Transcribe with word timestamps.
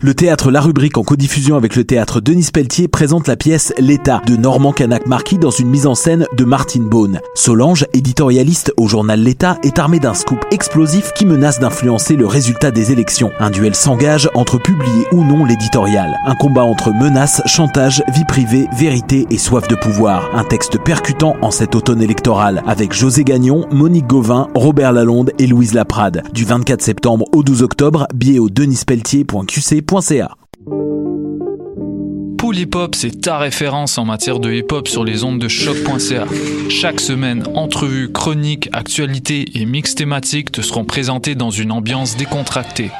Le 0.00 0.14
théâtre 0.14 0.52
La 0.52 0.60
Rubrique 0.60 0.96
en 0.96 1.02
codiffusion 1.02 1.56
avec 1.56 1.74
le 1.74 1.82
théâtre 1.82 2.20
Denis 2.20 2.50
Pelletier 2.52 2.86
présente 2.86 3.26
la 3.26 3.34
pièce 3.34 3.74
L'État 3.78 4.22
de 4.28 4.36
Normand 4.36 4.70
Canac 4.72 5.08
Marquis 5.08 5.38
dans 5.38 5.50
une 5.50 5.68
mise 5.68 5.88
en 5.88 5.96
scène 5.96 6.24
de 6.36 6.44
Martine 6.44 6.88
Beaune. 6.88 7.18
Solange, 7.34 7.84
éditorialiste 7.92 8.72
au 8.76 8.86
journal 8.86 9.20
L'État, 9.20 9.58
est 9.64 9.80
armée 9.80 9.98
d'un 9.98 10.14
scoop 10.14 10.38
explosif 10.52 11.12
qui 11.14 11.26
menace 11.26 11.58
d'influencer 11.58 12.14
le 12.14 12.28
résultat 12.28 12.70
des 12.70 12.92
élections. 12.92 13.32
Un 13.40 13.50
duel 13.50 13.74
s'engage 13.74 14.30
entre 14.34 14.58
publier 14.58 15.04
ou 15.10 15.24
non 15.24 15.44
l'éditorial. 15.44 16.16
Un 16.26 16.36
combat 16.36 16.62
entre 16.62 16.92
menaces, 16.92 17.42
chantage, 17.46 18.04
vie 18.14 18.24
privée, 18.24 18.68
vérité 18.78 19.26
et 19.30 19.38
soif 19.38 19.66
de 19.66 19.74
pouvoir. 19.74 20.30
Un 20.32 20.44
texte 20.44 20.78
percutant 20.78 21.34
en 21.42 21.50
cet 21.50 21.74
automne 21.74 22.02
électoral 22.02 22.62
avec 22.68 22.92
José 22.92 23.24
Gagnon, 23.24 23.66
Monique 23.72 24.06
Gauvin, 24.06 24.46
Robert 24.54 24.92
Lalonde 24.92 25.32
et 25.40 25.48
Louise 25.48 25.74
Laprade. 25.74 26.22
Du 26.32 26.44
24 26.44 26.82
septembre 26.82 27.24
au 27.32 27.42
12 27.42 27.64
octobre, 27.64 28.06
billet 28.14 28.38
au 28.38 28.48
denispelletier.qc 28.48 29.87
Pool 32.36 32.58
Hip 32.58 32.74
Hop, 32.74 32.94
c'est 32.94 33.22
ta 33.22 33.38
référence 33.38 33.96
en 33.96 34.04
matière 34.04 34.38
de 34.38 34.52
hip 34.52 34.66
hop 34.70 34.86
sur 34.86 35.02
les 35.02 35.24
ondes 35.24 35.38
de 35.38 35.48
choc.ca. 35.48 36.26
Chaque 36.68 37.00
semaine, 37.00 37.44
entrevues, 37.54 38.12
chroniques, 38.12 38.68
actualités 38.74 39.46
et 39.54 39.64
mix 39.64 39.94
thématiques 39.94 40.52
te 40.52 40.60
seront 40.60 40.84
présentés 40.84 41.34
dans 41.34 41.48
une 41.48 41.72
ambiance 41.72 42.18
décontractée. 42.18 42.90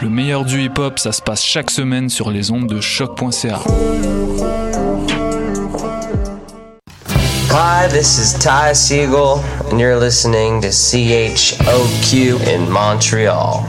Le 0.00 0.08
meilleur 0.08 0.44
du 0.44 0.62
hip 0.62 0.78
hop, 0.78 1.00
ça 1.00 1.10
se 1.10 1.22
passe 1.22 1.42
chaque 1.42 1.72
semaine 1.72 2.08
sur 2.08 2.30
les 2.30 2.52
ondes 2.52 2.68
de 2.68 2.80
choc.ca. 2.80 3.60
Hi, 7.50 7.88
this 7.88 8.18
is 8.18 8.38
Ty 8.38 8.74
Siegel, 8.74 9.40
and 9.72 9.80
you're 9.80 9.98
listening 9.98 10.60
to 10.60 10.68
CHOQ 10.68 12.46
in 12.46 12.70
Montreal. 12.70 13.66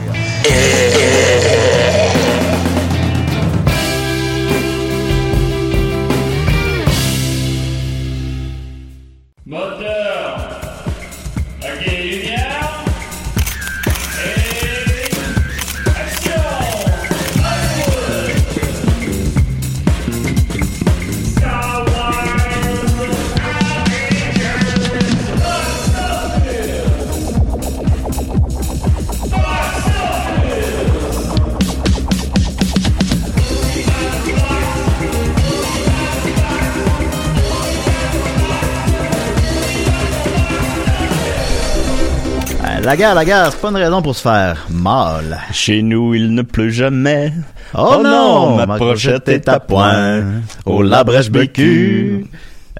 La 42.88 42.96
guerre, 42.96 43.14
la 43.14 43.24
guerre, 43.26 43.52
c'est 43.52 43.60
pas 43.60 43.68
une 43.68 43.76
raison 43.76 44.00
pour 44.00 44.16
se 44.16 44.22
faire 44.22 44.66
mal. 44.70 45.38
Chez 45.52 45.82
nous, 45.82 46.14
il 46.14 46.32
ne 46.32 46.40
pleut 46.40 46.70
jamais. 46.70 47.34
Oh, 47.74 48.00
non, 48.02 48.66
ma 48.66 48.76
crochette 48.76 49.28
est 49.28 49.46
à 49.46 49.60
point. 49.60 50.22
Oh 50.64 50.80
la 50.80 51.04
brèche 51.04 51.30
bécu. 51.30 52.24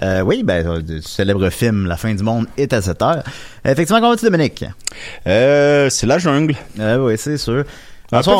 Euh, 0.01 0.21
oui, 0.21 0.41
ben, 0.43 0.65
euh, 0.65 0.81
du 0.81 1.03
célèbre 1.03 1.47
film 1.51 1.85
La 1.85 1.95
fin 1.95 2.15
du 2.15 2.23
monde 2.23 2.47
est 2.57 2.73
à 2.73 2.81
7 2.81 3.01
heures. 3.03 3.23
Effectivement, 3.63 3.99
comment 3.99 4.09
vas-tu, 4.09 4.25
Dominique? 4.25 4.65
Euh, 5.27 5.91
c'est 5.91 6.07
la 6.07 6.17
jungle. 6.17 6.55
Euh, 6.79 7.05
oui, 7.05 7.13
c'est 7.15 7.37
sûr. 7.37 7.63
Un 8.11 8.21
peu 8.23 8.31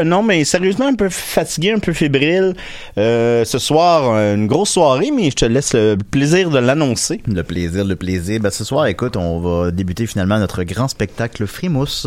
un- 0.00 0.04
non, 0.04 0.22
mais 0.22 0.44
sérieusement, 0.44 0.86
un 0.86 0.94
peu 0.94 1.08
fatigué, 1.10 1.72
un 1.72 1.78
peu 1.78 1.92
fébrile. 1.92 2.54
Euh, 2.96 3.44
ce 3.44 3.58
soir, 3.58 4.14
une 4.34 4.46
grosse 4.46 4.70
soirée, 4.70 5.10
mais 5.14 5.30
je 5.30 5.36
te 5.36 5.44
laisse 5.44 5.74
le 5.74 5.96
plaisir 5.96 6.50
de 6.50 6.58
l'annoncer. 6.58 7.20
Le 7.26 7.42
plaisir, 7.42 7.84
le 7.84 7.96
plaisir. 7.96 8.40
Ben, 8.40 8.50
ce 8.50 8.64
soir, 8.64 8.86
écoute, 8.86 9.16
on 9.16 9.40
va 9.40 9.70
débuter 9.70 10.06
finalement 10.06 10.38
notre 10.38 10.62
grand 10.64 10.88
spectacle 10.88 11.46
Frimousse, 11.46 12.06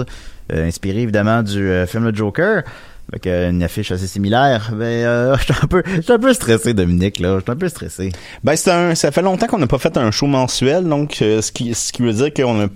euh, 0.51 0.67
inspiré 0.67 1.01
évidemment 1.01 1.43
du 1.43 1.59
euh, 1.69 1.85
film 1.85 2.05
Le 2.05 2.15
Joker, 2.15 2.63
avec 3.11 3.27
euh, 3.27 3.49
une 3.51 3.61
affiche 3.61 3.91
assez 3.91 4.07
similaire. 4.07 4.71
Ben, 4.73 4.85
euh, 4.85 5.37
je 5.39 5.43
suis 5.43 5.53
un 5.61 5.67
peu, 5.67 5.83
je 5.85 6.01
suis 6.01 6.11
un 6.13 6.19
peu 6.19 6.33
stressé, 6.33 6.73
Dominique, 6.73 7.19
là. 7.19 7.35
Je 7.37 7.41
suis 7.43 7.51
un 7.51 7.55
peu 7.57 7.69
stressé. 7.69 8.11
Ben, 8.43 8.55
c'est 8.55 8.71
un, 8.71 8.95
ça 8.95 9.11
fait 9.11 9.21
longtemps 9.21 9.45
qu'on 9.47 9.59
n'a 9.59 9.67
pas 9.67 9.77
fait 9.77 9.95
un 9.97 10.09
show 10.09 10.25
mensuel, 10.25 10.85
donc 10.85 11.19
euh, 11.21 11.41
ce, 11.43 11.51
qui, 11.51 11.75
ce 11.75 11.93
qui 11.93 12.01
veut 12.01 12.13
dire 12.13 12.33
qu'on 12.33 12.61
a... 12.63 12.67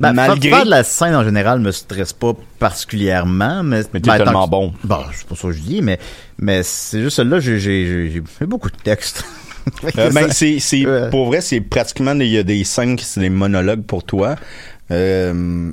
Ben, 0.00 0.12
malgré... 0.14 0.50
faire 0.50 0.64
de 0.64 0.70
la 0.70 0.82
scène 0.82 1.14
en 1.14 1.22
général 1.24 1.60
me 1.60 1.72
stresse 1.72 2.12
pas 2.12 2.32
particulièrement, 2.58 3.62
mais, 3.62 3.82
Mais 3.92 4.00
t'es 4.00 4.10
ben, 4.10 4.16
tellement 4.24 4.46
que- 4.46 4.50
bon. 4.50 4.74
Bon, 4.84 5.00
c'est 5.14 5.26
pas 5.26 5.34
ça 5.36 5.48
que 5.48 5.52
je 5.52 5.60
dis, 5.60 5.82
mais, 5.82 5.98
mais 6.38 6.62
c'est 6.62 7.02
juste 7.02 7.18
là, 7.18 7.38
j'ai, 7.40 7.58
j'ai, 7.58 7.86
j'ai, 7.86 8.10
j'ai 8.10 8.22
fait 8.26 8.46
beaucoup 8.46 8.70
de 8.70 8.76
textes. 8.76 9.24
Euh, 9.98 10.10
ben, 10.14 10.30
c'est, 10.30 10.58
c'est, 10.58 10.86
Ouais. 10.86 11.10
pour 11.10 11.26
vrai, 11.26 11.40
c'est 11.42 11.60
pratiquement 11.60 12.14
des, 12.14 12.24
il 12.26 12.32
y 12.32 12.38
a 12.38 12.42
des 12.42 12.64
scènes 12.64 12.96
qui 12.96 13.04
c'est 13.04 13.20
des 13.20 13.28
monologues 13.30 13.82
pour 13.82 14.02
toi. 14.04 14.36
Euh, 14.90 15.70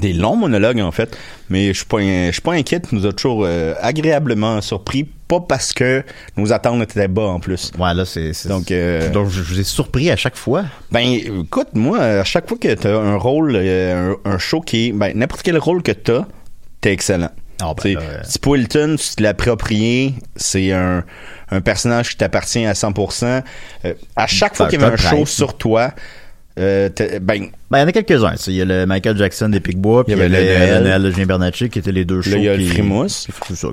des 0.00 0.12
longs 0.12 0.36
monologues, 0.36 0.80
en 0.80 0.92
fait. 0.92 1.16
Mais 1.50 1.68
je 1.68 1.78
suis 1.78 1.84
pas, 1.86 2.00
je 2.00 2.30
suis 2.32 2.40
pas 2.42 2.52
inquiet. 2.52 2.80
Tu 2.80 2.94
nous 2.94 3.06
a 3.06 3.12
toujours 3.12 3.44
euh, 3.44 3.74
agréablement 3.80 4.60
surpris. 4.60 5.06
Pas 5.28 5.40
parce 5.40 5.74
que 5.74 6.02
nos 6.38 6.52
attentes 6.54 6.82
étaient 6.82 7.06
bas, 7.06 7.26
en 7.26 7.38
plus. 7.40 7.70
Ouais, 7.78 7.92
là, 7.92 8.06
c'est, 8.06 8.32
Donc, 8.48 8.70
euh, 8.70 9.10
donc 9.10 9.28
je 9.28 9.42
vous 9.42 9.60
ai 9.60 9.64
surpris 9.64 10.10
à 10.10 10.16
chaque 10.16 10.36
fois. 10.36 10.64
ben, 10.90 11.02
écoute, 11.02 11.68
moi, 11.74 11.98
à 12.00 12.24
chaque 12.24 12.48
fois 12.48 12.56
que 12.56 12.72
t'as 12.72 12.96
un 12.98 13.16
rôle, 13.16 13.52
euh, 13.54 14.14
un, 14.24 14.30
un 14.32 14.38
show 14.38 14.62
qui 14.62 14.88
est, 14.88 14.92
ben, 14.92 15.12
n'importe 15.14 15.42
quel 15.42 15.58
rôle 15.58 15.82
que 15.82 15.92
t'as, 15.92 16.24
t'es 16.80 16.92
excellent. 16.92 17.30
Ah, 17.60 17.74
ben, 17.82 17.94
là, 17.94 18.00
euh, 18.00 18.22
Tipo 18.22 18.54
Hilton, 18.56 18.96
tu 18.98 19.16
te 19.16 19.22
l'as 19.22 19.30
approprié, 19.30 20.14
c'est 20.36 20.72
un, 20.72 21.04
un 21.50 21.60
personnage 21.60 22.10
qui 22.10 22.16
t'appartient 22.16 22.64
à 22.64 22.72
100%. 22.72 23.42
Euh, 23.84 23.94
à 24.16 24.26
chaque 24.28 24.56
fois 24.56 24.68
qu'il 24.68 24.80
y 24.80 24.84
avait 24.84 24.94
un 24.94 24.96
show 24.96 25.26
sur 25.26 25.58
toi, 25.58 25.90
euh, 26.58 26.88
ben, 27.20 27.48
Ben, 27.70 27.78
il 27.78 27.80
y 27.80 27.84
en 27.84 27.88
a 27.88 27.92
quelques-uns. 27.92 28.34
Il 28.46 28.54
y 28.54 28.62
a 28.62 28.64
le 28.64 28.86
Michael 28.86 29.16
Jackson 29.16 29.48
des 29.48 29.60
Picbois, 29.60 30.04
puis 30.04 30.14
il 30.14 30.18
y 30.18 30.22
avait 30.22 30.28
le 30.28 30.84
Noël. 30.84 31.02
De 31.02 31.10
Julien 31.10 31.26
Bernatchez, 31.26 31.68
qui 31.68 31.78
étaient 31.78 31.92
les 31.92 32.04
deux 32.04 32.22
shows. 32.22 32.30
là, 32.30 32.36
il 32.38 32.44
y 32.44 32.48
a 32.48 32.56
le 32.56 32.64
Frimousse. 32.64 33.28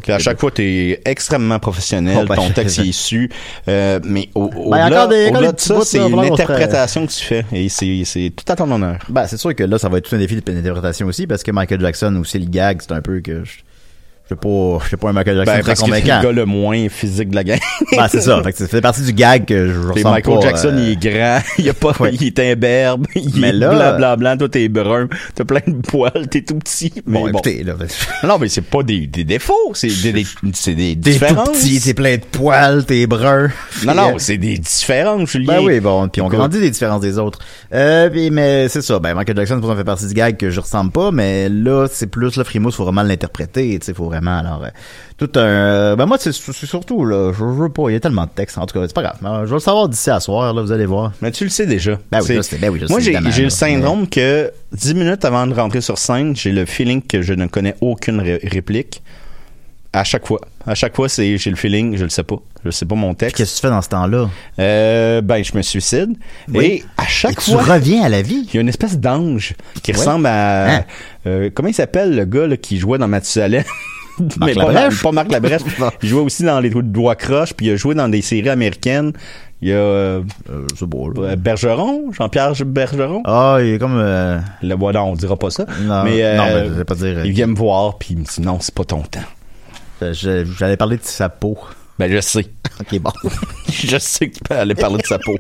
À 0.08 0.20
chaque 0.20 0.40
fois, 0.40 0.52
t'es 0.52 1.02
extrêmement 1.06 1.60
professionnel, 1.60 2.18
Oh, 2.22 2.26
ben, 2.28 2.36
ton 2.36 2.50
texte 2.52 2.80
est 2.80 2.88
issu, 2.88 3.30
euh, 3.68 4.00
mais 4.04 4.30
Ben, 4.36 4.42
au-delà, 4.42 5.08
des 5.08 5.32
de 5.32 5.54
ça, 5.58 5.82
c'est 5.82 5.98
là, 5.98 6.04
vraiment, 6.04 6.18
on 6.18 6.26
se 6.26 6.30
l'interprétation 6.32 7.06
que 7.08 7.12
tu 7.12 7.24
fais, 7.24 7.46
et 7.52 7.70
c'est, 7.70 8.04
c'est 8.06 8.32
tout 8.36 8.52
à 8.52 8.56
ton 8.56 8.70
honneur. 8.72 8.98
Ben, 9.10 9.26
c'est 9.28 9.38
sûr 9.38 9.56
que 9.56 9.64
là, 9.64 9.78
ça 9.78 9.90
va 9.90 9.98
être 9.98 10.10
tout 10.10 10.16
un 10.16 10.20
défi 10.20 10.36
d'interprétation 10.36 11.08
aussi, 11.08 11.26
parce 11.28 11.44
que 11.44 11.52
Michael 11.52 11.82
Jackson 11.82 12.16
aussi, 12.18 12.40
le 12.40 12.46
gag, 12.46 12.82
c'est 12.82 12.94
un 12.94 13.02
peu 13.02 13.22
que 13.22 13.44
je, 13.44 13.54
je 14.28 14.30
sais 14.34 14.40
pas, 14.40 14.80
je 14.84 14.90
sais 14.90 14.98
pas 14.98 15.10
un 15.10 15.14
Michael 15.14 15.36
Jackson 15.38 15.52
Ben, 15.54 15.62
très 15.62 15.72
parce 15.72 15.80
que 15.82 15.86
c'est 15.86 15.92
le 15.92 16.02
convaincant. 16.02 16.24
gars 16.24 16.32
le 16.32 16.46
moins 16.46 16.90
physique 16.90 17.30
de 17.30 17.36
la 17.36 17.44
gang. 17.44 17.60
Ben, 17.96 18.08
c'est 18.08 18.22
ça. 18.22 18.42
Fait 18.44 18.52
que 18.54 18.58
ça 18.58 18.68
fait 18.68 18.82
partie 18.82 19.02
du 19.04 19.14
gag 19.14 19.46
que 19.46 19.72
je 19.72 19.80
ressens 19.88 20.10
Michael 20.12 20.36
pas, 20.36 20.42
Jackson, 20.42 20.74
euh, 20.74 20.80
il 20.80 20.90
est 20.92 20.96
grand, 20.96 21.40
il, 21.60 21.70
a 21.70 21.74
pas, 21.74 21.94
Ouais. 22.00 22.10
il 22.14 22.24
est 22.28 22.40
imberbe, 22.40 23.06
il 23.16 23.40
Mais 23.40 23.50
est 23.50 23.54
là- 23.54 23.70
blanc, 23.70 23.98
blanc, 23.98 24.18
blanc, 24.18 24.38
toi 24.38 24.50
t'es 24.50 24.68
brun, 24.68 25.08
t'as 25.36 25.44
plein 25.46 25.62
de 25.68 25.80
poils, 25.88 26.28
t'es 26.30 26.42
tout 26.42 26.56
petit. 26.58 26.92
Mais 27.06 27.14
Bon, 27.14 27.22
bon, 27.22 27.28
écoutez, 27.30 27.64
là, 27.64 27.76
Non, 28.24 28.38
mais 28.40 28.50
c'est 28.50 28.62
pas 28.64 28.82
des, 28.82 29.06
des 29.06 29.24
défauts, 29.24 29.54
c'est 29.74 29.88
des, 30.02 30.12
des, 30.12 30.26
c'est 30.54 30.74
des 30.74 30.96
t'es 30.96 30.96
tout 30.96 31.20
différences. 31.20 31.50
petit, 31.60 31.80
t'es 31.82 31.94
plein 31.94 32.16
de 32.16 32.24
poils, 32.32 32.84
t'es 32.86 33.06
brun. 33.06 33.50
non, 33.86 33.94
non, 33.94 34.10
euh, 34.16 34.18
c'est 34.18 34.38
des 34.40 34.58
différences, 34.58 35.30
Julien. 35.30 35.58
Ben 35.58 35.64
oui, 35.64 35.80
bon, 35.80 36.08
puis 36.10 36.22
on 36.22 36.30
grandit 36.30 36.60
des 36.60 36.72
différences 36.72 37.02
des 37.02 37.20
autres. 37.20 37.38
Euh, 37.74 38.10
puis, 38.10 38.32
mais 38.32 38.68
c'est 38.70 38.82
ça, 38.82 38.98
ben 39.00 39.14
Michael 39.14 39.36
Jackson, 39.38 39.60
pour 39.60 39.70
ça, 39.70 39.76
fait 39.76 39.84
partie 39.84 40.08
du 40.08 40.14
gag 40.16 40.36
que 40.38 40.50
je 40.50 40.60
ressemble 40.60 40.92
pas, 40.92 41.12
mais 41.12 41.48
là, 41.48 41.86
c'est 41.92 42.08
plus, 42.08 42.36
le 42.38 42.44
Frimousse, 42.44 42.76
faut 42.76 42.84
vraiment 42.86 43.04
l'interpréter, 43.04 43.78
tu 43.80 43.86
sais, 43.86 43.94
faut 43.94 44.06
vraiment, 44.16 44.38
alors, 44.40 44.64
euh, 44.64 44.70
tout 45.18 45.30
un, 45.36 45.40
euh, 45.42 45.96
ben 45.96 46.06
moi, 46.06 46.18
c'est 46.20 46.32
surtout, 46.32 47.06
là, 47.06 47.32
je 47.34 47.38
je 47.38 47.44
veux 47.44 47.70
pas, 47.70 47.90
il 47.90 47.94
y 47.94 47.96
a 47.96 48.00
tellement 48.00 48.24
de 48.26 48.30
textes, 48.30 48.58
en 48.58 48.66
tout 48.66 48.78
cas, 48.80 48.86
c'est 48.88 48.96
pas 48.96 49.02
grave, 49.04 49.18
Euh, 49.24 49.42
je 49.46 49.50
vais 49.50 49.56
le 49.56 49.60
savoir 49.60 49.88
d'ici 49.90 50.10
à 50.10 50.20
soir, 50.20 50.54
là, 50.54 50.62
vous 50.62 50.72
allez 50.72 50.86
voir. 50.86 51.12
Mais 51.22 51.32
tu 51.32 51.44
le 51.44 51.50
sais 51.50 51.66
déjà. 51.66 51.98
Ben 52.12 52.20
oui, 52.22 52.40
je 52.42 52.58
ben 52.58 52.70
oui, 52.70 52.80
je 52.82 52.88
Moi, 52.88 53.00
j'ai 53.00 53.44
le 53.44 53.50
syndrome 53.50 54.08
que 54.08 54.52
dix 54.72 54.94
minutes 54.94 55.24
avant 55.26 55.46
de 55.48 55.54
rentrer 55.54 55.82
sur 55.82 55.98
scène, 55.98 56.36
j'ai 56.36 56.52
le 56.52 56.66
feeling 56.66 57.02
que 57.02 57.22
je 57.22 57.34
ne 57.34 57.48
connais 57.48 57.76
aucune 57.82 58.20
ré- 58.22 58.42
réplique. 58.44 59.02
À 59.94 60.04
chaque 60.04 60.28
fois. 60.28 60.42
À 60.68 60.76
chaque 60.76 60.94
fois, 60.94 61.08
c'est 61.08 61.38
j'ai 61.38 61.50
le 61.50 61.56
feeling, 61.56 61.96
je 61.96 62.04
le 62.04 62.10
sais 62.10 62.24
pas. 62.24 62.36
Je 62.66 62.70
sais 62.72 62.86
pas 62.86 62.96
mon 62.96 63.14
texte. 63.14 63.38
Qu'est-ce 63.38 63.52
que 63.52 63.56
tu 63.56 63.62
fais 63.62 63.70
dans 63.70 63.82
ce 63.82 63.88
temps-là? 63.88 64.30
Euh, 64.60 65.22
ben, 65.22 65.42
je 65.42 65.56
me 65.56 65.62
suicide. 65.62 66.18
Oui. 66.54 66.66
Et 66.66 66.84
à 66.98 67.04
Et 67.04 67.08
chaque 67.08 67.40
tu 67.42 67.52
fois, 67.52 67.62
reviens 67.64 68.04
à 68.04 68.10
la 68.10 68.22
vie. 68.22 68.46
il 68.50 68.54
y 68.56 68.58
a 68.58 68.62
une 68.62 68.68
espèce 68.68 68.98
d'ange 69.00 69.54
qui 69.84 69.94
ressemble 69.94 70.26
à... 70.26 70.66
Hein? 70.80 70.84
euh, 71.28 71.50
comment 71.54 71.70
il 71.70 71.74
s'appelle 71.74 72.14
le 72.14 72.26
gars 72.26 72.46
là, 72.46 72.58
qui 72.58 72.78
jouait 72.78 72.98
dans 72.98 73.08
Mathusalem? 73.08 73.64
Mais 74.40 74.54
pas, 74.54 74.72
Labrèche? 74.72 75.02
pas 75.04 75.12
Marc 75.12 75.32
Labrèche. 75.32 75.62
il 76.04 76.10
jouait 76.10 76.22
aussi 76.22 76.44
dans 76.44 76.60
les 76.60 76.70
doigts 76.70 77.16
croches, 77.16 77.54
puis 77.54 77.68
il 77.68 77.72
a 77.72 77.76
joué 77.76 77.96
dans 77.96 78.08
des 78.10 78.22
séries 78.22 78.50
américaines. 78.50 79.14
Il 79.62 79.70
y 79.70 79.74
a 79.74 79.78
euh, 79.78 80.22
Euh, 80.50 80.66
beau, 80.86 81.10
là. 81.12 81.22
euh, 81.30 81.36
Bergeron, 81.36 82.12
Jean-Pierre 82.12 82.54
Bergeron. 82.66 83.22
Ah, 83.26 83.58
il 83.62 83.74
est 83.76 83.80
comme, 83.80 83.98
euh, 83.98 84.38
Le 84.62 84.76
voilà, 84.76 85.04
on 85.04 85.14
dira 85.16 85.38
pas 85.38 85.50
ça. 85.50 85.66
non, 85.82 86.04
mais, 86.04 86.24
euh, 86.24 86.38
non, 86.38 86.46
mais 86.46 86.66
je 86.68 86.74
vais 86.74 86.84
pas 86.86 86.96
dire, 86.96 87.26
il 87.26 87.32
vient 87.32 87.48
me 87.48 87.56
voir, 87.56 87.98
puis 87.98 88.10
il 88.12 88.20
me 88.20 88.24
dit 88.26 88.42
non, 88.42 88.58
c'est 88.60 88.76
pas 88.76 88.84
ton 88.84 89.02
temps. 89.02 89.22
j'allais 90.12 90.78
parler 90.78 90.98
de 90.98 91.04
sa 91.04 91.30
peau. 91.30 91.58
Ben, 91.98 92.12
je 92.12 92.20
sais. 92.20 92.46
Ok, 92.82 93.00
bon. 93.00 93.12
je 93.70 93.98
sais 93.98 94.28
que 94.30 94.36
tu 94.36 94.44
peux 94.44 94.54
aller 94.56 94.76
parler 94.76 94.98
de 94.98 95.08
sa 95.08 95.18
peau. 95.18 95.38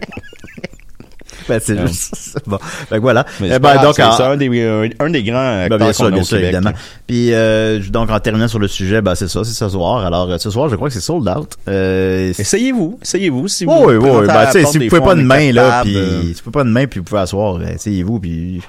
ben, 1.50 1.60
c'est 1.64 1.78
Euh. 1.78 1.88
juste 1.88 2.16
ça. 2.16 2.40
Bon. 2.46 2.58
Fait 2.62 2.96
que 2.96 3.02
voilà. 3.02 3.26
Eh 3.44 3.60
ben, 3.60 3.82
donc, 3.82 3.96
c'est 3.96 4.04
en- 4.04 4.20
un 4.32 4.38
des, 4.38 4.48
un, 4.64 4.90
un 5.00 5.10
des 5.10 5.24
grands 5.24 5.68
Ben, 5.70 5.78
bien 5.78 5.94
sûr, 5.94 6.10
bien 6.12 6.24
sûr, 6.24 6.38
Québec. 6.38 6.54
évidemment. 6.54 6.76
Puis 7.08 7.34
euh, 7.34 7.80
donc 7.90 8.10
en 8.10 8.20
terminant 8.20 8.48
sur 8.48 8.60
le 8.60 8.68
sujet, 8.68 9.02
ben 9.02 9.16
c'est 9.16 9.28
ça, 9.28 9.44
c'est 9.44 9.54
ce 9.54 9.70
soir. 9.70 10.06
Alors 10.06 10.30
euh, 10.30 10.38
ce 10.38 10.50
soir, 10.50 10.70
je 10.70 10.76
crois 10.76 10.88
que 10.90 10.94
c'est 10.94 11.00
sold 11.02 11.28
out. 11.28 11.52
Euh, 11.68 12.32
Essayez-vous, 12.38 13.00
essayez-vous. 13.02 13.48
Si 13.48 13.66
vous 13.66 13.72
oui, 13.86 13.96
oui, 13.96 14.28
Ben, 14.28 14.46
tu 14.48 14.52
sais, 14.54 14.66
si 14.66 14.78
vous 14.80 14.88
pouvez 14.88 15.02
pas 15.02 15.16
de 15.16 15.22
main 15.22 15.52
là, 15.52 15.82
puis 15.84 15.96
euh, 15.96 16.22
si 16.22 16.34
vous 16.34 16.52
pouvez 16.52 16.52
pas 16.54 16.64
de 16.64 16.70
main, 16.70 16.86
puis 16.88 17.00
vous 17.00 17.04
pouvez 17.06 17.22
asseoir, 17.22 17.56
euh, 17.56 17.66
essayez-vous, 17.76 18.20
puis 18.20 18.62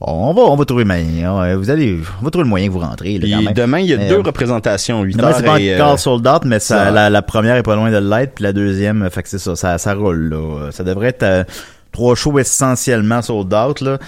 on 0.00 0.32
va, 0.32 0.42
on 0.42 0.54
va 0.54 0.64
trouver 0.64 0.84
moyen. 0.84 1.40
Ouais, 1.40 1.56
Vous 1.56 1.70
allez, 1.70 1.98
on 2.20 2.24
va 2.24 2.30
trouver 2.30 2.44
le 2.44 2.48
moyen 2.50 2.68
que 2.68 2.72
vous 2.72 2.78
rentrez. 2.78 3.18
Là, 3.18 3.26
quand 3.36 3.42
même. 3.42 3.52
demain, 3.52 3.78
il 3.80 3.86
y 3.86 3.94
a 3.94 3.96
Mais, 3.96 4.08
deux 4.08 4.16
euh, 4.18 4.22
représentations, 4.22 5.02
8 5.02 5.16
Demain, 5.16 5.32
c'est 5.36 5.42
pas 5.42 5.54
encore 5.54 5.94
euh, 5.94 5.96
sold 5.96 6.24
out, 6.28 6.42
mais 6.44 6.60
ça, 6.60 6.84
ça- 6.84 6.90
la, 6.92 7.10
la 7.10 7.20
première 7.22 7.56
est 7.56 7.64
pas 7.64 7.74
loin 7.74 7.90
de 7.90 7.96
l'être, 7.98 8.34
puis 8.36 8.44
la 8.44 8.52
deuxième, 8.52 9.08
fait 9.10 9.24
que 9.24 9.28
c'est 9.28 9.40
ça, 9.40 9.56
ça, 9.56 9.76
ça 9.78 9.94
roule, 9.94 10.28
là. 10.30 10.70
Ça 10.70 10.84
devrait 10.84 11.08
être 11.08 11.24
euh, 11.24 11.42
trois 11.92 12.14
shows 12.14 12.38
essentiellement 12.38 13.22
sold 13.22 13.52
out, 13.54 13.80
là. 13.80 13.98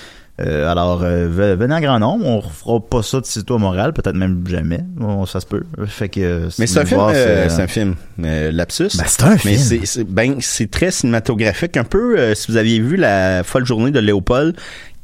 Euh, 0.41 0.71
alors, 0.73 1.03
euh, 1.03 1.29
ve- 1.29 1.55
venez 1.55 1.75
en 1.75 1.81
grand 1.82 1.99
nombre, 1.99 2.25
on 2.25 2.41
refera 2.41 2.81
pas 2.81 3.03
ça 3.03 3.21
de 3.21 3.27
sitôt 3.27 3.56
à 3.56 3.59
Montréal, 3.59 3.93
peut-être 3.93 4.17
même 4.17 4.43
jamais, 4.49 4.81
Bon, 4.97 5.27
ça 5.27 5.38
se 5.38 5.44
peut. 5.44 5.65
Fait 5.87 6.09
que, 6.09 6.19
euh, 6.21 6.49
Mais 6.59 6.65
vous 6.65 6.73
c'est 6.73 6.79
un 6.79 6.85
voulez 6.85 6.87
film, 6.87 7.00
euh, 7.15 7.49
c'est- 7.50 7.62
un 7.62 7.67
film, 7.67 7.94
euh, 8.25 8.50
lapsus. 8.50 8.88
Ben, 8.97 9.05
c'est 9.06 9.23
un 9.25 9.31
Mais 9.44 9.56
film. 9.59 9.85
c'est- 9.85 10.05
ben, 10.05 10.37
c'est 10.41 10.71
très 10.71 10.93
cinématographique. 10.93 11.77
Un 11.77 11.85
peu, 11.85 12.19
euh, 12.19 12.35
si 12.35 12.50
vous 12.50 12.56
aviez 12.56 12.81
vu 12.81 12.97
la 12.97 13.43
folle 13.44 13.67
journée 13.67 13.91
de 13.91 14.00
Léopold, 14.00 14.56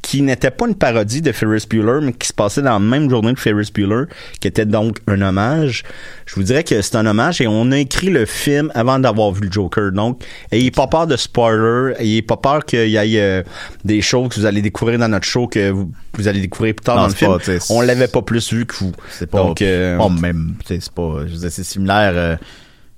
qui 0.07 0.21
n'était 0.21 0.51
pas 0.51 0.69
une 0.69 0.75
parodie 0.75 1.21
de 1.21 1.33
Ferris 1.33 1.65
Bueller, 1.69 1.99
mais 2.01 2.13
qui 2.13 2.29
se 2.29 2.33
passait 2.33 2.61
dans 2.61 2.71
la 2.71 2.79
même 2.79 3.09
journée 3.09 3.33
que 3.33 3.41
Ferris 3.41 3.71
Bueller, 3.73 4.05
qui 4.39 4.47
était 4.47 4.65
donc 4.65 4.99
un 5.05 5.21
hommage. 5.21 5.83
Je 6.25 6.35
vous 6.35 6.43
dirais 6.43 6.63
que 6.63 6.81
c'est 6.81 6.95
un 6.95 7.05
hommage 7.05 7.41
et 7.41 7.47
on 7.47 7.73
a 7.73 7.77
écrit 7.77 8.09
le 8.09 8.25
film 8.25 8.71
avant 8.73 8.99
d'avoir 8.99 9.33
vu 9.33 9.47
le 9.47 9.51
Joker. 9.51 9.91
Donc, 9.91 10.23
ayez 10.53 10.71
pas 10.71 10.87
peur 10.87 11.07
de 11.07 11.17
spoiler, 11.17 11.93
ayez 11.99 12.21
pas 12.21 12.37
peur 12.37 12.63
qu'il 12.63 12.87
y 12.87 12.95
ait 12.95 13.19
euh, 13.19 13.43
des 13.83 14.01
choses 14.01 14.29
que 14.29 14.35
vous 14.35 14.45
allez 14.45 14.61
découvrir 14.61 14.97
dans 14.97 15.09
notre 15.09 15.25
show 15.25 15.45
que 15.45 15.71
vous, 15.71 15.91
vous 16.13 16.27
allez 16.29 16.39
découvrir 16.39 16.73
plus 16.73 16.85
tard 16.85 16.95
Non, 16.95 17.01
dans 17.01 17.07
le 17.09 17.13
film. 17.13 17.37
pas, 17.37 17.65
on 17.69 17.81
l'avait 17.81 18.07
pas 18.07 18.21
plus 18.21 18.53
vu 18.53 18.65
que 18.65 18.75
vous. 18.75 18.93
C'est 19.09 19.27
pas, 19.29 19.39
Donc, 19.39 19.61
euh, 19.61 19.97
pas 19.97 20.07
même, 20.07 20.53
c'est 20.65 20.89
pas, 20.89 21.25
je 21.27 21.35
c'est 21.49 21.63
similaire, 21.65 22.13
euh, 22.15 22.37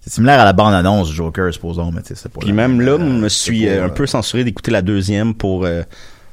c'est 0.02 0.14
similaire 0.14 0.42
à 0.42 0.46
la 0.46 0.54
bande-annonce 0.54 1.10
du 1.10 1.16
Joker, 1.16 1.52
supposons, 1.52 1.92
mais 1.92 2.02
c'est 2.04 2.30
pas 2.32 2.40
Puis 2.40 2.54
même 2.54 2.80
là, 2.80 2.98
je 3.00 3.04
me 3.04 3.30
suis 3.30 3.66
pas, 3.66 3.86
un 3.86 3.90
peu 3.90 4.06
censuré 4.06 4.44
d'écouter 4.44 4.70
la 4.70 4.84
deuxième 4.84 5.34
pour, 5.34 5.66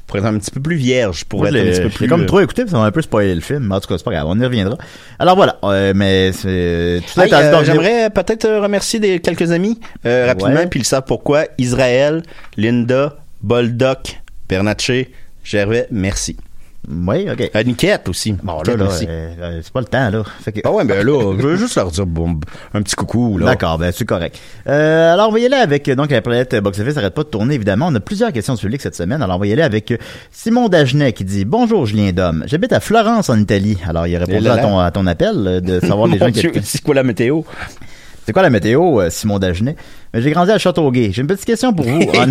pour 0.06 0.17
être 0.19 0.25
un 0.25 0.38
petit 0.38 0.50
peu 0.50 0.61
plus 0.61 0.76
vierge, 0.76 1.25
pour 1.25 1.41
Moi, 1.41 1.49
être 1.49 1.56
un 1.56 1.70
petit 1.70 1.81
peu 1.81 1.88
plus... 1.88 2.08
comme 2.08 2.23
euh, 2.23 2.26
trop 2.26 2.41
écouté, 2.41 2.64
ça 2.67 2.79
m'a 2.79 2.85
un 2.85 2.93
peu 2.93 3.03
spoilé 3.03 3.35
le 3.35 3.41
film. 3.41 3.70
En 3.73 3.81
tout 3.81 3.88
cas, 3.88 3.99
c'est 3.99 4.05
pas 4.05 4.12
grave, 4.12 4.26
on 4.29 4.38
y 4.38 4.44
reviendra. 4.44 4.79
Alors 5.19 5.35
voilà, 5.35 5.58
euh, 5.64 5.93
mais 5.94 6.32
c'est 6.32 7.03
Hey, 7.17 7.29
ça 7.29 7.41
euh, 7.41 7.64
J'aimerais 7.64 8.11
peut-être 8.11 8.44
euh, 8.44 8.61
remercier 8.61 9.00
des, 9.00 9.20
quelques 9.20 9.50
amis 9.50 9.81
euh, 10.05 10.26
rapidement, 10.26 10.67
puis 10.69 10.81
ils 10.81 10.87
savent 10.87 11.05
pourquoi. 11.06 11.47
Israël, 11.58 12.23
Linda, 12.56 13.17
Boldoc, 13.43 14.20
Bernatchez, 14.49 15.11
Gervais, 15.43 15.88
merci. 15.91 16.37
Oui, 16.88 17.27
ok. 17.31 17.50
Euh, 17.55 17.62
Niquette 17.65 18.09
aussi. 18.09 18.33
Bon, 18.33 18.62
là, 18.62 18.77
là, 18.77 18.85
euh, 18.85 19.29
euh, 19.41 19.61
c'est 19.62 19.73
pas 19.73 19.81
le 19.81 19.87
temps, 19.87 20.09
là. 20.11 20.23
Fait 20.43 20.53
que- 20.53 20.61
Ah 20.65 20.71
ouais, 20.71 20.85
ben 20.85 21.05
là, 21.05 21.35
je 21.37 21.43
veux 21.47 21.56
juste 21.56 21.75
leur 21.77 21.91
dire 21.91 22.06
bon, 22.06 22.38
un 22.75 22.83
petit 22.83 22.94
coucou, 22.94 23.38
là. 23.38 23.47
D'accord, 23.47 23.77
ben 23.79 23.91
c'est 23.93 24.05
correct. 24.05 24.38
Euh, 24.69 25.12
alors 25.12 25.29
on 25.29 25.33
va 25.33 25.38
y 25.41 25.47
aller 25.47 25.56
avec 25.56 25.91
donc 25.91 26.11
la 26.11 26.23
planète 26.23 26.55
box 26.56 26.79
office 26.79 26.94
n'arrête 26.94 27.15
pas 27.15 27.25
de 27.25 27.29
tourner 27.29 27.55
évidemment. 27.55 27.87
On 27.88 27.94
a 27.94 28.00
plusieurs 28.00 28.33
questions 28.33 28.55
du 28.55 28.61
public 28.61 28.81
cette 28.81 28.94
semaine. 28.94 29.21
Alors 29.23 29.37
on 29.37 29.41
va 29.41 29.47
y 29.47 29.53
aller 29.53 29.62
avec 29.62 29.99
Simon 30.31 30.69
Dagenet 30.69 31.12
qui 31.12 31.25
dit 31.25 31.44
bonjour 31.44 31.87
Julien 31.87 32.12
Dom. 32.12 32.44
J'habite 32.47 32.73
à 32.73 32.81
Florence 32.81 33.31
en 33.31 33.38
Italie. 33.38 33.79
Alors 33.88 34.06
il 34.06 34.12
là 34.12 34.53
à 34.55 34.59
ton 34.59 34.79
à 34.79 34.91
ton 34.91 35.06
appel 35.06 35.61
de 35.62 35.81
savoir 35.81 36.06
les 36.09 36.19
gens 36.19 36.31
qui 36.31 36.49
c'est 36.62 36.83
quoi 36.83 36.94
la 36.94 37.03
météo? 37.03 37.43
C'est 38.25 38.33
quoi 38.33 38.43
la 38.43 38.50
météo 38.50 39.09
Simon 39.11 39.38
Dagenet? 39.38 39.77
Mais 40.14 40.23
j'ai 40.23 40.31
grandi 40.31 40.50
à 40.50 40.58
Châteauguay. 40.58 41.11
J'ai 41.12 41.20
une 41.23 41.29
petite 41.29 41.44
question 41.47 41.73
pour 41.73 41.87
vous. 41.87 42.00
En- 42.17 42.26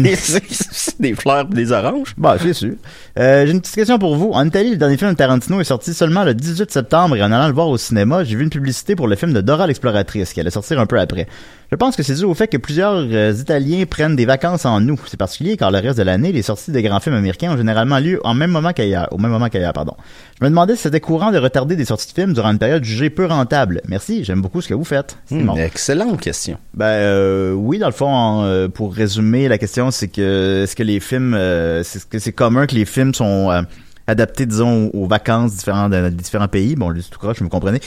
des 0.99 1.13
fleurs 1.13 1.45
et 1.51 1.53
des 1.55 1.71
oranges? 1.71 2.13
Bah, 2.17 2.37
c'est 2.41 2.53
sûr. 2.53 2.73
Euh, 3.19 3.45
j'ai 3.45 3.51
une 3.51 3.61
petite 3.61 3.75
question 3.75 3.99
pour 3.99 4.15
vous. 4.15 4.31
En 4.31 4.45
Italie, 4.45 4.71
le 4.71 4.77
dernier 4.77 4.97
film 4.97 5.11
de 5.11 5.15
Tarantino 5.15 5.59
est 5.59 5.65
sorti 5.65 5.93
seulement 5.93 6.23
le 6.23 6.33
18 6.33 6.71
septembre 6.71 7.15
et 7.15 7.23
en 7.23 7.31
allant 7.31 7.47
le 7.47 7.53
voir 7.53 7.67
au 7.67 7.77
cinéma, 7.77 8.23
j'ai 8.23 8.35
vu 8.35 8.43
une 8.43 8.49
publicité 8.49 8.95
pour 8.95 9.07
le 9.07 9.15
film 9.15 9.33
de 9.33 9.41
Dora 9.41 9.67
l'exploratrice 9.67 10.33
qui 10.33 10.39
allait 10.39 10.49
sortir 10.49 10.79
un 10.79 10.85
peu 10.85 10.99
après. 10.99 11.27
Je 11.71 11.75
pense 11.75 11.95
que 11.95 12.03
c'est 12.03 12.13
dû 12.15 12.23
au 12.25 12.33
fait 12.33 12.47
que 12.47 12.57
plusieurs 12.57 12.93
euh, 12.95 13.33
Italiens 13.37 13.83
prennent 13.89 14.15
des 14.15 14.25
vacances 14.25 14.65
en 14.65 14.87
août. 14.87 14.99
C'est 15.07 15.17
particulier 15.17 15.57
car 15.57 15.71
le 15.71 15.79
reste 15.79 15.97
de 15.97 16.03
l'année, 16.03 16.31
les 16.31 16.43
sorties 16.43 16.71
de 16.71 16.79
grands 16.79 16.99
films 16.99 17.15
américains 17.15 17.51
ont 17.53 17.57
généralement 17.57 17.99
lieu 17.99 18.19
en 18.23 18.33
même 18.33 18.51
moment 18.51 18.71
qu'ailleurs, 18.71 19.07
au 19.11 19.17
même 19.17 19.31
moment 19.31 19.49
qu'ailleurs, 19.49 19.73
pardon. 19.73 19.95
Je 20.39 20.45
me 20.45 20.49
demandais 20.49 20.75
si 20.75 20.83
c'était 20.83 20.99
courant 20.99 21.31
de 21.31 21.37
retarder 21.37 21.75
des 21.75 21.85
sorties 21.85 22.07
de 22.07 22.13
films 22.13 22.33
durant 22.33 22.51
une 22.51 22.59
période 22.59 22.83
jugée 22.83 23.09
peu 23.09 23.25
rentable. 23.25 23.81
Merci, 23.87 24.23
j'aime 24.23 24.41
beaucoup 24.41 24.61
ce 24.61 24.67
que 24.69 24.73
vous 24.73 24.83
faites. 24.83 25.17
Bon. 25.31 25.55
Excellente 25.55 26.19
question. 26.21 26.57
Ben 26.73 26.85
euh, 26.85 27.53
oui, 27.65 27.79
dans 27.79 27.87
le 27.87 27.93
fond, 27.93 28.43
euh, 28.43 28.67
pour 28.67 28.93
résumer, 28.93 29.47
la 29.47 29.57
question 29.57 29.89
c'est 29.89 30.07
que 30.07 30.63
est-ce 30.63 30.75
que 30.75 30.83
les 30.83 30.99
films, 30.99 31.33
euh, 31.33 31.81
c'est 31.83 31.99
ce 31.99 32.05
que 32.05 32.19
c'est 32.19 32.31
commun 32.31 32.67
que 32.67 32.75
les 32.75 32.85
films 32.85 33.13
sont 33.13 33.49
euh, 33.51 33.61
adaptés, 34.05 34.45
disons, 34.45 34.91
aux, 34.93 35.07
vacances 35.07 35.55
différentes 35.55 35.91
de 35.91 36.09
différents 36.09 36.47
pays? 36.47 36.75
Bon, 36.75 36.93
juste 36.93 37.11
tout 37.11 37.19
croche, 37.19 37.39
vous 37.39 37.45
me 37.45 37.49
comprenez. 37.49 37.79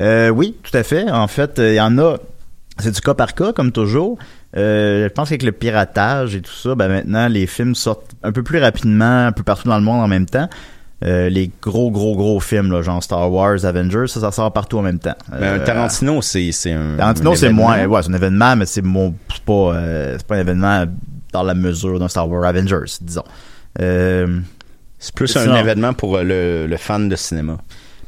Euh, 0.00 0.28
oui, 0.28 0.54
tout 0.62 0.76
à 0.76 0.82
fait. 0.84 1.10
En 1.10 1.26
fait, 1.26 1.54
il 1.58 1.74
y 1.74 1.80
en 1.80 1.98
a. 1.98 2.18
C'est 2.78 2.94
du 2.94 3.00
cas 3.00 3.14
par 3.14 3.34
cas, 3.34 3.52
comme 3.52 3.72
toujours. 3.72 4.18
Je 4.54 5.08
pense 5.08 5.28
qu'avec 5.28 5.42
le 5.42 5.52
piratage 5.52 6.34
et 6.36 6.40
tout 6.40 6.52
ça, 6.52 6.74
ben 6.74 6.88
maintenant 6.88 7.28
les 7.28 7.46
films 7.46 7.74
sortent 7.74 8.12
un 8.22 8.32
peu 8.32 8.42
plus 8.42 8.58
rapidement, 8.58 9.26
un 9.26 9.32
peu 9.32 9.42
partout 9.42 9.68
dans 9.68 9.76
le 9.76 9.84
monde 9.84 10.02
en 10.02 10.08
même 10.08 10.26
temps. 10.26 10.48
Euh, 11.04 11.28
les 11.28 11.50
gros, 11.60 11.90
gros, 11.90 12.16
gros 12.16 12.40
films, 12.40 12.72
là, 12.72 12.80
genre 12.80 13.02
Star 13.02 13.30
Wars, 13.30 13.64
Avengers, 13.66 14.06
ça, 14.08 14.20
ça 14.20 14.30
sort 14.32 14.50
partout 14.52 14.78
en 14.78 14.82
même 14.82 14.98
temps. 14.98 15.14
Ben, 15.30 15.36
un 15.42 15.42
Euh, 15.60 15.64
Tarantino, 15.64 16.22
c'est 16.22 16.52
c'est 16.52 16.72
un. 16.72 16.96
Tarantino, 16.96 17.34
c'est 17.34 17.52
moins, 17.52 17.84
ouais, 17.84 18.02
c'est 18.02 18.10
un 18.10 18.14
événement, 18.14 18.56
mais 18.56 18.64
c'est 18.64 18.80
pas, 18.82 19.52
euh, 19.52 20.14
c'est 20.16 20.26
pas 20.26 20.36
un 20.36 20.40
événement 20.40 20.84
dans 21.34 21.42
la 21.42 21.54
mesure 21.54 21.98
d'un 21.98 22.08
Star 22.08 22.26
Wars 22.30 22.44
Avengers, 22.44 22.90
disons. 23.02 23.24
Euh, 23.80 24.40
C'est 24.98 25.14
plus 25.14 25.28
Sinon- 25.28 25.52
un 25.52 25.60
événement 25.60 25.92
pour 25.92 26.16
le, 26.16 26.66
le 26.66 26.76
fan 26.78 27.10
de 27.10 27.16
cinéma. 27.16 27.58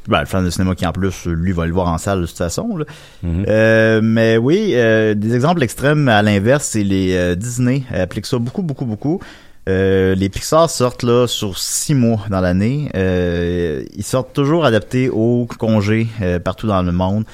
ben, 0.09 0.21
le 0.21 0.27
fan 0.27 0.43
de 0.43 0.49
cinéma 0.49 0.75
qui 0.75 0.87
en 0.87 0.93
plus, 0.93 1.27
lui, 1.27 1.53
va 1.53 1.67
le 1.67 1.73
voir 1.75 1.89
en 1.89 1.99
salle 1.99 2.23
de 2.23 2.27
toute 2.27 2.39
façon. 2.39 2.75
là. 2.79 2.87
Mhm. 3.23 4.01
Mais 4.03 4.39
oui, 4.39 4.69
des 5.15 5.35
exemples 5.35 5.63
extrêmes 5.63 6.09
à 6.09 6.23
l'inverse, 6.23 6.65
c'est 6.65 6.83
les 6.85 7.37
Disney 7.37 7.83
appliquent 7.93 8.25
ça 8.25 8.39
beaucoup, 8.39 8.63
beaucoup, 8.63 8.87
beaucoup. 8.87 9.21
Euh, 9.69 10.15
les 10.15 10.31
Pixar 10.31 10.71
sortent 10.71 11.03
là 11.03 11.27
sur 11.27 11.59
six 11.59 11.95
mois 11.95 12.21
dans 12.31 12.41
l'année. 12.41 12.91
Euh, 12.95 13.85
ils 13.95 14.05
sortent 14.05 14.33
toujours 14.33 14.65
adaptés 14.65 15.11
aux 15.11 15.47
congés 15.59 16.07
euh, 16.23 16.39
partout 16.39 16.67
dans 16.67 16.83
le 16.83 16.93
monde. 16.93 17.25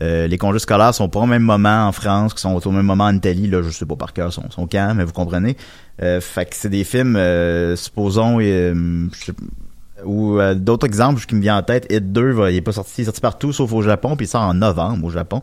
Les 0.00 0.38
congés 0.38 0.58
scolaires 0.58 0.92
sont 0.92 1.08
pas 1.08 1.20
au 1.20 1.26
même 1.26 1.44
moment 1.44 1.86
en 1.86 1.92
France, 1.92 2.34
qui 2.34 2.40
sont 2.40 2.66
au 2.66 2.70
même 2.72 2.84
moment 2.84 3.04
en 3.04 3.14
Italie. 3.14 3.46
Là, 3.46 3.62
je 3.62 3.70
sais 3.70 3.86
pas 3.86 3.94
par 3.94 4.12
cœur 4.12 4.32
son, 4.32 4.50
son 4.50 4.66
camp, 4.66 4.92
mais 4.96 5.04
vous 5.04 5.12
comprenez. 5.12 5.56
Fait 6.00 6.46
que 6.46 6.56
c'est 6.56 6.68
des 6.68 6.82
films, 6.82 7.16
supposons, 7.76 8.40
ou 10.04 10.38
d'autres 10.56 10.86
exemples 10.86 11.24
qui 11.24 11.36
me 11.36 11.40
viennent 11.40 11.54
en 11.54 11.62
tête. 11.62 11.86
Hit 11.92 12.12
2, 12.12 12.32
va, 12.32 12.50
il 12.50 12.56
est 12.56 12.60
pas 12.60 12.72
sorti, 12.72 12.94
il 12.98 13.02
est 13.02 13.04
sorti 13.04 13.20
partout 13.20 13.52
sauf 13.52 13.72
au 13.72 13.82
Japon, 13.82 14.16
puis 14.16 14.26
il 14.26 14.28
sort 14.28 14.42
en 14.42 14.54
novembre 14.54 15.06
au 15.06 15.10
Japon. 15.10 15.42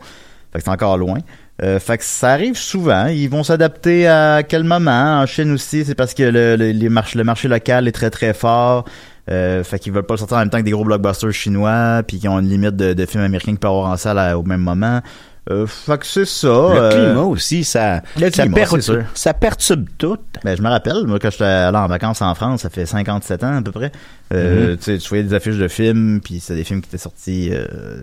Fait 0.51 0.59
que 0.59 0.65
c'est 0.65 0.71
encore 0.71 0.97
loin. 0.97 1.19
Euh, 1.63 1.79
fait 1.79 1.97
que 1.99 2.03
ça 2.03 2.31
arrive 2.31 2.55
souvent. 2.57 3.05
Ils 3.07 3.29
vont 3.29 3.43
s'adapter 3.43 4.07
à 4.07 4.41
quel 4.43 4.63
moment? 4.63 5.21
En 5.21 5.25
Chine 5.27 5.51
aussi, 5.51 5.85
c'est 5.85 5.93
parce 5.95 6.13
que 6.15 6.23
le, 6.23 6.55
le, 6.55 6.71
les 6.71 6.89
march- 6.89 7.13
le 7.15 7.23
marché 7.23 7.47
local 7.47 7.87
est 7.87 7.91
très 7.91 8.09
très 8.09 8.33
fort. 8.33 8.85
Euh, 9.29 9.63
fait 9.63 9.77
qu'ils 9.77 9.93
veulent 9.93 10.03
pas 10.05 10.15
le 10.15 10.19
sortir 10.19 10.37
en 10.37 10.39
même 10.39 10.49
temps 10.49 10.57
que 10.57 10.63
des 10.63 10.71
gros 10.71 10.83
blockbusters 10.83 11.31
chinois, 11.31 12.01
puis 12.07 12.19
qui 12.19 12.27
ont 12.27 12.39
une 12.39 12.49
limite 12.49 12.75
de, 12.75 12.93
de 12.93 13.05
films 13.05 13.23
américains 13.23 13.51
qui 13.51 13.59
peuvent 13.59 13.69
avoir 13.71 13.91
en 13.91 13.97
salle 13.97 14.17
à- 14.17 14.37
au 14.37 14.43
même 14.43 14.61
moment. 14.61 15.01
Euh, 15.49 15.65
fait 15.67 15.97
que 15.99 16.05
c'est 16.05 16.25
ça. 16.25 16.47
Le 16.47 16.53
euh, 16.79 16.89
climat 16.89 17.23
aussi, 17.23 17.63
ça, 17.63 18.01
le 18.19 18.31
ça, 18.31 18.43
climat, 18.43 18.57
perturbe- 18.57 19.03
ça 19.13 19.33
perturbe 19.33 19.85
tout. 19.97 20.17
Ben, 20.43 20.55
je 20.57 20.61
me 20.61 20.69
rappelle, 20.69 21.03
moi, 21.05 21.19
quand 21.19 21.29
j'étais 21.31 21.43
allé 21.43 21.77
en 21.77 21.87
vacances 21.87 22.21
en 22.21 22.33
France, 22.35 22.61
ça 22.61 22.69
fait 22.69 22.85
57 22.85 23.43
ans 23.43 23.57
à 23.57 23.61
peu 23.61 23.71
près. 23.71 23.91
Euh, 24.33 24.75
tu 24.83 24.97
voyais 25.09 25.23
des 25.23 25.33
affiches 25.35 25.57
de 25.57 25.67
films, 25.67 26.21
puis 26.23 26.39
c'est 26.39 26.55
des 26.55 26.63
films 26.63 26.81
qui 26.81 26.89
étaient 26.89 26.97
sortis 26.97 27.49
euh, 27.53 28.01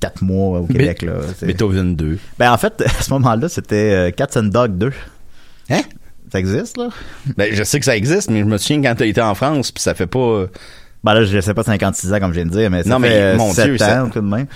4 0.00 0.22
mois 0.22 0.60
au 0.60 0.66
Québec. 0.66 1.02
Là, 1.02 1.14
C'est- 1.38 1.46
Beethoven 1.46 1.96
2. 1.96 2.18
ben, 2.38 2.52
en 2.52 2.58
fait, 2.58 2.82
à 2.86 3.02
ce 3.02 3.10
moment-là, 3.10 3.48
c'était 3.48 3.92
euh, 3.92 4.10
Cats 4.10 4.38
and 4.38 4.44
Dog 4.44 4.76
2. 4.78 4.92
Hein? 5.70 5.80
Ça 6.32 6.38
existe, 6.40 6.76
là? 6.76 6.88
Ben, 7.36 7.54
je 7.54 7.62
sais 7.62 7.78
que 7.78 7.84
ça 7.84 7.96
existe, 7.96 8.30
mais 8.30 8.40
je 8.40 8.44
me 8.44 8.56
souviens 8.58 8.82
quand 8.82 8.94
t'as 8.96 9.06
été 9.06 9.20
en 9.20 9.34
France, 9.34 9.70
puis 9.72 9.82
ça 9.82 9.94
fait 9.94 10.06
pas... 10.06 10.46
Ben 11.04 11.12
là, 11.14 11.24
je 11.24 11.38
sais 11.40 11.52
pas 11.54 11.62
56 11.62 12.12
ans, 12.14 12.18
comme 12.20 12.30
je 12.32 12.36
viens 12.40 12.46
de 12.46 12.50
dire, 12.50 12.70
mais 12.70 12.82
ça 12.82 12.88
Non, 12.88 12.96
fait 13.00 13.08
mais, 13.10 13.14
euh, 13.20 13.36
mon 13.36 13.52
7 13.52 13.64
Dieu, 13.66 13.74
ans, 13.74 13.78
ça- 13.78 14.08
tout 14.12 14.20
de 14.20 14.26
même. 14.26 14.46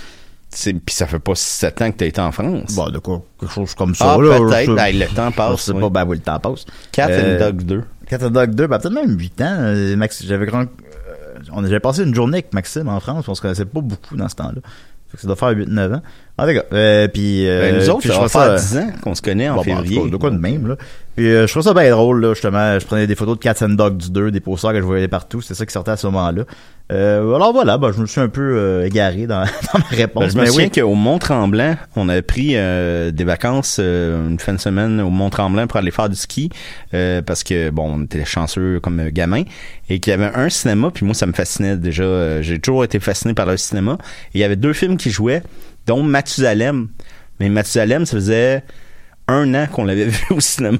Puis 0.50 0.80
ça 0.94 1.06
fait 1.06 1.18
pas 1.18 1.34
sept 1.34 1.82
ans 1.82 1.90
que 1.92 1.98
t'as 1.98 2.06
été 2.06 2.20
en 2.22 2.32
France. 2.32 2.74
Bon, 2.74 2.88
de 2.88 2.98
quoi, 2.98 3.22
quelque 3.38 3.52
chose 3.52 3.74
comme 3.74 3.94
ça, 3.94 4.14
ah, 4.14 4.18
là. 4.22 4.38
peut-être. 4.38 4.70
je- 4.70 4.74
Ben, 4.74 4.98
le 4.98 5.06
temps 5.14 5.30
je 5.30 5.36
passe. 5.36 5.60
sais 5.60 5.72
oui. 5.72 5.80
pas, 5.82 5.90
ben 5.90 6.04
oui, 6.06 6.16
le 6.16 6.22
temps 6.22 6.40
passe. 6.40 6.64
Cat 6.90 7.08
Euh, 7.10 7.36
and 7.36 7.38
Dog 7.46 7.62
2. 7.64 7.84
Cat 8.08 8.18
and 8.26 8.30
Dog 8.30 8.54
2, 8.54 8.66
ben 8.66 8.78
peut-être 8.78 8.94
même 8.94 9.18
8 9.18 9.40
ans. 9.42 9.56
Euh, 9.58 9.94
Max, 9.96 10.24
j'avais 10.26 10.46
grand, 10.46 10.62
euh, 10.62 10.64
on 11.52 11.80
passé 11.80 12.02
une 12.02 12.14
journée 12.14 12.38
avec 12.38 12.54
Maxime 12.54 12.88
en 12.88 12.98
France, 12.98 13.28
on 13.28 13.34
se 13.34 13.42
connaissait 13.42 13.66
pas 13.66 13.82
beaucoup 13.82 14.16
dans 14.16 14.28
ce 14.30 14.36
temps-là. 14.36 14.62
Ça 15.14 15.26
doit 15.26 15.36
faire 15.36 15.50
8-9 15.50 15.94
ans. 15.96 16.02
En 16.38 16.46
tout 16.46 16.54
cas, 16.54 16.62
euh, 16.72 17.08
puis... 17.08 17.48
euh, 17.48 17.60
Ben, 17.72 17.76
nous 17.80 17.90
autres, 17.90 18.00
puis 18.00 18.10
ça 18.10 18.20
va 18.20 18.28
faire 18.28 18.54
10 18.54 18.76
ans 18.78 18.90
qu'on 19.02 19.14
se 19.14 19.22
connaît 19.22 19.48
en 19.48 19.56
Bon, 19.56 19.62
bon, 19.62 19.64
février. 19.64 20.08
de 20.08 20.16
quoi 20.16 20.30
de 20.30 20.38
même, 20.38 20.68
là. 20.68 20.76
Puis 21.16 21.26
euh, 21.34 21.48
je 21.48 21.52
trouve 21.52 21.64
ça 21.64 21.74
bien 21.74 21.90
drôle, 21.90 22.20
là, 22.20 22.32
justement. 22.32 22.78
Je 22.78 22.86
prenais 22.86 23.08
des 23.08 23.16
photos 23.16 23.36
de 23.38 23.42
Cats 23.42 23.56
and 23.62 23.70
Dogs 23.70 23.96
du 23.96 24.10
2, 24.12 24.30
des 24.30 24.38
posters 24.38 24.70
que 24.72 24.78
je 24.78 24.84
voyais 24.84 25.08
partout. 25.08 25.40
C'est 25.40 25.54
ça 25.54 25.66
qui 25.66 25.72
sortait 25.72 25.90
à 25.90 25.96
ce 25.96 26.06
moment-là. 26.06 26.44
Euh, 26.90 27.34
alors 27.34 27.52
voilà, 27.52 27.76
ben, 27.76 27.92
je 27.92 28.00
me 28.00 28.06
suis 28.06 28.20
un 28.20 28.28
peu 28.28 28.40
euh, 28.56 28.86
égaré 28.86 29.26
dans, 29.26 29.40
dans 29.74 29.78
ma 29.80 29.84
réponse. 29.90 30.24
Ben, 30.24 30.30
je 30.30 30.38
me 30.38 30.46
souviens 30.46 30.70
oui. 30.74 30.80
qu'au 30.80 30.94
Mont-Tremblant, 30.94 31.74
on 31.96 32.08
avait 32.08 32.22
pris 32.22 32.52
euh, 32.54 33.10
des 33.10 33.24
vacances 33.24 33.78
euh, 33.80 34.26
une 34.28 34.38
fin 34.38 34.54
de 34.54 34.58
semaine 34.60 35.00
au 35.00 35.10
Mont-Tremblant 35.10 35.66
pour 35.66 35.76
aller 35.78 35.90
faire 35.90 36.08
du 36.08 36.16
ski 36.16 36.48
euh, 36.94 37.20
parce 37.20 37.42
que 37.44 37.68
bon, 37.70 37.96
on 37.98 38.04
était 38.04 38.24
chanceux 38.24 38.80
comme 38.80 39.10
gamin 39.10 39.42
et 39.90 39.98
qu'il 40.00 40.12
y 40.12 40.14
avait 40.14 40.30
un 40.34 40.48
cinéma 40.48 40.90
puis 40.94 41.04
moi 41.04 41.14
ça 41.14 41.26
me 41.26 41.32
fascinait 41.34 41.76
déjà. 41.76 42.40
J'ai 42.40 42.58
toujours 42.58 42.84
été 42.84 43.00
fasciné 43.00 43.34
par 43.34 43.44
le 43.46 43.56
cinéma. 43.58 43.98
Et 44.34 44.38
il 44.38 44.40
y 44.40 44.44
avait 44.44 44.56
deux 44.56 44.72
films 44.72 44.96
qui 44.96 45.10
jouaient, 45.10 45.42
dont 45.88 46.02
Mathusalem. 46.04 46.88
Mais 47.40 47.48
Mathusalem, 47.48 48.06
ça 48.06 48.12
faisait 48.16 48.62
un 49.26 49.52
an 49.54 49.66
qu'on 49.70 49.84
l'avait 49.84 50.06
vu 50.06 50.24
au 50.30 50.40
cinéma. 50.40 50.78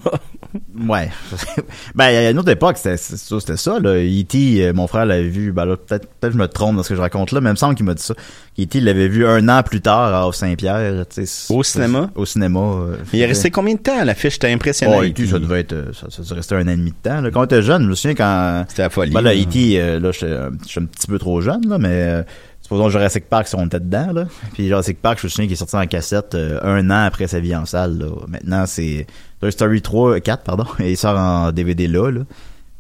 Ouais. 0.89 1.11
ben, 1.95 2.09
il 2.09 2.15
y 2.15 2.17
a 2.17 2.31
une 2.31 2.39
autre 2.39 2.51
époque, 2.51 2.79
c'était 2.79 2.97
ça, 2.97 3.79
là. 3.79 3.91
E.T., 3.97 4.65
euh, 4.65 4.73
mon 4.73 4.87
frère 4.87 5.05
l'avait 5.05 5.29
vu, 5.29 5.53
ben 5.53 5.67
là, 5.67 5.77
peut-être 5.77 6.09
peut-être 6.19 6.33
je 6.33 6.39
me 6.39 6.49
trompe 6.49 6.77
dans 6.77 6.83
ce 6.83 6.89
que 6.89 6.95
je 6.95 7.01
raconte 7.03 7.33
là, 7.33 7.43
mais 7.43 7.51
il 7.51 7.53
me 7.53 7.57
semble 7.57 7.75
qu'il 7.75 7.85
m'a 7.85 7.93
dit 7.93 8.03
ça. 8.03 8.15
E.T. 8.59 8.81
l'avait 8.81 9.09
vu 9.09 9.27
un 9.27 9.47
an 9.51 9.63
plus 9.63 9.83
tard 9.83 10.27
à 10.27 10.33
Saint-Pierre. 10.33 11.05
Au 11.51 11.63
cinéma? 11.63 12.11
Au 12.15 12.25
cinéma. 12.25 12.61
euh, 12.61 12.97
Il 13.13 13.21
est 13.21 13.27
resté 13.27 13.51
combien 13.51 13.75
de 13.75 13.81
temps 13.81 14.01
à 14.01 14.05
l'affiche? 14.07 14.33
J'étais 14.35 14.51
impressionné. 14.51 14.97
Oh, 14.99 15.05
E.T., 15.05 15.27
ça 15.27 15.39
devait 15.39 15.61
être, 15.61 15.75
euh, 15.75 15.93
ça, 15.93 16.07
ça 16.09 16.23
devait 16.23 16.37
rester 16.37 16.55
un 16.55 16.67
an 16.67 16.71
et 16.71 16.77
demi 16.77 16.91
de 16.93 16.97
temps, 17.03 17.21
là. 17.21 17.31
Quand 17.31 17.43
on 17.43 17.45
était 17.45 17.63
jeune, 17.63 17.83
je 17.85 17.89
me 17.89 17.95
souviens 17.95 18.15
quand, 18.15 18.65
C'était 18.71 18.83
la 18.83 18.91
folie. 18.91 19.11
Ben 19.13 19.21
là. 19.21 19.35
E.T., 19.35 19.99
là, 20.01 20.11
j'étais 20.13 20.33
un- 20.33 20.51
je 20.65 20.69
suis 20.69 20.81
un 20.81 20.87
petit 20.87 21.07
peu 21.07 21.19
trop 21.19 21.43
jeune, 21.43 21.69
là, 21.69 21.77
mais 21.79 22.25
supposons 22.69 22.91
Jurassic 22.91 23.29
Park, 23.31 23.49
si 23.49 23.55
on 23.55 23.65
était 23.65 23.81
dedans, 23.81 24.13
là. 24.13 24.25
Puis 24.53 24.69
Jurassic 24.69 25.01
Park, 25.01 25.19
je 25.21 25.27
me 25.27 25.31
souviens 25.31 25.47
qu'il 25.47 25.55
est 25.55 25.57
sorti 25.57 25.77
en 25.77 25.87
cassette 25.87 26.35
euh, 26.35 26.59
un 26.63 26.91
an 26.91 27.05
après 27.07 27.27
sa 27.27 27.41
vie 27.41 27.57
en 27.57 27.65
salle, 27.65 27.99
là. 27.99 28.07
Maintenant, 28.29 28.67
c'est 28.67 29.07
Toy 29.41 29.51
Story 29.51 29.81
3, 29.81 30.21
4, 30.21 30.43
pardon, 30.45 30.67
et 30.79 30.91
il 30.93 30.97
sort 30.97 31.19
en 31.19 31.51
DVD 31.53 31.89
là, 31.89 32.11
là. 32.11 32.21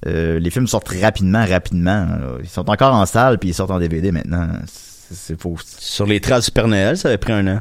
Euh, 0.06 0.38
les 0.38 0.50
films 0.50 0.66
sortent 0.66 0.90
rapidement, 1.02 1.44
rapidement. 1.44 2.04
là. 2.04 2.18
Ils 2.42 2.48
sont 2.48 2.68
encore 2.70 2.94
en 2.94 3.06
salle, 3.06 3.38
puis 3.38 3.48
ils 3.48 3.54
sortent 3.54 3.70
en 3.72 3.78
DVD 3.80 4.12
maintenant. 4.12 4.46
C'est 5.10 5.40
faux. 5.40 5.56
Sur 5.64 6.06
les 6.06 6.20
traces 6.20 6.44
du 6.44 6.50
Père 6.52 6.68
Noël, 6.68 6.96
ça 6.98 7.08
avait 7.08 7.18
pris 7.18 7.32
un 7.32 7.46
an. 7.48 7.60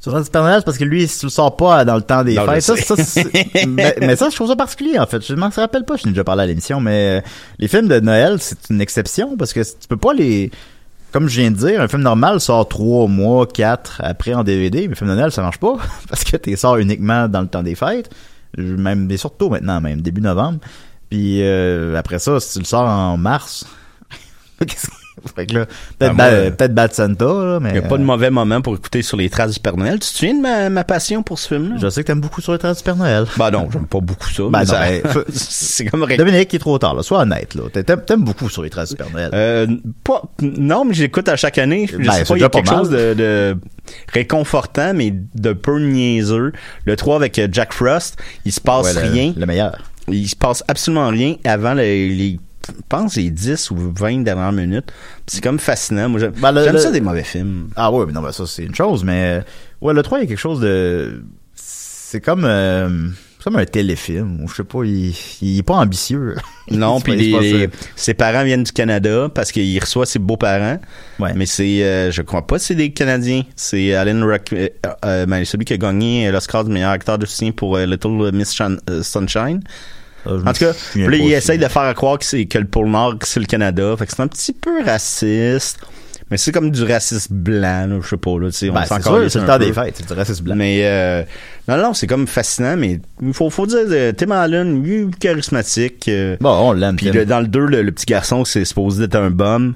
Sur 0.00 0.16
le 0.16 0.22
Super 0.24 0.42
Noël, 0.42 0.56
c'est 0.58 0.64
parce 0.64 0.78
que 0.78 0.84
lui, 0.84 1.08
si 1.08 1.20
tu 1.20 1.26
le 1.26 1.30
sors 1.30 1.56
pas 1.56 1.84
dans 1.84 1.96
le 1.96 2.02
temps 2.02 2.22
des 2.24 2.34
Non, 2.34 2.44
fêtes, 2.46 2.60
ça, 2.62 2.76
ça, 2.76 2.96
c'est- 2.96 3.26
mais, 3.66 3.96
mais 4.00 4.16
ça, 4.16 4.28
je 4.30 4.34
trouve 4.34 4.48
ça 4.48 4.54
particulier, 4.56 4.98
en 4.98 5.06
fait. 5.06 5.24
Je 5.26 5.34
m'en 5.34 5.48
rappelle 5.48 5.84
pas, 5.84 5.96
je 5.96 6.06
n'ai 6.06 6.12
déjà 6.12 6.24
parlé 6.24 6.42
à 6.42 6.46
l'émission, 6.46 6.80
mais 6.80 7.18
euh, 7.18 7.28
les 7.58 7.68
films 7.68 7.88
de 7.88 7.98
Noël, 8.00 8.36
c'est 8.40 8.68
une 8.70 8.80
exception 8.80 9.36
parce 9.36 9.52
que 9.52 9.60
tu 9.60 9.88
peux 9.88 9.96
pas 9.96 10.12
les, 10.12 10.50
comme 11.12 11.28
je 11.28 11.40
viens 11.40 11.50
de 11.50 11.56
dire, 11.56 11.80
un 11.80 11.88
film 11.88 12.02
normal 12.02 12.40
sort 12.40 12.68
trois 12.68 13.06
mois, 13.08 13.46
quatre 13.46 14.00
après 14.04 14.34
en 14.34 14.44
DVD, 14.44 14.82
mais 14.82 14.88
le 14.88 14.94
film 14.94 15.10
de 15.10 15.14
Noël, 15.16 15.32
ça 15.32 15.42
marche 15.42 15.58
pas 15.58 15.76
parce 16.08 16.24
que 16.24 16.36
tu 16.36 16.56
sors 16.56 16.76
uniquement 16.76 17.28
dans 17.28 17.40
le 17.42 17.48
temps 17.48 17.62
des 17.62 17.74
fêtes, 17.74 18.10
même, 18.56 19.06
mais 19.06 19.16
surtout 19.16 19.48
maintenant, 19.48 19.80
même, 19.80 20.00
début 20.02 20.20
novembre. 20.20 20.58
Puis 21.10 21.42
euh, 21.42 21.96
après 21.96 22.18
ça, 22.18 22.38
si 22.40 22.54
tu 22.54 22.58
le 22.60 22.64
sors 22.64 22.86
en 22.88 23.16
mars, 23.16 23.66
qu'est-ce 24.66 24.88
que- 24.88 24.97
fait 25.36 25.46
que 25.46 25.54
là, 25.54 25.66
peut-être 25.98 26.16
Ben, 26.16 26.24
euh, 26.24 26.50
peut-être 26.50 26.74
Bad 26.74 26.92
Santa, 26.92 27.24
là, 27.24 27.58
mais 27.60 27.70
Il 27.70 27.72
n'y 27.72 27.78
a 27.78 27.82
pas 27.82 27.96
de 27.96 28.02
euh, 28.02 28.06
mauvais 28.06 28.30
moment 28.30 28.60
pour 28.60 28.74
écouter 28.74 29.02
sur 29.02 29.16
les 29.16 29.28
traces 29.30 29.54
du 29.54 29.60
Père 29.60 29.76
Noël. 29.76 29.94
Tu 29.94 30.00
te 30.00 30.04
souviens 30.16 30.34
de 30.34 30.40
ma, 30.40 30.70
ma 30.70 30.84
passion 30.84 31.22
pour 31.22 31.38
ce 31.38 31.48
film-là? 31.54 31.76
je 31.80 31.88
sais 31.88 32.02
que 32.02 32.06
t'aimes 32.06 32.20
beaucoup 32.20 32.40
sur 32.40 32.52
les 32.52 32.58
traces 32.58 32.78
du 32.78 32.84
Père 32.84 32.96
Noël. 32.96 33.24
Bah 33.36 33.50
non, 33.50 33.68
j'aime 33.72 33.86
pas 33.86 34.00
beaucoup 34.00 34.28
ça. 34.30 34.42
Ben 34.50 34.64
ça- 34.64 34.80
ben, 34.80 35.02
c'est 35.32 35.84
comme 35.86 36.06
Dominique, 36.06 36.52
il 36.52 36.56
est 36.56 36.58
trop 36.58 36.78
tard, 36.78 36.94
là. 36.94 37.02
Sois 37.02 37.20
honnête, 37.20 37.54
là. 37.54 37.62
T'aimes, 37.82 38.22
beaucoup 38.24 38.48
sur 38.48 38.62
les 38.62 38.70
traces 38.70 38.90
du 38.90 38.96
Père 38.96 39.10
Noël. 39.10 39.30
Euh, 39.34 39.66
pas, 40.04 40.22
non, 40.42 40.84
mais 40.84 40.94
j'écoute 40.94 41.28
à 41.28 41.36
chaque 41.36 41.58
année. 41.58 41.86
Je 41.90 41.96
Ben, 41.98 42.12
sais 42.12 42.24
pas, 42.24 42.36
il 42.36 42.40
y 42.40 42.44
a 42.44 42.48
quelque 42.48 42.66
mal. 42.70 42.78
chose 42.78 42.90
de, 42.90 43.14
de 43.14 43.56
réconfortant, 44.12 44.92
mais 44.94 45.12
de 45.34 45.52
peu 45.52 45.78
niaiseux. 45.78 46.52
Le 46.84 46.96
3 46.96 47.16
avec 47.16 47.38
euh, 47.38 47.48
Jack 47.50 47.72
Frost, 47.72 48.16
il 48.44 48.52
se 48.52 48.60
passe 48.60 48.94
Ouais, 48.94 49.02
le- 49.02 49.10
rien. 49.10 49.32
Le 49.36 49.46
meilleur. 49.46 49.78
Il 50.08 50.28
se 50.28 50.36
passe 50.36 50.64
absolument 50.68 51.08
rien 51.08 51.36
avant 51.44 51.74
les, 51.74 52.08
les 52.08 52.40
pense 52.88 53.16
les 53.16 53.30
10 53.30 53.70
ou 53.70 53.76
20 53.94 54.22
dernières 54.24 54.52
minutes. 54.52 54.92
C'est 55.26 55.42
comme 55.42 55.58
fascinant. 55.58 56.08
Moi, 56.08 56.20
j'aime, 56.20 56.32
Ben, 56.40 56.52
le- 56.52 56.78
ça 56.78 56.90
des 56.90 57.00
mauvais 57.00 57.24
films. 57.24 57.70
Ah 57.76 57.90
ouais, 57.92 58.06
mais 58.06 58.12
non, 58.12 58.22
ben 58.22 58.32
ça, 58.32 58.46
c'est 58.46 58.64
une 58.64 58.74
chose, 58.74 59.04
mais, 59.04 59.42
ouais, 59.80 59.94
le 59.94 60.02
3, 60.02 60.18
il 60.18 60.22
y 60.22 60.24
a 60.24 60.28
quelque 60.28 60.38
chose 60.38 60.60
de, 60.60 61.22
c'est 61.54 62.20
comme, 62.20 62.44
euh, 62.44 63.08
comme 63.44 63.56
un 63.56 63.64
téléfilm, 63.64 64.44
je 64.48 64.54
sais 64.54 64.64
pas, 64.64 64.82
il, 64.84 65.14
il 65.42 65.58
est 65.58 65.62
pas 65.62 65.74
ambitieux. 65.76 66.36
Non, 66.70 67.00
puis 67.00 67.34
ses 67.96 68.12
parents 68.12 68.44
viennent 68.44 68.62
du 68.64 68.72
Canada 68.72 69.30
parce 69.34 69.52
qu'il 69.52 69.80
reçoit 69.80 70.04
ses 70.04 70.18
beaux-parents. 70.18 70.78
Ouais. 71.18 71.32
Mais 71.34 71.46
c'est, 71.46 71.82
euh, 71.82 72.10
je 72.10 72.20
crois 72.20 72.46
pas 72.46 72.56
que 72.58 72.62
c'est 72.62 72.74
des 72.74 72.90
Canadiens. 72.92 73.42
C'est 73.56 73.94
Alan 73.94 74.26
Rock, 74.26 74.50
euh, 74.52 74.68
euh, 75.06 75.24
ben, 75.24 75.42
celui 75.46 75.64
qui 75.64 75.72
a 75.72 75.78
gagné 75.78 76.30
l'Oscar 76.30 76.64
du 76.64 76.70
meilleur 76.70 76.90
acteur 76.90 77.16
de 77.16 77.24
soutien 77.24 77.52
pour 77.52 77.78
Little 77.78 78.32
Miss 78.34 78.54
Sunshine. 79.00 79.60
Euh, 80.26 80.38
me 80.42 80.48
En 80.48 80.52
tout 80.52 80.60
cas, 80.64 80.72
là, 80.96 81.16
il 81.16 81.32
essaye 81.32 81.58
de 81.58 81.68
faire 81.68 81.94
croire 81.94 82.18
que 82.18 82.24
c'est 82.24 82.46
que 82.46 82.58
le 82.58 82.66
pôle 82.66 82.88
Nord, 82.88 83.18
que 83.18 83.26
c'est 83.26 83.40
le 83.40 83.46
Canada. 83.46 83.94
Fait 83.98 84.06
que 84.06 84.12
c'est 84.14 84.22
un 84.22 84.28
petit 84.28 84.52
peu 84.52 84.82
raciste. 84.84 85.78
Mais 86.30 86.36
c'est 86.36 86.52
comme 86.52 86.70
du 86.70 86.84
racisme 86.84 87.32
blanc, 87.34 87.86
là, 87.88 88.00
je 88.02 88.06
sais 88.08 88.16
pas, 88.18 88.38
là, 88.38 88.50
tu 88.50 88.52
sais, 88.58 88.68
on 88.68 88.74
Ben, 88.74 88.84
s'en 88.84 88.96
c'est 89.00 89.28
c'est 89.30 89.38
le 89.40 89.46
temps 89.46 89.58
peu. 89.58 89.64
des 89.64 89.72
fêtes, 89.72 89.94
c'est 89.96 90.06
du 90.06 90.12
racisme 90.12 90.44
blanc. 90.44 90.56
Mais 90.56 90.80
euh, 90.82 91.22
non, 91.68 91.78
non, 91.78 91.94
c'est 91.94 92.06
comme 92.06 92.26
fascinant, 92.26 92.76
mais 92.76 93.00
il 93.22 93.32
faut, 93.32 93.48
faut 93.48 93.66
dire, 93.66 93.78
euh, 93.88 94.12
Tim 94.12 94.32
Allen, 94.32 94.82
lui, 94.82 95.10
charismatique. 95.18 96.06
euh, 96.08 96.36
Bon, 96.38 96.50
on 96.50 96.72
l'aime, 96.72 96.96
puis 96.96 97.10
dans 97.24 97.40
le 97.40 97.46
2, 97.46 97.60
le, 97.64 97.80
le 97.82 97.92
petit 97.92 98.04
garçon, 98.04 98.44
c'est 98.44 98.66
supposé 98.66 99.04
être 99.04 99.14
un 99.16 99.30
bum. 99.30 99.74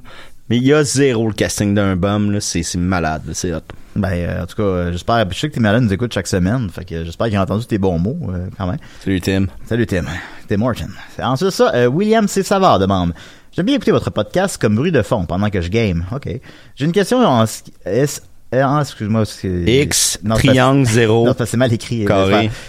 Mais 0.50 0.56
il 0.58 0.64
y 0.64 0.72
a 0.72 0.82
zéro 0.84 1.26
le 1.28 1.32
casting 1.34 1.74
d'un 1.74 1.96
bum, 1.96 2.30
là. 2.32 2.40
C'est, 2.40 2.62
c'est 2.62 2.78
malade, 2.78 3.22
c'est 3.32 3.52
hot. 3.54 3.60
Ben, 3.94 4.10
euh, 4.12 4.42
en 4.42 4.46
tout 4.46 4.56
cas, 4.56 4.62
euh, 4.62 4.92
j'espère, 4.92 5.24
je 5.30 5.38
sais 5.38 5.48
que 5.48 5.54
tes 5.54 5.60
malades 5.60 5.82
nous 5.82 5.92
écoutent 5.92 6.12
chaque 6.12 6.26
semaine, 6.26 6.68
fait 6.70 6.84
que 6.84 7.04
j'espère 7.04 7.28
qu'il 7.28 7.36
a 7.36 7.42
entendu 7.42 7.66
tes 7.66 7.78
bons 7.78 7.98
mots, 7.98 8.18
euh, 8.30 8.48
quand 8.56 8.66
même. 8.66 8.78
Salut, 9.04 9.20
Tim. 9.20 9.46
Salut 9.66 9.86
Tim. 9.86 10.04
Tim 10.48 10.56
Morton. 10.56 10.88
Ensuite 11.22 11.50
ça, 11.50 11.88
William 11.90 12.26
C. 12.28 12.42
Savard 12.42 12.78
demande 12.78 13.12
J'aime 13.54 13.66
bien 13.66 13.74
écouter 13.76 13.92
votre 13.92 14.10
podcast 14.10 14.56
comme 14.58 14.76
bruit 14.76 14.92
de 14.92 15.02
fond 15.02 15.26
pendant 15.26 15.50
que 15.50 15.60
je 15.60 15.68
game. 15.68 16.04
OK. 16.10 16.26
J'ai 16.74 16.84
une 16.86 16.92
question 16.92 17.18
en... 17.18 17.44
ce 17.44 17.62
qui- 17.64 17.74
Est-ce... 17.84 18.22
en- 18.54 18.80
excuse-moi. 18.80 19.24
X, 19.44 20.18
Non, 20.24 20.36
triangle, 20.36 20.86
zéro. 20.86 21.26
Non, 21.26 21.34
c'est 21.38 21.56
mal 21.58 21.70
écrit. 21.70 22.06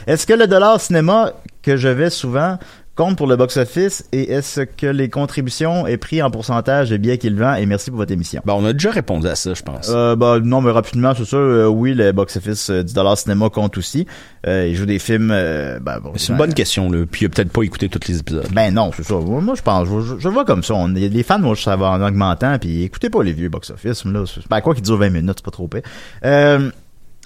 Est-ce 0.05 0.27
que 0.27 0.33
le 0.33 0.45
dollar 0.45 0.81
cinéma 0.81 1.31
que 1.61 1.77
je 1.77 1.87
vais 1.87 2.09
souvent 2.09 2.59
compte 2.95 3.17
pour 3.17 3.27
le 3.27 3.35
box-office 3.35 4.05
et 4.11 4.31
est-ce 4.31 4.61
que 4.61 4.85
les 4.85 5.09
contributions 5.09 5.87
est 5.87 5.97
pris 5.97 6.21
en 6.21 6.29
pourcentage 6.29 6.89
des 6.89 6.97
billets 6.97 7.17
qu'il 7.17 7.35
vend? 7.35 7.55
Et 7.55 7.65
merci 7.65 7.89
pour 7.89 7.97
votre 7.97 8.11
émission. 8.11 8.41
Ben, 8.45 8.53
on 8.53 8.65
a 8.65 8.73
déjà 8.73 8.91
répondu 8.91 9.27
à 9.27 9.35
ça, 9.35 9.53
je 9.53 9.63
pense. 9.63 9.89
Euh, 9.89 10.15
bah, 10.15 10.39
non, 10.43 10.61
mais 10.61 10.71
rapidement, 10.71 11.13
c'est 11.15 11.25
ça. 11.25 11.37
euh, 11.37 11.67
oui, 11.67 11.93
le 11.93 12.11
box-office 12.11 12.69
euh, 12.69 12.83
du 12.83 12.93
dollar 12.93 13.17
cinéma 13.17 13.49
compte 13.49 13.77
aussi. 13.77 14.05
Euh, 14.45 14.67
il 14.67 14.75
joue 14.75 14.85
des 14.85 14.99
films. 14.99 15.31
euh, 15.31 15.79
ben, 15.79 15.99
bon, 15.99 16.11
c'est 16.15 16.31
une 16.33 16.37
bonne 16.37 16.53
question, 16.53 16.91
là. 16.91 17.05
Puis 17.09 17.23
il 17.23 17.25
a 17.25 17.29
peut-être 17.29 17.51
pas 17.51 17.63
écouté 17.63 17.89
tous 17.89 18.07
les 18.07 18.19
épisodes. 18.19 18.47
ben 18.53 18.73
non, 18.73 18.91
c'est 18.95 19.03
ça. 19.03 19.15
Moi, 19.15 19.55
je 19.55 19.61
pense, 19.61 19.87
je, 20.19 20.29
vois 20.29 20.45
comme 20.45 20.63
ça. 20.63 20.75
On, 20.75 20.87
les 20.87 21.23
fans 21.23 21.39
vont 21.39 21.53
va 21.53 21.89
en 21.91 22.01
augmentant, 22.01 22.57
puis 22.59 22.83
écoutez 22.83 23.09
pas 23.09 23.23
les 23.23 23.33
vieux 23.33 23.49
box-office. 23.49 24.05
là. 24.05 24.23
Ben 24.49 24.61
quoi 24.61 24.73
qu'il 24.75 24.83
dure 24.83 24.97
20 24.97 25.09
minutes, 25.09 25.35
c'est 25.37 25.45
pas 25.45 25.51
trop 25.51 25.67
pire. 25.67 25.81
Euh, 26.25 26.69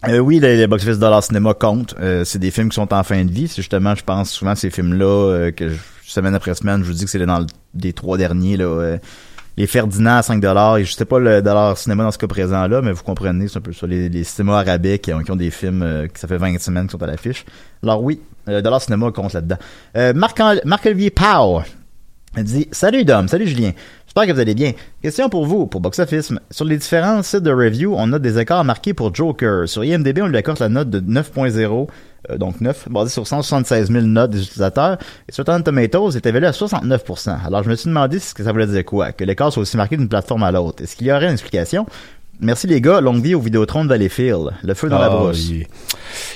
euh, 0.07 0.19
oui, 0.19 0.39
les, 0.39 0.57
les 0.57 0.67
box-office 0.67 0.99
dollar 0.99 1.23
cinéma 1.23 1.53
comptent. 1.53 1.95
Euh, 1.99 2.23
c'est 2.23 2.39
des 2.39 2.51
films 2.51 2.69
qui 2.69 2.75
sont 2.75 2.93
en 2.93 3.03
fin 3.03 3.23
de 3.25 3.31
vie. 3.31 3.47
C'est 3.47 3.57
justement, 3.57 3.95
je 3.95 4.03
pense 4.03 4.29
souvent 4.31 4.55
ces 4.55 4.69
films-là 4.69 5.05
euh, 5.05 5.51
que 5.51 5.69
je- 5.69 5.77
semaine 6.05 6.35
après 6.35 6.53
semaine, 6.55 6.83
je 6.83 6.87
vous 6.87 6.93
dis 6.93 7.03
que 7.05 7.09
c'est 7.09 7.25
dans 7.25 7.39
le- 7.39 7.45
des 7.73 7.93
trois 7.93 8.17
derniers 8.17 8.55
là. 8.57 8.97
les 9.57 9.65
Ferdinand 9.67 10.17
à 10.17 10.21
5 10.21 10.39
dollars. 10.39 10.77
Et 10.77 10.85
je 10.85 10.93
sais 10.93 11.03
pas 11.05 11.17
le 11.19 11.41
dollar 11.41 11.75
cinéma 11.77 12.03
dans 12.03 12.11
ce 12.11 12.17
cas 12.19 12.27
présent-là, 12.27 12.81
mais 12.83 12.91
vous 12.91 13.03
comprenez, 13.03 13.47
c'est 13.47 13.57
un 13.57 13.61
peu 13.61 13.73
ça. 13.73 13.87
Les, 13.87 14.07
les 14.07 14.23
cinémas 14.23 14.59
arabais 14.59 14.99
qui 14.99 15.11
ont, 15.13 15.21
qui 15.21 15.31
ont 15.31 15.35
des 15.35 15.49
films 15.51 16.07
qui 16.13 16.19
ça 16.21 16.27
fait 16.27 16.37
20 16.37 16.59
semaines 16.59 16.85
qui 16.87 16.91
sont 16.91 17.01
à 17.03 17.07
l'affiche. 17.07 17.43
Alors 17.83 18.03
oui, 18.03 18.21
le 18.45 18.61
dollar 18.61 18.81
cinéma 18.81 19.11
compte 19.11 19.33
là-dedans. 19.33 19.57
Marc- 20.13 20.63
Marc-Olivier 20.63 21.09
Pau 21.09 21.61
elle 22.35 22.43
dit 22.43 22.67
Salut 22.71 23.03
Dom, 23.03 23.27
salut 23.27 23.47
Julien. 23.47 23.71
J'espère 24.17 24.33
que 24.33 24.35
vous 24.37 24.41
allez 24.41 24.55
bien. 24.55 24.71
Question 25.03 25.29
pour 25.29 25.45
vous, 25.45 25.67
pour 25.67 25.79
Box 25.79 25.99
Office. 25.99 26.33
Sur 26.49 26.65
les 26.65 26.77
différents 26.77 27.21
sites 27.21 27.43
de 27.43 27.51
review, 27.51 27.93
on 27.95 28.07
note 28.07 28.23
des 28.23 28.39
écarts 28.39 28.63
marqués 28.63 28.95
pour 28.95 29.13
Joker. 29.13 29.69
Sur 29.69 29.83
IMDb, 29.83 30.23
on 30.23 30.25
lui 30.25 30.37
accorde 30.37 30.57
la 30.57 30.69
note 30.69 30.89
de 30.89 30.99
9.0, 30.99 31.87
euh, 32.31 32.37
donc 32.39 32.59
9, 32.59 32.89
basée 32.89 33.11
sur 33.11 33.27
176 33.27 33.91
000 33.91 34.05
notes 34.07 34.31
des 34.31 34.41
utilisateurs. 34.41 34.97
Et 35.29 35.31
sur 35.31 35.45
Rotten 35.45 35.61
Tomatoes, 35.61 36.15
est 36.15 36.25
évalué 36.25 36.47
à 36.47 36.51
69%. 36.51 37.45
Alors 37.45 37.61
je 37.61 37.69
me 37.69 37.75
suis 37.75 37.89
demandé 37.89 38.17
ce 38.17 38.33
que 38.33 38.43
ça 38.43 38.51
voulait 38.51 38.65
dire 38.65 38.83
quoi, 38.85 39.11
que 39.11 39.23
l'écart 39.23 39.53
soit 39.53 39.61
aussi 39.61 39.77
marqué 39.77 39.97
d'une 39.97 40.09
plateforme 40.09 40.41
à 40.41 40.51
l'autre. 40.51 40.81
Est-ce 40.81 40.95
qu'il 40.95 41.05
y 41.05 41.11
aurait 41.11 41.27
une 41.27 41.33
explication? 41.33 41.85
Merci 42.39 42.67
les 42.67 42.81
gars, 42.81 43.01
longue 43.01 43.23
vie 43.23 43.33
au 43.33 43.39
Vidéotron 43.41 43.83
de 43.83 43.89
Valleyfield. 43.89 44.51
Le 44.63 44.73
feu 44.75 44.89
dans 44.89 44.99
la 44.99 45.07
Ah, 45.07 45.09
brousse. 45.09 45.47
Il 45.49 45.61
est, 45.61 45.67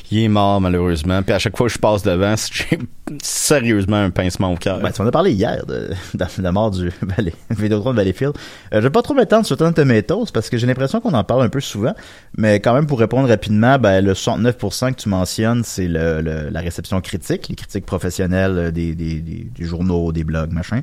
il 0.10 0.24
est 0.24 0.28
mort, 0.28 0.60
malheureusement. 0.60 1.22
Puis 1.22 1.32
à 1.34 1.38
chaque 1.38 1.56
fois 1.56 1.68
que 1.68 1.74
je 1.74 1.78
passe 1.78 2.02
devant, 2.02 2.34
j'ai 2.52 2.80
sérieusement 3.22 3.98
un 3.98 4.10
pincement 4.10 4.52
au 4.52 4.56
cœur. 4.56 4.80
Ben, 4.80 4.90
tu 4.92 5.00
en 5.02 5.06
as 5.08 5.12
parlé 5.12 5.32
hier 5.32 5.64
de, 5.68 5.92
la 6.42 6.52
mort 6.52 6.72
du 6.72 6.92
Valley, 7.04 7.34
Vidéotron 7.52 7.92
de 7.92 7.98
Valleyfield. 7.98 8.34
Euh, 8.74 8.78
je 8.78 8.80
vais 8.80 8.90
pas 8.90 9.04
trop 9.04 9.14
m'étendre 9.14 9.46
sur 9.46 9.56
Rotten 9.60 9.76
Tomatoes 9.76 10.32
parce 10.34 10.50
que 10.50 10.58
j'ai 10.58 10.66
l'impression 10.66 11.02
qu'on 11.02 11.14
en 11.14 11.24
parle 11.24 11.44
un 11.44 11.50
peu 11.50 11.60
souvent. 11.60 11.94
Mais 12.36 12.60
quand 12.60 12.74
même, 12.74 12.88
pour 12.88 12.98
répondre 13.00 13.28
rapidement, 13.30 13.78
ben, 13.78 14.04
le 14.04 14.14
69% 14.14 14.94
que 14.94 15.02
tu 15.02 15.08
mentionnes, 15.10 15.62
c'est 15.64 15.88
le, 15.88 16.22
le- 16.22 16.50
la 16.50 16.62
réception 16.62 17.00
critique, 17.02 17.48
les 17.48 17.56
critiques 17.56 17.86
professionnelles 17.86 18.58
euh, 18.58 18.72
des, 18.72 18.96
des, 18.96 19.20
des, 19.22 19.48
des 19.56 19.66
journaux, 19.66 20.12
des 20.12 20.24
blogs, 20.24 20.52
machin. 20.52 20.82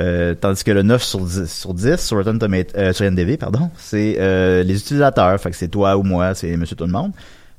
Euh, 0.00 0.34
tandis 0.34 0.64
que 0.64 0.70
le 0.70 0.82
9 0.82 1.02
sur 1.02 1.20
10 1.20 1.46
sur, 1.46 1.74
10, 1.74 1.96
sur, 1.98 2.16
Rotten 2.16 2.38
Tomato- 2.38 2.74
euh, 2.76 2.92
sur 2.94 3.04
NDV, 3.04 3.36
pardon, 3.36 3.70
c'est 3.76 4.16
euh, 4.18 4.62
les 4.62 4.78
utilisateurs. 4.78 5.38
Fait 5.40 5.50
que 5.50 5.56
c'est 5.56 5.68
toi 5.68 5.96
ou 5.98 6.02
moi, 6.02 6.34
c'est 6.34 6.56
monsieur 6.56 6.76
tout 6.76 6.86
le 6.86 6.92
monde. 6.92 7.12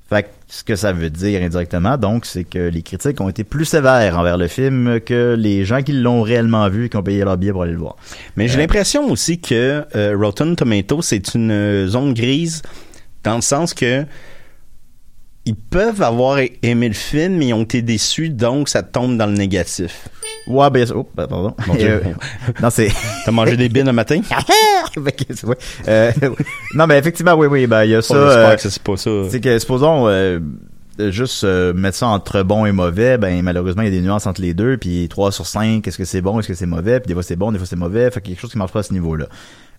Fait 0.10 0.24
que 0.24 0.28
ce 0.48 0.64
que 0.64 0.76
ça 0.76 0.92
veut 0.94 1.10
dire 1.10 1.42
indirectement, 1.42 1.98
donc, 1.98 2.26
c'est 2.26 2.44
que 2.44 2.58
les 2.70 2.82
critiques 2.82 3.22
ont 3.22 3.30
été 3.30 3.44
plus 3.44 3.66
sévères 3.66 4.18
envers 4.18 4.38
le 4.38 4.48
film 4.48 5.00
que 5.00 5.36
les 5.38 5.64
gens 5.64 5.82
qui 5.84 5.94
l'ont 5.94 6.22
réellement 6.24 6.68
vu 6.70 6.86
et 6.86 6.90
qui 6.90 6.98
ont 6.98 7.04
payé 7.04 7.24
leur 7.24 7.38
billet 7.38 7.52
pour 7.52 7.64
aller 7.64 7.72
le 7.74 7.78
voir. 7.80 7.96
Mais 8.36 8.48
j'ai 8.48 8.58
l'impression 8.58 9.10
aussi 9.10 9.40
que 9.40 9.84
Rotten 10.16 10.56
Tomato, 10.56 11.02
c'est 11.02 11.36
une 11.36 11.88
zone 11.88 12.14
grise 12.14 12.62
dans 13.24 13.36
le 13.36 13.42
sens 13.42 13.74
que 13.74 14.06
ils 15.46 15.56
peuvent 15.56 16.02
avoir 16.02 16.40
aimé 16.62 16.88
le 16.88 16.94
film, 16.94 17.38
mais 17.38 17.48
ils 17.48 17.54
ont 17.54 17.64
été 17.64 17.82
déçus, 17.82 18.30
donc 18.30 18.70
ça 18.70 18.82
tombe 18.82 19.18
dans 19.18 19.26
le 19.26 19.34
négatif. 19.34 20.08
Ouais, 20.48 20.70
ben, 20.70 20.88
oh, 20.96 21.08
ben, 21.16 21.28
pardon. 21.28 21.56
Dieu. 21.78 22.02
Euh, 22.06 22.14
non, 22.62 22.70
c'est... 22.70 22.90
T'as 23.26 23.32
mangé 23.32 23.58
des 23.58 23.70
bines 23.70 23.86
le 23.86 23.94
matin? 23.94 24.22
Euh, 25.88 26.12
non, 26.76 26.86
mais 26.86 27.00
effectivement, 27.00 27.34
oui, 27.34 27.48
oui, 27.48 27.66
ben, 27.66 27.84
il 27.84 27.92
y 27.92 27.96
a 27.96 28.02
ça. 28.02 28.16
Euh, 28.16 28.56
c'est 28.60 28.84
pas 28.84 28.96
ça. 28.96 29.10
C'est 29.30 29.42
que, 29.42 29.58
supposons, 29.58 30.08
euh, 30.08 30.40
juste 31.00 31.44
euh, 31.44 31.74
mettre 31.74 31.98
ça 31.98 32.08
entre 32.08 32.44
bon 32.44 32.66
et 32.66 32.72
mauvais, 32.72 33.18
ben 33.18 33.42
malheureusement, 33.42 33.82
il 33.82 33.86
y 33.86 33.98
a 33.98 34.00
des 34.00 34.06
nuances 34.06 34.28
entre 34.28 34.42
les 34.42 34.54
deux, 34.54 34.78
puis 34.78 35.08
3 35.10 35.32
sur 35.32 35.46
5, 35.46 35.86
est-ce 35.88 35.98
que 35.98 36.06
c'est 36.06 36.22
bon, 36.22 36.40
est-ce 36.40 36.50
que 36.50 36.54
c'est 36.54 36.66
mauvais, 36.66 37.00
puis 37.00 37.08
des 37.08 37.14
fois 37.14 37.24
c'est 37.24 37.36
bon, 37.36 37.52
des 37.52 37.58
fois 37.58 37.68
c'est 37.68 37.76
mauvais, 37.76 38.12
fait 38.12 38.22
qu'il 38.22 38.32
y 38.32 38.34
a 38.34 38.36
quelque 38.36 38.42
chose 38.42 38.52
qui 38.52 38.58
marche 38.58 38.72
pas 38.72 38.80
à 38.80 38.84
ce 38.84 38.94
niveau-là. 38.94 39.28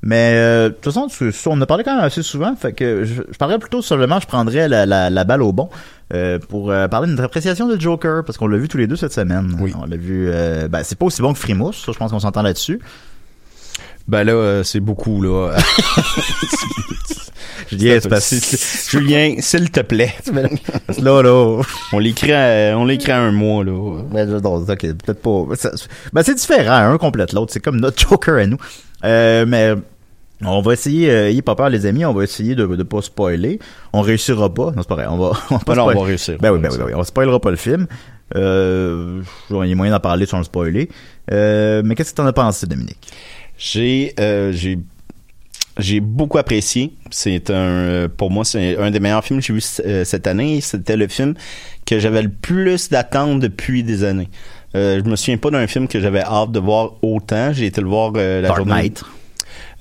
Mais 0.07 0.35
euh, 0.37 0.69
de 0.69 0.75
toute 0.75 0.85
façon, 0.93 1.07
tu- 1.07 1.33
on 1.47 1.53
en 1.53 1.61
a 1.63 1.67
parlé 1.67 1.83
quand 1.83 1.95
même 1.97 2.05
assez 2.05 2.23
souvent, 2.23 2.55
fait 2.57 2.75
que 2.75 3.05
je, 3.05 3.23
je 3.31 3.39
parlerais 3.39 3.59
plutôt 3.59 3.81
seulement, 3.81 4.21
je 4.21 4.27
prendrais 4.27 4.69
la, 4.69 4.85
la, 4.85 5.09
la 5.09 5.25
balle 5.25 5.41
au 5.43 5.53
bon 5.53 5.71
euh, 6.13 6.39
pour 6.39 6.71
euh, 6.71 6.89
parler 6.89 7.07
de 7.07 7.13
notre 7.13 7.25
appréciation 7.25 7.67
de 7.67 7.81
Joker, 7.81 8.23
parce 8.23 8.37
qu'on 8.37 8.47
l'a 8.47 8.59
vu 8.59 8.69
tous 8.69 8.77
les 8.77 8.87
deux 8.87 8.97
cette 8.97 9.15
semaine. 9.15 9.57
Oui. 9.61 9.73
On 9.81 9.87
l'a 9.87 9.97
vu, 9.97 10.29
euh, 10.29 10.69
ben 10.69 10.83
c'est 10.85 10.99
pas 10.99 11.07
aussi 11.07 11.23
bon 11.23 11.33
que 11.33 11.39
Frimousse, 11.39 11.83
ça 11.87 11.93
je 11.93 11.97
pense 11.99 12.11
qu'on 12.11 12.21
s'entend 12.21 12.43
là-dessus. 12.43 12.81
Ben 14.07 14.25
là, 14.25 14.33
euh, 14.35 14.63
c'est 14.63 14.81
beaucoup, 14.81 15.23
là. 15.23 15.53
Je 17.71 17.77
dis, 17.77 17.89
c'est 17.89 18.09
parce 18.11 18.25
C'est- 18.27 18.91
Julien, 18.91 19.37
s'il 19.39 19.71
te 19.71 19.81
plaît. 19.81 20.15
là, 21.01 21.23
là, 21.23 21.63
On 21.95 21.99
l'écrit 21.99 22.33
à, 22.33 22.77
on 22.79 22.85
l'écrit 22.85 23.13
à 23.13 23.19
un 23.21 23.33
mois, 23.33 23.65
là. 23.65 24.03
Ben, 24.13 24.29
je- 24.29 24.37
non, 24.37 24.57
ok, 24.57 24.67
peut-être 24.81 25.23
pas. 25.23 25.45
Ben, 26.13 26.23
c'est 26.23 26.35
différent, 26.35 26.93
un 26.93 26.99
complète 26.99 27.33
l'autre. 27.33 27.53
C'est 27.55 27.61
comme 27.61 27.81
notre 27.81 27.99
Joker 28.07 28.35
à 28.37 28.47
nous. 28.47 28.59
Euh, 29.05 29.47
mais 29.49 29.73
on 30.47 30.61
va 30.63 30.73
essayer, 30.73 31.11
euh, 31.11 31.29
ayez 31.29 31.43
pas 31.43 31.55
peur, 31.55 31.69
les 31.71 31.87
amis, 31.87 32.05
on 32.05 32.13
va 32.13 32.25
essayer 32.25 32.55
de, 32.55 32.67
de 32.67 32.83
pas 32.83 33.03
spoiler. 33.03 33.59
On 33.93 34.01
réussira 34.01 34.53
pas. 34.53 34.67
Non, 34.73 34.75
c'est 34.79 34.89
pas 34.89 34.95
vrai. 34.97 35.07
On 35.09 35.17
va, 35.19 35.33
on 35.51 35.57
va 35.57 35.65
pas 35.65 35.75
non, 35.75 35.83
on 35.83 35.91
spoiler. 35.91 36.01
va 36.01 36.07
réussir. 36.07 36.37
Ben 36.41 36.53
oui, 36.53 36.59
ben 36.61 36.71
oui, 36.73 36.79
ben 36.79 36.85
oui. 36.87 36.93
On 36.95 37.05
spoilera 37.05 37.41
pas 37.41 37.51
le 37.51 37.57
film. 37.57 37.87
Euh, 38.37 39.23
il 39.51 39.69
y 39.69 39.73
a 39.73 39.75
moyen 39.75 39.93
d'en 39.93 40.01
parler 40.01 40.27
sans 40.27 40.39
le 40.39 40.45
spoiler. 40.45 40.89
Euh, 41.33 41.83
mais 41.85 41.95
qu'est-ce 41.95 42.13
que 42.13 42.17
t'en 42.17 42.27
as 42.27 42.33
pensé, 42.33 42.67
Dominique? 42.67 43.09
J'ai, 43.57 44.15
euh, 44.19 44.51
j'ai, 44.53 44.79
j'ai 45.79 46.01
beaucoup 46.01 46.39
apprécié. 46.39 46.95
C'est 47.11 47.51
un, 47.51 47.55
euh, 47.55 48.09
pour 48.09 48.31
moi, 48.31 48.45
c'est 48.45 48.77
un 48.79 48.91
des 48.91 49.01
meilleurs 49.01 49.25
films 49.25 49.41
que 49.41 49.47
j'ai 49.47 49.53
vu 49.53 49.63
euh, 49.87 50.05
cette 50.05 50.27
année. 50.27 50.61
C'était 50.61 50.97
le 50.97 51.07
film 51.09 51.35
que 51.87 51.99
j'avais 51.99 52.23
le 52.23 52.31
plus 52.31 52.89
d'attente 52.89 53.41
depuis 53.41 53.83
des 53.83 54.05
années. 54.05 54.29
Euh, 54.75 55.01
je 55.05 55.09
me 55.09 55.15
souviens 55.15 55.37
pas 55.37 55.51
d'un 55.51 55.67
film 55.69 55.87
que 55.87 56.01
j'avais 56.01 56.23
hâte 56.23 56.51
de 56.51 56.59
voir 56.59 56.95
autant. 57.03 57.53
J'ai 57.53 57.67
été 57.67 57.81
le 57.81 57.87
voir 57.87 58.13
euh, 58.17 58.41
la 58.41 58.49
Dark 58.49 58.59
journée. 58.59 58.93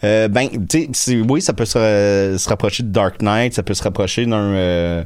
Euh, 0.04 0.28
ben, 0.28 0.50
tu 0.68 0.90
sais, 0.94 1.22
oui, 1.22 1.42
ça 1.42 1.54
peut 1.54 1.66
se, 1.66 2.36
se 2.38 2.50
rapprocher 2.50 2.84
de 2.84 2.90
Dark 2.90 3.22
Knight, 3.22 3.54
ça 3.54 3.64
peut 3.64 3.74
se 3.74 3.84
rapprocher 3.84 4.26
d'un 4.26 4.54
euh, 4.54 5.04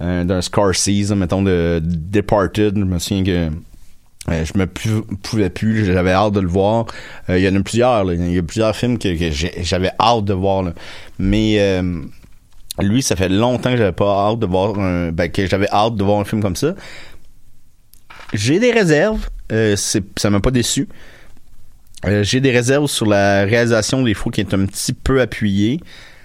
d'un 0.00 0.40
mettons 1.16 1.42
de 1.42 1.80
Departed. 1.82 2.78
Je 2.78 2.84
me 2.84 2.98
souviens 2.98 3.24
que 3.24 3.50
euh, 4.30 4.44
je 4.44 4.58
me 4.58 4.66
pouvais 4.66 5.50
plus, 5.50 5.84
j'avais 5.86 6.12
hâte 6.12 6.34
de 6.34 6.40
le 6.40 6.48
voir. 6.48 6.86
Euh, 7.28 7.38
Il 7.38 7.44
y 7.44 7.48
en 7.48 7.56
a 7.56 7.62
plusieurs, 7.62 8.12
il 8.12 8.32
y 8.32 8.38
a 8.38 8.42
plusieurs 8.42 8.76
films 8.76 8.98
que, 8.98 9.10
j'avais 9.62 9.90
hâte 10.00 10.24
de 10.24 10.34
voir. 10.34 10.64
Mais 11.18 11.82
lui, 12.80 13.02
ça 13.02 13.16
fait 13.16 13.28
longtemps 13.28 13.70
que 13.70 13.76
j'avais 13.76 13.92
pas 13.92 14.28
hâte 14.28 14.38
de 14.38 14.46
voir 14.46 14.78
un, 14.78 15.10
ben, 15.10 15.30
que 15.30 15.46
j'avais 15.46 15.68
hâte 15.70 15.96
de 15.96 16.04
voir 16.04 16.20
un 16.20 16.24
film 16.24 16.42
comme 16.42 16.56
ça. 16.56 16.74
J'ai 18.32 18.58
des 18.58 18.72
réserves, 18.72 19.28
euh, 19.52 19.74
ça 19.76 20.30
m'a 20.30 20.40
pas 20.40 20.50
déçu. 20.50 20.88
Euh, 22.06 22.22
j'ai 22.22 22.40
des 22.40 22.50
réserves 22.50 22.86
sur 22.86 23.06
la 23.06 23.44
réalisation 23.44 24.02
des 24.02 24.14
fois 24.14 24.30
qui 24.30 24.40
est 24.40 24.54
un 24.54 24.66
petit 24.66 24.92
peu 24.92 25.20
appuyée. 25.20 25.80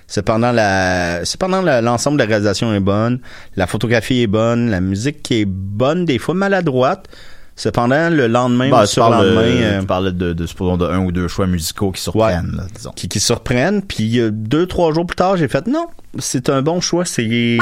Cependant, 0.08 0.52
la, 0.52 1.26
cependant 1.26 1.62
l'ensemble 1.82 2.18
de 2.18 2.24
la 2.24 2.28
réalisation 2.28 2.74
est 2.74 2.80
bonne, 2.80 3.20
la 3.56 3.66
photographie 3.66 4.22
est 4.22 4.28
bonne, 4.28 4.70
la 4.70 4.82
musique 4.82 5.32
est 5.32 5.46
bonne, 5.46 6.06
des 6.06 6.20
fois 6.20 6.36
maladroite. 6.36 7.08
Cependant, 7.56 8.10
le 8.10 8.28
lendemain 8.28 8.70
ou 8.70 8.72
le 8.82 8.88
surlendemain, 8.88 9.42
de, 9.44 9.48
euh, 9.64 9.80
tu 9.82 9.86
parlais 9.86 10.12
de, 10.12 10.34
de, 10.34 10.46
supposons, 10.48 10.76
de 10.78 10.86
un 10.86 11.00
ou 11.06 11.12
deux 11.12 11.28
choix 11.28 11.46
musicaux 11.46 11.92
qui 11.92 12.02
surprennent, 12.02 12.54
là, 12.58 12.64
disons. 12.76 12.92
qui, 12.96 13.08
qui 13.08 13.20
surprennent. 13.20 13.84
Puis 13.84 14.20
euh, 14.20 14.32
deux, 14.32 14.66
trois 14.66 14.92
jours 14.92 15.06
plus 15.06 15.16
tard, 15.16 15.38
j'ai 15.38 15.48
fait 15.48 15.68
non, 15.68 15.86
c'est 16.18 16.50
un 16.50 16.64
bon 16.64 16.82
choix. 16.82 17.06
C'est 17.06 17.24
il 17.24 17.60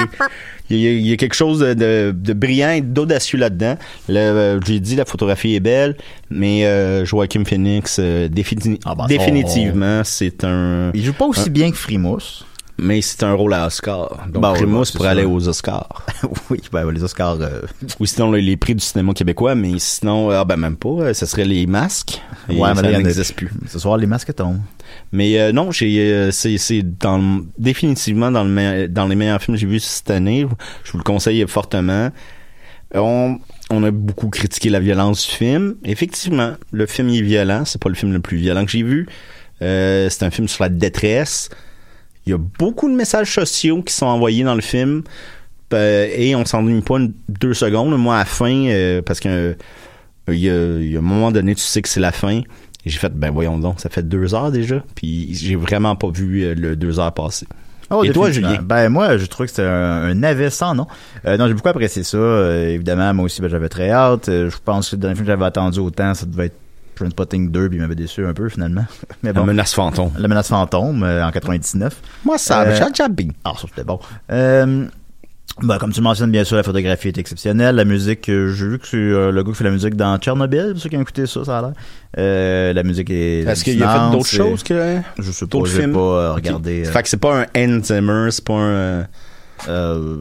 y, 0.69 0.87
a- 0.87 0.91
il 0.91 1.05
y 1.05 1.11
a 1.11 1.17
quelque 1.17 1.35
chose 1.35 1.59
de, 1.59 1.73
de, 1.73 2.15
de 2.15 2.33
brillant 2.33 2.69
et 2.71 2.79
d'audacieux 2.81 3.37
là-dedans. 3.37 3.77
Le, 4.07 4.15
euh, 4.17 4.59
j'ai 4.65 4.79
dit 4.79 4.95
la 4.95 5.03
photographie 5.03 5.55
est 5.55 5.59
belle, 5.59 5.97
mais 6.29 6.65
euh, 6.65 7.03
Joaquin 7.03 7.43
Phoenix 7.43 7.97
euh, 7.99 8.29
défini- 8.29 8.79
Ah, 8.85 8.95
ben, 8.95 9.07
définitivement 9.07 10.03
c'est 10.05 10.45
un 10.45 10.91
Il 10.93 11.03
joue 11.03 11.13
pas 11.13 11.25
aussi 11.25 11.49
bien 11.49 11.69
que 11.69 11.77
Frimousse. 11.77 12.45
Mais 12.81 13.01
c'est 13.01 13.23
un 13.23 13.33
rôle 13.33 13.53
à 13.53 13.67
Oscar. 13.67 14.27
Donc 14.27 14.41
Ben 14.41 14.51
oui, 14.51 14.57
Primus 14.57 14.73
ben, 14.73 14.85
c'est 14.85 14.95
pour 14.95 15.05
ça. 15.05 15.11
aller 15.11 15.25
aux 15.25 15.47
Oscars. 15.47 16.05
oui, 16.49 16.59
ben, 16.71 16.89
les 16.91 17.03
Oscars, 17.03 17.37
euh, 17.39 17.61
Ou 17.99 18.05
sinon 18.05 18.31
les 18.31 18.57
prix 18.57 18.75
du 18.75 18.83
cinéma 18.83 19.13
québécois, 19.13 19.55
mais 19.55 19.73
sinon 19.77 20.29
ah 20.31 20.43
ben 20.43 20.57
même 20.57 20.75
pas, 20.75 20.89
euh, 20.89 21.13
ce 21.13 21.25
serait 21.25 21.45
les 21.45 21.65
masques. 21.67 22.21
Et 22.49 22.57
ouais, 22.57 22.73
mais 22.73 22.81
ça 22.81 22.99
n'existe 22.99 23.35
plus. 23.35 23.51
Ce 23.67 23.79
soir, 23.79 23.97
les 23.97 24.07
masques 24.07 24.33
tombent. 24.35 24.61
Mais 25.11 25.39
euh, 25.39 25.51
non, 25.51 25.71
j'ai 25.71 26.11
euh, 26.11 26.31
c'est 26.31 26.57
c'est 26.57 26.81
dans 26.81 27.41
définitivement 27.57 28.31
dans 28.31 28.43
le 28.43 28.87
dans 28.87 29.07
les 29.07 29.15
meilleurs 29.15 29.41
films 29.41 29.55
que 29.55 29.61
j'ai 29.61 29.67
vus 29.67 29.79
cette 29.79 30.11
année. 30.11 30.47
Je 30.83 30.91
vous 30.91 30.97
le 30.97 31.03
conseille 31.03 31.45
fortement. 31.47 32.09
On 32.93 33.37
on 33.69 33.83
a 33.83 33.91
beaucoup 33.91 34.29
critiqué 34.29 34.69
la 34.69 34.79
violence 34.79 35.27
du 35.27 35.35
film. 35.35 35.75
Effectivement, 35.85 36.53
le 36.71 36.85
film 36.85 37.09
est 37.09 37.21
violent. 37.21 37.63
C'est 37.65 37.81
pas 37.81 37.89
le 37.89 37.95
film 37.95 38.11
le 38.11 38.19
plus 38.19 38.37
violent 38.37 38.65
que 38.65 38.71
j'ai 38.71 38.83
vu. 38.83 39.07
Euh, 39.61 40.09
c'est 40.09 40.23
un 40.23 40.31
film 40.31 40.47
sur 40.47 40.63
la 40.63 40.69
détresse. 40.69 41.49
Il 42.25 42.31
y 42.31 42.33
a 42.33 42.37
beaucoup 42.37 42.89
de 42.89 42.95
messages 42.95 43.33
sociaux 43.33 43.81
qui 43.81 43.93
sont 43.93 44.05
envoyés 44.05 44.43
dans 44.43 44.55
le 44.55 44.61
film. 44.61 45.03
Euh, 45.73 46.07
et 46.15 46.35
on 46.35 46.43
s'ennuie 46.45 46.81
pas 46.81 46.97
une- 46.97 47.13
deux 47.29 47.53
secondes. 47.53 47.97
Moi, 47.97 48.15
à 48.15 48.19
la 48.19 48.25
fin, 48.25 48.65
euh, 48.67 49.01
parce 49.01 49.19
que 49.21 49.29
euh, 49.29 49.53
il 50.27 50.35
y, 50.39 50.49
a, 50.49 50.77
il 50.79 50.91
y 50.91 50.95
a 50.95 50.99
un 50.99 51.01
moment 51.03 51.31
donné, 51.31 51.55
tu 51.55 51.61
sais 51.61 51.81
que 51.81 51.87
c'est 51.89 51.99
la 52.01 52.11
fin. 52.11 52.41
Et 52.85 52.89
j'ai 52.89 52.97
fait, 52.99 53.13
ben 53.13 53.31
voyons 53.31 53.57
donc, 53.57 53.79
ça 53.79 53.89
fait 53.89 54.03
deux 54.07 54.35
heures 54.35 54.51
déjà. 54.51 54.83
Puis 54.95 55.33
j'ai 55.33 55.55
vraiment 55.55 55.95
pas 55.95 56.09
vu 56.09 56.53
le 56.55 56.75
deux 56.75 56.99
heures 56.99 57.13
passer. 57.13 57.47
Oh, 57.93 58.03
Et 58.03 58.11
toi. 58.11 58.31
Julien? 58.31 58.59
Ben 58.63 58.89
moi, 58.89 59.17
je 59.17 59.25
trouve 59.25 59.45
que 59.47 59.49
c'était 59.51 59.63
un, 59.67 60.03
un 60.03 60.13
navet 60.13 60.49
sans 60.49 60.73
nom. 60.75 60.87
Euh, 61.25 61.35
non, 61.37 61.47
j'ai 61.47 61.53
beaucoup 61.53 61.67
apprécié 61.69 62.03
ça. 62.03 62.17
Euh, 62.17 62.69
évidemment, 62.69 63.13
moi 63.13 63.25
aussi, 63.25 63.41
ben, 63.41 63.49
j'avais 63.49 63.67
très 63.69 63.91
hâte. 63.91 64.29
Euh, 64.29 64.49
je 64.49 64.57
pense 64.63 64.89
que 64.89 64.95
le 64.95 65.01
dernier 65.01 65.15
film 65.15 65.25
que 65.25 65.31
j'avais 65.31 65.45
attendu 65.45 65.79
autant, 65.79 66.13
ça 66.13 66.25
devait 66.25 66.45
être 66.47 66.55
Trainspotting 67.01 67.51
2, 67.51 67.67
puis 67.69 67.77
il 67.77 67.81
m'avait 67.81 67.95
déçu 67.95 68.25
un 68.25 68.33
peu 68.33 68.47
finalement. 68.49 68.85
Mais 69.23 69.33
La 69.33 69.39
bon, 69.41 69.45
menace 69.45 69.73
fantôme. 69.73 70.11
La 70.17 70.27
menace 70.27 70.47
fantôme 70.49 71.03
euh, 71.03 71.25
en 71.25 71.31
99. 71.31 71.93
Moi, 72.25 72.37
ça, 72.37 72.61
Euh, 72.61 72.75
j'ai 72.77 72.89
déjà 72.89 73.07
bien. 73.09 73.27
Ah, 73.43 73.53
ça 73.59 73.67
c'était 73.69 73.83
bon. 73.83 73.99
Euh, 74.31 74.85
ben, 75.61 75.77
comme 75.77 75.91
tu 75.91 75.99
le 75.99 76.03
mentionnes, 76.05 76.31
bien 76.31 76.43
sûr, 76.45 76.55
la 76.55 76.63
photographie 76.63 77.09
est 77.09 77.17
exceptionnelle. 77.17 77.75
La 77.75 77.83
musique, 77.85 78.29
euh, 78.29 78.53
j'ai 78.53 78.67
vu 78.67 78.79
que 78.79 78.87
c'est 78.87 78.95
euh, 78.97 79.31
le 79.31 79.43
gars 79.43 79.51
qui 79.51 79.57
fait 79.57 79.63
la 79.65 79.71
musique 79.71 79.95
dans 79.95 80.17
Tchernobyl, 80.17 80.71
pour 80.71 80.81
ceux 80.81 80.89
qui 80.89 80.95
ont 80.97 81.01
écouté 81.01 81.25
ça, 81.25 81.43
ça 81.43 81.59
a 81.59 81.61
l'air. 81.61 81.73
Euh, 82.17 82.71
la 82.73 82.83
musique 82.83 83.09
est. 83.09 83.41
Est-ce 83.41 83.63
qu'il 83.63 83.83
a 83.83 83.93
fait 84.09 84.11
d'autres 84.17 84.27
choses 84.29 84.63
que. 84.63 84.99
Je 85.19 85.31
sais 85.31 85.45
pas, 85.47 85.57
j'ai 85.65 85.87
pas 85.87 86.33
regardé. 86.33 86.85
Fait 86.85 87.03
que 87.03 87.09
c'est 87.09 87.17
pas 87.17 87.41
un 87.41 87.45
Hans 87.57 87.83
Zimmer, 87.83 88.27
c'est 88.31 88.45
pas 88.45 88.53
un. 88.53 89.07
euh, 89.67 90.17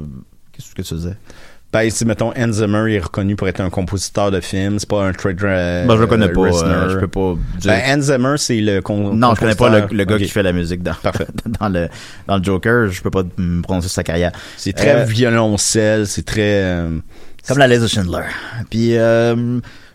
Qu'est-ce 0.52 0.74
que 0.74 0.82
tu 0.82 0.88
faisais? 0.94 1.16
Ben, 1.72 1.88
si, 1.88 2.04
mettons, 2.04 2.32
Hans 2.36 2.50
Zimmer 2.52 2.84
il 2.88 2.94
est 2.96 3.00
reconnu 3.00 3.36
pour 3.36 3.46
être 3.46 3.60
un 3.60 3.70
compositeur 3.70 4.32
de 4.32 4.40
films, 4.40 4.80
c'est 4.80 4.88
pas 4.88 5.04
un 5.04 5.12
trade 5.12 5.40
euh, 5.44 5.86
Ben, 5.86 5.94
je 5.96 6.00
le 6.00 6.06
connais 6.08 6.28
pas. 6.28 6.40
Euh, 6.40 6.88
je 6.90 6.98
peux 6.98 7.06
pas 7.06 7.34
dire. 7.58 7.70
Ben, 7.72 7.80
Hans 7.98 8.00
Zimmer, 8.02 8.34
c'est 8.38 8.60
le 8.60 8.80
con- 8.80 9.14
non, 9.14 9.34
je 9.36 9.40
connais 9.40 9.54
pas 9.54 9.68
le, 9.80 9.86
le 9.96 10.04
gars 10.04 10.18
qui 10.18 10.26
fait 10.28 10.42
la 10.42 10.52
musique 10.52 10.82
dans, 10.82 10.94
Parfait. 10.94 11.28
dans 11.60 11.68
le 11.68 11.88
dans 12.26 12.38
le 12.38 12.42
Joker. 12.42 12.88
Je 12.88 13.00
peux 13.00 13.10
pas 13.12 13.22
me 13.36 13.62
prononcer 13.62 13.86
sur 13.86 13.94
sa 13.94 14.02
carrière. 14.02 14.32
C'est 14.56 14.72
très 14.72 15.02
Euh, 15.02 15.04
violoncelle, 15.04 16.08
c'est 16.08 16.24
très. 16.26 16.62
euh, 16.64 16.98
Comme 17.46 17.58
la 17.58 17.68
liste 17.68 17.82
de 17.82 17.86
Schindler. 17.86 18.24
Puis 18.68 18.96
euh, 18.96 19.36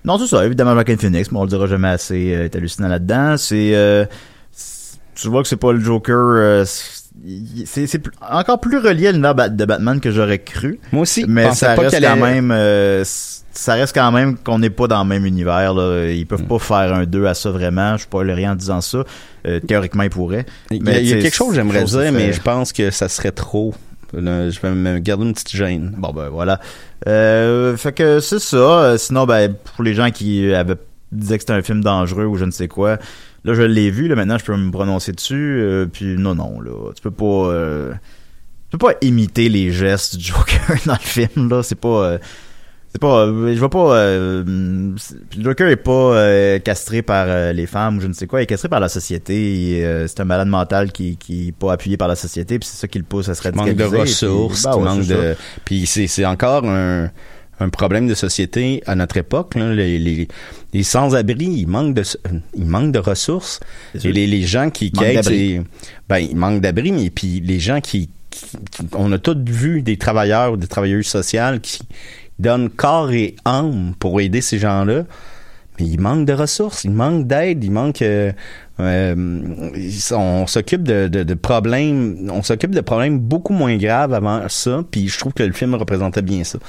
non, 0.06 0.18
c'est 0.18 0.28
ça. 0.28 0.46
Évidemment, 0.46 0.76
Joaquin 0.76 0.96
Phoenix, 0.96 1.30
mais 1.30 1.40
on 1.40 1.44
le 1.44 1.50
dira 1.50 1.68
jamais 1.68 1.90
assez. 1.90 2.34
Euh, 2.36 2.46
est 2.46 2.56
hallucinant 2.56 2.88
là-dedans. 2.88 3.36
C'est 3.38 3.76
euh, 3.76 4.06
c'est- 4.54 4.98
tu 5.16 5.28
vois 5.28 5.42
que 5.42 5.50
c'est 5.50 5.58
pas 5.58 5.74
le 5.74 5.82
Joker. 5.82 6.16
C'est 7.66 8.02
encore 8.32 8.60
plus 8.60 8.78
relié 8.78 9.08
à 9.08 9.12
l'univers 9.12 9.50
de 9.50 9.66
Batman 9.66 10.00
que 10.00 10.12
j'aurais 10.12 10.40
cru. 10.40 10.80
Moi 10.92 11.04
aussi, 11.04 11.26
Mais 11.28 11.52
ça 11.54 11.74
reste 11.76 11.92
qu'elle 11.92 12.04
quand 12.04 12.12
allait- 12.12 12.22
même. 12.42 12.52
euh, 12.52 13.04
ça 13.06 13.74
reste 13.74 13.96
quand 13.96 14.12
même 14.12 14.38
qu'on 14.38 14.60
n'est 14.60 14.70
pas 14.70 14.88
dans 14.88 15.04
le 15.04 15.10
même 15.10 15.26
univers. 15.26 15.74
Là. 15.74 16.08
Ils 16.12 16.24
Mm. 16.24 16.28
peuvent 16.28 16.44
pas 16.44 16.60
faire 16.60 16.94
un 16.94 17.06
2 17.06 17.26
à 17.26 17.34
ça 17.34 17.50
vraiment. 17.52 17.94
Je 17.94 18.00
suis 18.02 18.10
pas 18.10 18.24
le 18.24 18.34
rien 18.34 18.52
en 18.52 18.56
disant 18.56 18.82
ça. 18.82 19.04
Euh, 19.48 19.60
théoriquement, 19.60 20.04
ils 20.04 20.10
pourraient. 20.10 20.46
Il 20.72 20.78
y 20.78 20.80
a, 20.82 20.84
Mais, 20.84 21.02
il 21.04 21.10
y 21.10 21.14
a 21.14 21.22
quelque 21.22 21.34
chose 21.36 21.50
que 21.50 21.56
j'aimerais 21.56 21.84
dire, 21.84 22.12
mais 22.12 22.34
je 22.34 22.42
pense 22.42 22.74
que 22.74 22.92
ça 22.92 23.08
serait 23.10 23.32
trop. 23.32 23.74
Là, 24.14 24.50
je 24.50 24.60
vais 24.62 24.72
me 24.72 25.00
garder 25.00 25.26
une 25.26 25.34
petite 25.34 25.56
gêne. 25.56 25.94
Bon 25.98 26.14
ben 26.14 26.30
voilà. 26.30 26.60
Euh, 27.08 27.76
fait 27.76 27.92
que 27.92 28.20
c'est 28.20 28.40
ça. 28.40 28.58
Euh, 28.58 28.98
Sinon 28.98 29.26
ben 29.26 29.54
pour 29.76 29.84
les 29.84 29.94
gens 29.94 30.10
qui 30.12 30.54
avaient 30.54 30.76
disait 31.12 31.38
que 31.38 31.42
c'était 31.44 31.54
un 31.54 31.62
film 31.62 31.82
dangereux 31.84 32.26
ou 32.26 32.36
je 32.38 32.46
ne 32.46 32.52
sais 32.52 32.68
quoi. 32.68 32.98
Là, 33.46 33.54
je 33.54 33.62
l'ai 33.62 33.92
vu, 33.92 34.08
là, 34.08 34.16
maintenant, 34.16 34.40
je 34.40 34.44
peux 34.44 34.58
me 34.58 34.72
prononcer 34.72 35.12
dessus, 35.12 35.60
euh, 35.62 35.86
puis 35.86 36.18
non, 36.18 36.34
non, 36.34 36.60
là, 36.60 36.92
tu 36.96 37.02
peux 37.02 37.12
pas... 37.12 37.26
euh, 37.26 37.94
tu 38.72 38.78
peux 38.78 38.88
pas 38.88 38.94
imiter 39.02 39.50
les 39.50 39.72
gestes 39.72 40.18
du 40.18 40.26
Joker 40.34 40.78
dans 40.88 40.94
le 40.94 41.00
film, 41.00 41.48
là, 41.50 41.62
c'est 41.62 41.80
pas... 41.80 41.88
euh, 42.06 42.18
c'est 42.88 43.00
pas, 43.02 43.26
euh, 43.26 43.54
je 43.54 43.60
vois 43.60 43.70
pas. 43.70 44.04
le 44.06 44.96
Joker 45.38 45.68
est 45.68 45.76
pas 45.76 46.60
castré 46.60 47.02
par 47.02 47.54
les 47.54 47.66
femmes 47.66 47.98
ou 47.98 48.02
je 48.02 48.08
ne 48.08 48.14
sais 48.14 48.26
quoi, 48.26 48.40
il 48.40 48.44
est 48.44 48.48
castré 48.48 48.70
par 48.70 48.80
la 48.80 48.88
société. 48.88 49.86
c'est 50.08 50.22
un 50.22 50.26
malade 50.26 50.48
mental 50.48 50.94
qui 50.94 51.18
qui 51.18 51.50
est 51.50 51.52
pas 51.52 51.74
appuyé 51.74 51.98
par 51.98 52.08
la 52.08 52.16
société, 52.16 52.58
puis 52.58 52.68
c'est 52.70 52.78
ça 52.78 52.88
qui 52.88 52.98
le 52.98 53.04
pousse 53.04 53.28
à 53.28 53.36
se 53.36 53.46
manque 53.50 53.68
radicaliser. 53.68 53.96
de 53.98 54.02
ressources, 54.02 54.62
puis, 54.62 54.72
bah 54.72 54.78
ouais, 54.78 55.04
ça. 55.04 55.14
de 55.14 55.36
puis 55.66 55.86
c'est 55.86 56.08
c'est 56.08 56.26
encore 56.26 56.64
un 56.64 57.12
un 57.60 57.70
problème 57.70 58.08
de 58.08 58.14
société 58.16 58.84
à 58.86 58.96
notre 58.96 59.18
époque 59.18 59.56
là. 59.56 59.74
les, 59.74 59.98
les, 59.98 60.28
les 60.74 60.84
sans-abri 60.84 61.46
ils 61.46 61.68
manquent 61.68 61.94
de 61.94 62.04
ils 62.56 62.66
manquent 62.66 62.92
de 62.92 63.00
ressources 63.00 63.60
et 64.10 64.12
les, 64.14 64.28
les 64.28 64.42
gens 64.44 64.70
qui, 64.70 64.92
qui 64.92 65.04
aident, 65.06 65.66
ben 66.10 66.18
ils 66.20 66.36
manquent 66.36 66.62
d'abri 66.62 66.92
mais 66.92 67.10
puis 67.10 67.40
les 67.40 67.60
gens 67.60 67.80
qui, 67.82 68.10
qui- 68.30 68.46
qui- 68.72 68.84
on 68.94 69.12
a 69.14 69.18
tous 69.20 69.38
vu 69.46 69.82
des 69.82 69.98
travailleurs 69.98 70.54
ou 70.54 70.58
des 70.58 70.68
travailleuses 70.68 71.08
sociales 71.08 71.62
qui 71.62 71.80
donnent 72.40 72.70
corps 72.70 73.12
et 73.12 73.36
âme 73.46 73.94
pour 74.00 74.20
aider 74.20 74.42
ces 74.42 74.60
gens-là 74.60 75.06
mais 75.80 75.88
il 75.88 76.00
manque 76.00 76.26
de 76.26 76.32
ressources, 76.34 76.86
il 76.86 76.92
manque 76.92 77.28
d'aide, 77.28 77.62
il 77.64 77.72
manque. 77.72 78.02
euh, 78.02 78.32
euh, 78.80 79.16
on 80.12 80.48
s'occupe 80.48 80.84
de, 80.84 81.08
de, 81.08 81.24
de 81.24 81.34
problèmes, 81.34 82.30
on 82.32 82.44
s'occupe 82.44 82.72
de 82.72 82.82
problèmes 82.82 83.20
beaucoup 83.20 83.54
moins 83.54 83.78
graves 83.78 84.14
avant 84.14 84.48
ça. 84.50 84.84
Puis 84.92 85.08
je 85.08 85.18
trouve 85.18 85.34
que 85.34 85.44
le 85.44 85.54
film 85.54 85.76
représentait 85.76 86.22
bien 86.22 86.44
ça. 86.44 86.60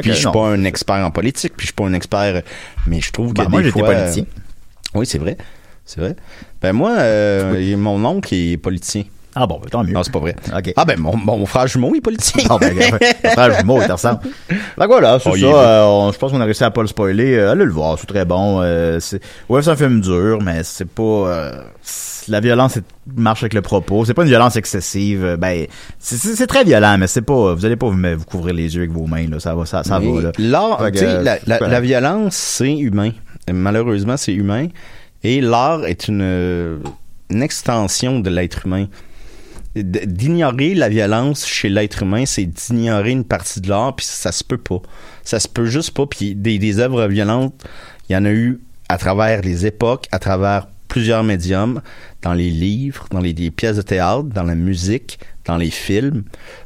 Puis 0.00 0.10
je 0.10 0.16
suis 0.16 0.24
non. 0.26 0.32
pas 0.32 0.46
un 0.48 0.64
expert 0.64 1.04
en 1.04 1.10
politique, 1.10 1.52
puis 1.56 1.64
je 1.66 1.72
suis 1.72 1.74
pas 1.74 1.84
un 1.84 1.92
expert, 1.92 2.42
mais 2.86 3.00
je 3.00 3.10
trouve 3.12 3.34
que 3.34 3.42
Ben, 3.42 3.48
moi, 3.48 3.60
des 3.60 3.68
j'étais 3.68 3.80
fois, 3.80 3.94
politicien. 3.94 4.24
euh, 4.24 4.98
oui, 4.98 5.06
c'est 5.06 5.18
vrai, 5.18 5.36
c'est 5.84 6.00
vrai. 6.00 6.16
Ben 6.62 6.72
moi, 6.72 6.92
euh, 6.98 7.76
mon 7.76 8.04
oncle 8.04 8.34
est 8.34 8.56
politicien. 8.56 9.04
Ah 9.42 9.46
bon, 9.46 9.58
tant 9.70 9.82
mieux. 9.82 9.92
Non, 9.94 10.02
c'est 10.02 10.12
pas 10.12 10.18
vrai. 10.18 10.36
Ah 10.76 10.84
ben 10.84 10.98
mon, 11.00 11.16
mon 11.16 11.46
frère 11.46 11.66
jumeau 11.66 11.94
est 11.94 12.02
politicien. 12.02 12.44
Bon, 12.46 12.58
ben, 12.58 12.74
mon 12.76 13.30
frère 13.30 13.58
jumeau, 13.58 13.80
il 13.82 13.90
ressemble. 13.90 14.20
Fait 14.48 14.86
voilà, 14.86 15.18
c'est 15.18 15.30
Oh, 15.30 15.36
ça. 15.36 15.46
euh, 15.46 16.12
je 16.12 16.18
pense 16.18 16.30
qu'on 16.32 16.40
a 16.42 16.44
réussi 16.44 16.62
à 16.62 16.70
pas 16.70 16.82
le 16.82 16.88
spoiler. 16.88 17.36
Euh, 17.38 17.52
allez 17.52 17.64
le 17.64 17.70
voir, 17.72 17.96
c'est 17.98 18.06
très 18.06 18.26
bon. 18.26 18.60
Euh, 18.62 19.00
ouais, 19.48 19.62
c'est 19.62 19.70
un 19.70 19.76
film 19.76 20.02
dur, 20.02 20.40
mais 20.42 20.60
c'est 20.62 20.84
pas. 20.88 21.02
euh, 21.02 21.62
la 22.28 22.40
violence 22.40 22.78
marche 23.16 23.42
avec 23.42 23.54
le 23.54 23.62
propos. 23.62 24.04
C'est 24.04 24.12
pas 24.14 24.22
une 24.22 24.28
violence 24.28 24.56
excessive. 24.56 25.36
Ben, 25.38 25.66
c'est, 25.98 26.46
très 26.46 26.64
violent, 26.64 26.96
mais 26.98 27.06
c'est 27.06 27.22
pas. 27.22 27.54
Vous 27.54 27.64
allez 27.64 27.76
pas 27.76 27.88
vous, 27.88 28.24
couvrir 28.26 28.54
les 28.54 28.74
yeux 28.74 28.82
avec 28.82 28.92
vos 28.92 29.06
mains. 29.06 29.26
Là, 29.28 29.40
ça 29.40 29.54
va, 29.54 29.64
ça, 29.64 29.82
ça 29.84 29.98
Mais 29.98 30.12
va. 30.12 30.20
Là. 30.22 30.32
L'art, 30.38 30.80
Fait 30.84 30.90
que, 30.92 30.98
tu 30.98 31.04
sais, 31.04 31.22
la, 31.22 31.38
la- 31.46 31.58
c'est 31.58 31.68
la 31.68 31.80
violence, 31.80 32.34
c'est 32.36 32.76
humain. 32.76 33.10
Malheureusement, 33.50 34.16
c'est 34.18 34.34
humain. 34.34 34.66
Et 35.24 35.40
l'art 35.40 35.84
est 35.86 36.08
une, 36.08 36.80
une 37.30 37.42
extension 37.42 38.20
de 38.20 38.30
l'être 38.30 38.66
humain. 38.66 38.86
D'ignorer 39.76 40.74
la 40.74 40.88
violence 40.88 41.46
chez 41.46 41.68
l'être 41.68 42.02
humain, 42.02 42.26
c'est 42.26 42.44
d'ignorer 42.46 43.12
une 43.12 43.24
partie 43.24 43.60
de 43.60 43.68
l'art, 43.68 43.94
puis 43.94 44.04
ça 44.04 44.32
se 44.32 44.42
peut 44.42 44.58
pas. 44.58 44.82
Ça 45.22 45.38
se 45.38 45.46
peut 45.46 45.66
juste 45.66 45.92
pas. 45.92 46.06
Puis 46.06 46.34
des, 46.34 46.78
œuvres 46.80 47.06
violentes, 47.06 47.54
il 48.08 48.14
y 48.14 48.16
en 48.16 48.24
a 48.24 48.30
eu 48.30 48.60
à 48.88 48.98
travers 48.98 49.42
les 49.42 49.66
époques, 49.66 50.06
à 50.10 50.18
travers 50.18 50.66
plusieurs 50.88 51.22
médiums, 51.22 51.82
dans 52.22 52.32
les 52.34 52.50
livres, 52.50 53.06
dans 53.12 53.20
les, 53.20 53.32
pièces 53.52 53.76
de 53.76 53.82
théâtre, 53.82 54.24
dans 54.24 54.42
la 54.42 54.56
musique, 54.56 55.20
dans 55.44 55.56
les 55.56 55.70
films. 55.70 56.24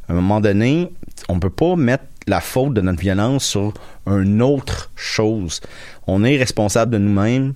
À 0.08 0.12
un 0.12 0.14
moment 0.14 0.40
donné, 0.40 0.90
on 1.28 1.38
peut 1.38 1.50
pas 1.50 1.76
mettre 1.76 2.04
la 2.26 2.40
faute 2.40 2.72
de 2.72 2.80
notre 2.80 3.00
violence 3.00 3.44
sur 3.44 3.74
une 4.06 4.40
autre 4.40 4.90
chose. 4.96 5.60
On 6.06 6.24
est 6.24 6.38
responsable 6.38 6.92
de 6.92 6.98
nous-mêmes. 6.98 7.52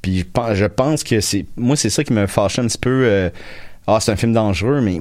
Puis 0.00 0.20
je 0.20 0.24
pen- 0.24 0.54
je 0.54 0.64
pense 0.64 1.04
que 1.04 1.20
c'est 1.20 1.44
moi 1.56 1.74
c'est 1.76 1.90
ça 1.90 2.04
qui 2.04 2.12
me 2.12 2.26
fâche 2.26 2.58
un 2.58 2.66
petit 2.66 2.78
peu. 2.78 3.02
euh, 3.04 3.28
ah 3.86 3.98
c'est 4.00 4.12
un 4.12 4.16
film 4.16 4.32
dangereux, 4.32 4.80
mais 4.80 5.00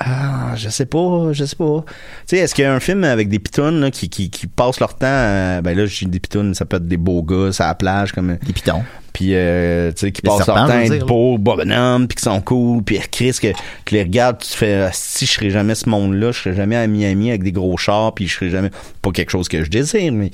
ah 0.00 0.54
je 0.56 0.68
sais 0.68 0.86
pas, 0.86 1.32
je 1.32 1.44
sais 1.44 1.56
pas. 1.56 1.84
Tu 2.26 2.36
sais 2.36 2.38
est-ce 2.38 2.54
qu'il 2.54 2.64
y 2.64 2.66
a 2.66 2.74
un 2.74 2.80
film 2.80 3.04
avec 3.04 3.28
des 3.28 3.38
pitounes 3.38 3.80
là, 3.80 3.90
qui, 3.90 4.08
qui 4.08 4.28
qui 4.30 4.46
passent 4.48 4.80
leur 4.80 4.94
temps, 4.94 5.06
euh, 5.06 5.60
ben 5.60 5.76
là 5.76 5.86
j'ai 5.86 6.06
des 6.06 6.18
pitounes, 6.20 6.54
ça 6.54 6.64
peut 6.64 6.78
être 6.78 6.88
des 6.88 6.96
beaux 6.96 7.22
gars 7.22 7.50
à 7.58 7.66
la 7.68 7.74
plage 7.74 8.12
comme 8.12 8.36
Les 8.46 8.52
pitons. 8.52 8.82
puis 9.12 9.34
euh, 9.34 9.92
tu 9.92 10.00
sais 10.00 10.12
qui 10.12 10.22
Les 10.22 10.28
passent 10.30 10.46
leur 10.48 10.56
temps 10.56 10.66
je 10.66 10.92
à 10.92 10.96
être 10.96 11.06
beaux 11.06 11.38
beaux 11.38 11.56
bonhommes 11.56 12.08
puis 12.08 12.16
qui 12.16 12.22
sont 12.22 12.40
cool 12.40 12.82
puis 12.82 12.98
Chris 13.10 13.38
que 13.40 13.52
tu 13.84 13.94
les 13.94 14.02
regardes 14.02 14.38
tu 14.38 14.48
te 14.48 14.56
fais 14.56 14.82
Ah, 14.82 14.90
si 14.92 15.26
je 15.26 15.32
serais 15.32 15.50
jamais 15.50 15.76
ce 15.76 15.88
monde 15.88 16.14
là 16.14 16.32
je 16.32 16.40
serais 16.40 16.56
jamais 16.56 16.76
à 16.76 16.86
Miami 16.88 17.28
avec 17.30 17.44
des 17.44 17.52
gros 17.52 17.76
chars 17.76 18.14
puis 18.14 18.26
je 18.26 18.34
serais 18.34 18.50
jamais 18.50 18.70
pas 19.00 19.12
quelque 19.12 19.30
chose 19.30 19.48
que 19.48 19.62
je 19.62 19.70
désire 19.70 20.12
mais 20.12 20.32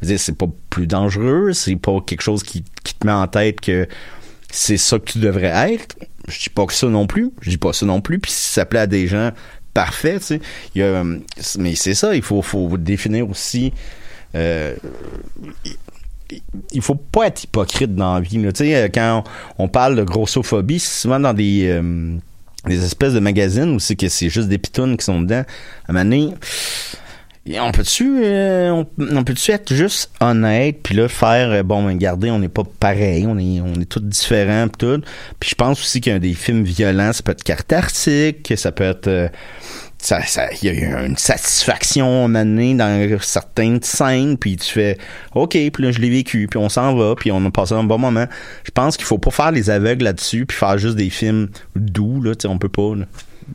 je 0.00 0.06
veux 0.06 0.12
dire, 0.12 0.20
c'est 0.20 0.36
pas 0.36 0.46
plus 0.68 0.86
dangereux 0.86 1.54
c'est 1.54 1.76
pas 1.76 1.98
quelque 2.06 2.20
chose 2.22 2.42
qui, 2.42 2.62
qui 2.84 2.94
te 2.94 3.06
met 3.06 3.12
en 3.12 3.26
tête 3.26 3.60
que 3.60 3.88
c'est 4.50 4.76
ça 4.76 4.98
que 4.98 5.12
tu 5.12 5.18
devrais 5.18 5.72
être 5.72 5.96
je 6.28 6.38
dis 6.38 6.50
pas 6.50 6.66
que 6.66 6.72
ça 6.72 6.86
non 6.88 7.06
plus 7.06 7.30
je 7.40 7.50
dis 7.50 7.58
pas 7.58 7.72
ça 7.72 7.86
non 7.86 8.00
plus 8.00 8.18
puis 8.18 8.30
si 8.30 8.52
ça 8.52 8.64
plaît 8.64 8.80
à 8.80 8.86
des 8.86 9.06
gens 9.06 9.30
parfait 9.74 10.18
tu 10.18 10.24
sais 10.24 10.40
euh, 10.78 11.18
mais 11.58 11.74
c'est 11.74 11.94
ça 11.94 12.14
il 12.14 12.22
faut 12.22 12.42
faut 12.42 12.76
définir 12.76 13.28
aussi 13.28 13.72
euh, 14.34 14.74
il 16.72 16.82
faut 16.82 16.94
pas 16.94 17.26
être 17.28 17.44
hypocrite 17.44 17.94
dans 17.94 18.14
la 18.14 18.20
vie. 18.20 18.38
Tu 18.38 18.50
sais, 18.54 18.74
euh, 18.74 18.88
quand 18.92 19.24
on, 19.58 19.68
parle 19.68 19.96
de 19.96 20.04
grossophobie, 20.04 20.78
c'est 20.78 21.02
souvent 21.02 21.20
dans 21.20 21.32
des, 21.32 21.68
euh, 21.68 22.16
des 22.66 22.84
espèces 22.84 23.14
de 23.14 23.20
magazines 23.20 23.74
où 23.74 23.78
c'est 23.78 23.96
que 23.96 24.08
c'est 24.08 24.28
juste 24.28 24.48
des 24.48 24.58
pitounes 24.58 24.96
qui 24.96 25.04
sont 25.04 25.22
dedans. 25.22 25.44
À 25.86 25.92
un 25.92 26.04
moment 26.04 26.34
on 27.60 27.72
peut-tu 27.72 28.20
euh, 28.22 28.84
on, 28.98 29.24
peut-tu 29.24 29.50
être 29.52 29.72
juste 29.72 30.10
honnête 30.20 30.80
puis 30.82 30.94
là 30.94 31.08
faire 31.08 31.50
euh, 31.50 31.62
bon 31.62 31.86
regardez 31.86 32.30
on 32.30 32.38
n'est 32.38 32.48
pas 32.48 32.64
pareil 32.78 33.26
on 33.26 33.38
est 33.38 33.60
on 33.60 33.80
est 33.80 33.88
tous 33.88 34.00
différents 34.00 34.68
pis 34.68 34.78
tout 34.78 35.00
puis 35.40 35.50
je 35.50 35.54
pense 35.54 35.80
aussi 35.80 36.02
a 36.10 36.18
des 36.18 36.34
films 36.34 36.64
violents 36.64 37.12
ça 37.12 37.22
peut 37.22 37.32
être 37.32 37.44
cathartique 37.44 38.52
ça 38.56 38.72
peut 38.72 38.84
être 38.84 39.08
euh, 39.08 39.28
ça, 40.00 40.20
y 40.62 40.68
a 40.68 41.04
une 41.04 41.16
satisfaction 41.16 42.28
donné 42.28 42.74
dans 42.74 43.18
certaines 43.20 43.82
scènes, 43.82 44.38
puis 44.38 44.56
tu 44.56 44.70
fais 44.70 44.96
OK, 45.34 45.50
puis 45.50 45.82
là 45.82 45.90
je 45.90 45.98
l'ai 45.98 46.08
vécu, 46.08 46.46
puis 46.48 46.58
on 46.58 46.68
s'en 46.68 46.94
va, 46.94 47.14
puis 47.16 47.32
on 47.32 47.44
a 47.44 47.50
passé 47.50 47.74
un 47.74 47.82
bon 47.82 47.98
moment. 47.98 48.26
Je 48.64 48.70
pense 48.70 48.96
qu'il 48.96 49.06
faut 49.06 49.18
pas 49.18 49.30
faire 49.30 49.50
les 49.50 49.70
aveugles 49.70 50.04
là-dessus, 50.04 50.46
puis 50.46 50.56
faire 50.56 50.78
juste 50.78 50.96
des 50.96 51.10
films 51.10 51.48
doux 51.74 52.22
là, 52.22 52.34
tu 52.34 52.42
sais, 52.42 52.48
on 52.48 52.58
peut 52.58 52.68
pas. 52.68 52.92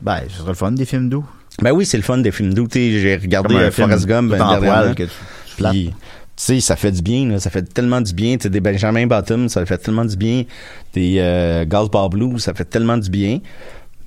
Ben, 0.02 0.20
ce 0.28 0.38
serait 0.38 0.54
fun 0.54 0.72
des 0.72 0.84
films 0.84 1.08
doux. 1.08 1.24
Ben 1.62 1.72
oui, 1.72 1.86
c'est 1.86 1.96
le 1.96 2.02
fun 2.02 2.18
des 2.18 2.32
films 2.32 2.54
doux. 2.54 2.66
J'ai 2.72 3.16
regardé 3.16 3.54
un 3.54 3.58
euh, 3.58 3.70
Forrest 3.70 4.06
Gump 4.06 4.30
ben, 4.30 4.40
en 4.40 4.60
dernièrement. 4.60 4.94
que 4.94 5.04
tu, 5.04 5.90
sais, 6.36 6.60
ça 6.60 6.74
fait 6.74 6.90
du 6.90 7.00
bien, 7.00 7.28
là. 7.28 7.38
ça 7.38 7.48
fait 7.48 7.62
tellement 7.62 8.00
du 8.00 8.12
bien. 8.12 8.36
Tu 8.36 8.44
sais, 8.44 8.50
des 8.50 8.60
Benjamin 8.60 9.06
Bottom, 9.06 9.48
ça 9.48 9.64
fait 9.64 9.78
tellement 9.78 10.04
du 10.04 10.16
bien. 10.16 10.44
Des 10.92 11.16
euh, 11.18 11.64
Bar 11.64 12.10
Blues, 12.10 12.42
ça 12.42 12.54
fait 12.54 12.64
tellement 12.64 12.98
du 12.98 13.08
bien. 13.08 13.38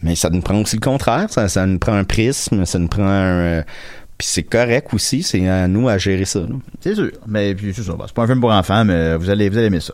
Mais 0.04 0.16
ça 0.16 0.30
nous 0.30 0.42
prend 0.42 0.60
aussi 0.60 0.76
le 0.76 0.82
contraire. 0.82 1.28
Ça, 1.30 1.48
ça 1.48 1.66
nous 1.66 1.80
prend 1.80 1.94
un 1.94 2.04
prisme, 2.04 2.66
ça 2.66 2.80
nous 2.80 2.88
prend 2.88 3.04
un... 3.08 3.60
euh, 3.60 3.64
puis 4.18 4.28
c'est 4.28 4.44
correct 4.44 4.88
aussi, 4.94 5.22
c'est 5.22 5.48
à 5.48 5.68
nous 5.68 5.88
à 5.88 5.98
gérer 6.00 6.26
ça. 6.26 6.40
C'est 6.82 6.96
sûr. 6.96 7.12
Mais 7.28 7.54
puis 7.54 7.72
c'est 7.74 7.84
ça. 7.84 7.94
bah, 7.94 8.06
c'est 8.08 8.16
pas 8.16 8.24
un 8.24 8.28
film 8.28 8.40
pour 8.40 8.52
enfants, 8.52 8.84
mais 8.84 9.16
vous 9.16 9.30
allez, 9.30 9.48
vous 9.48 9.58
allez 9.58 9.68
aimer 9.68 9.80
ça. 9.80 9.94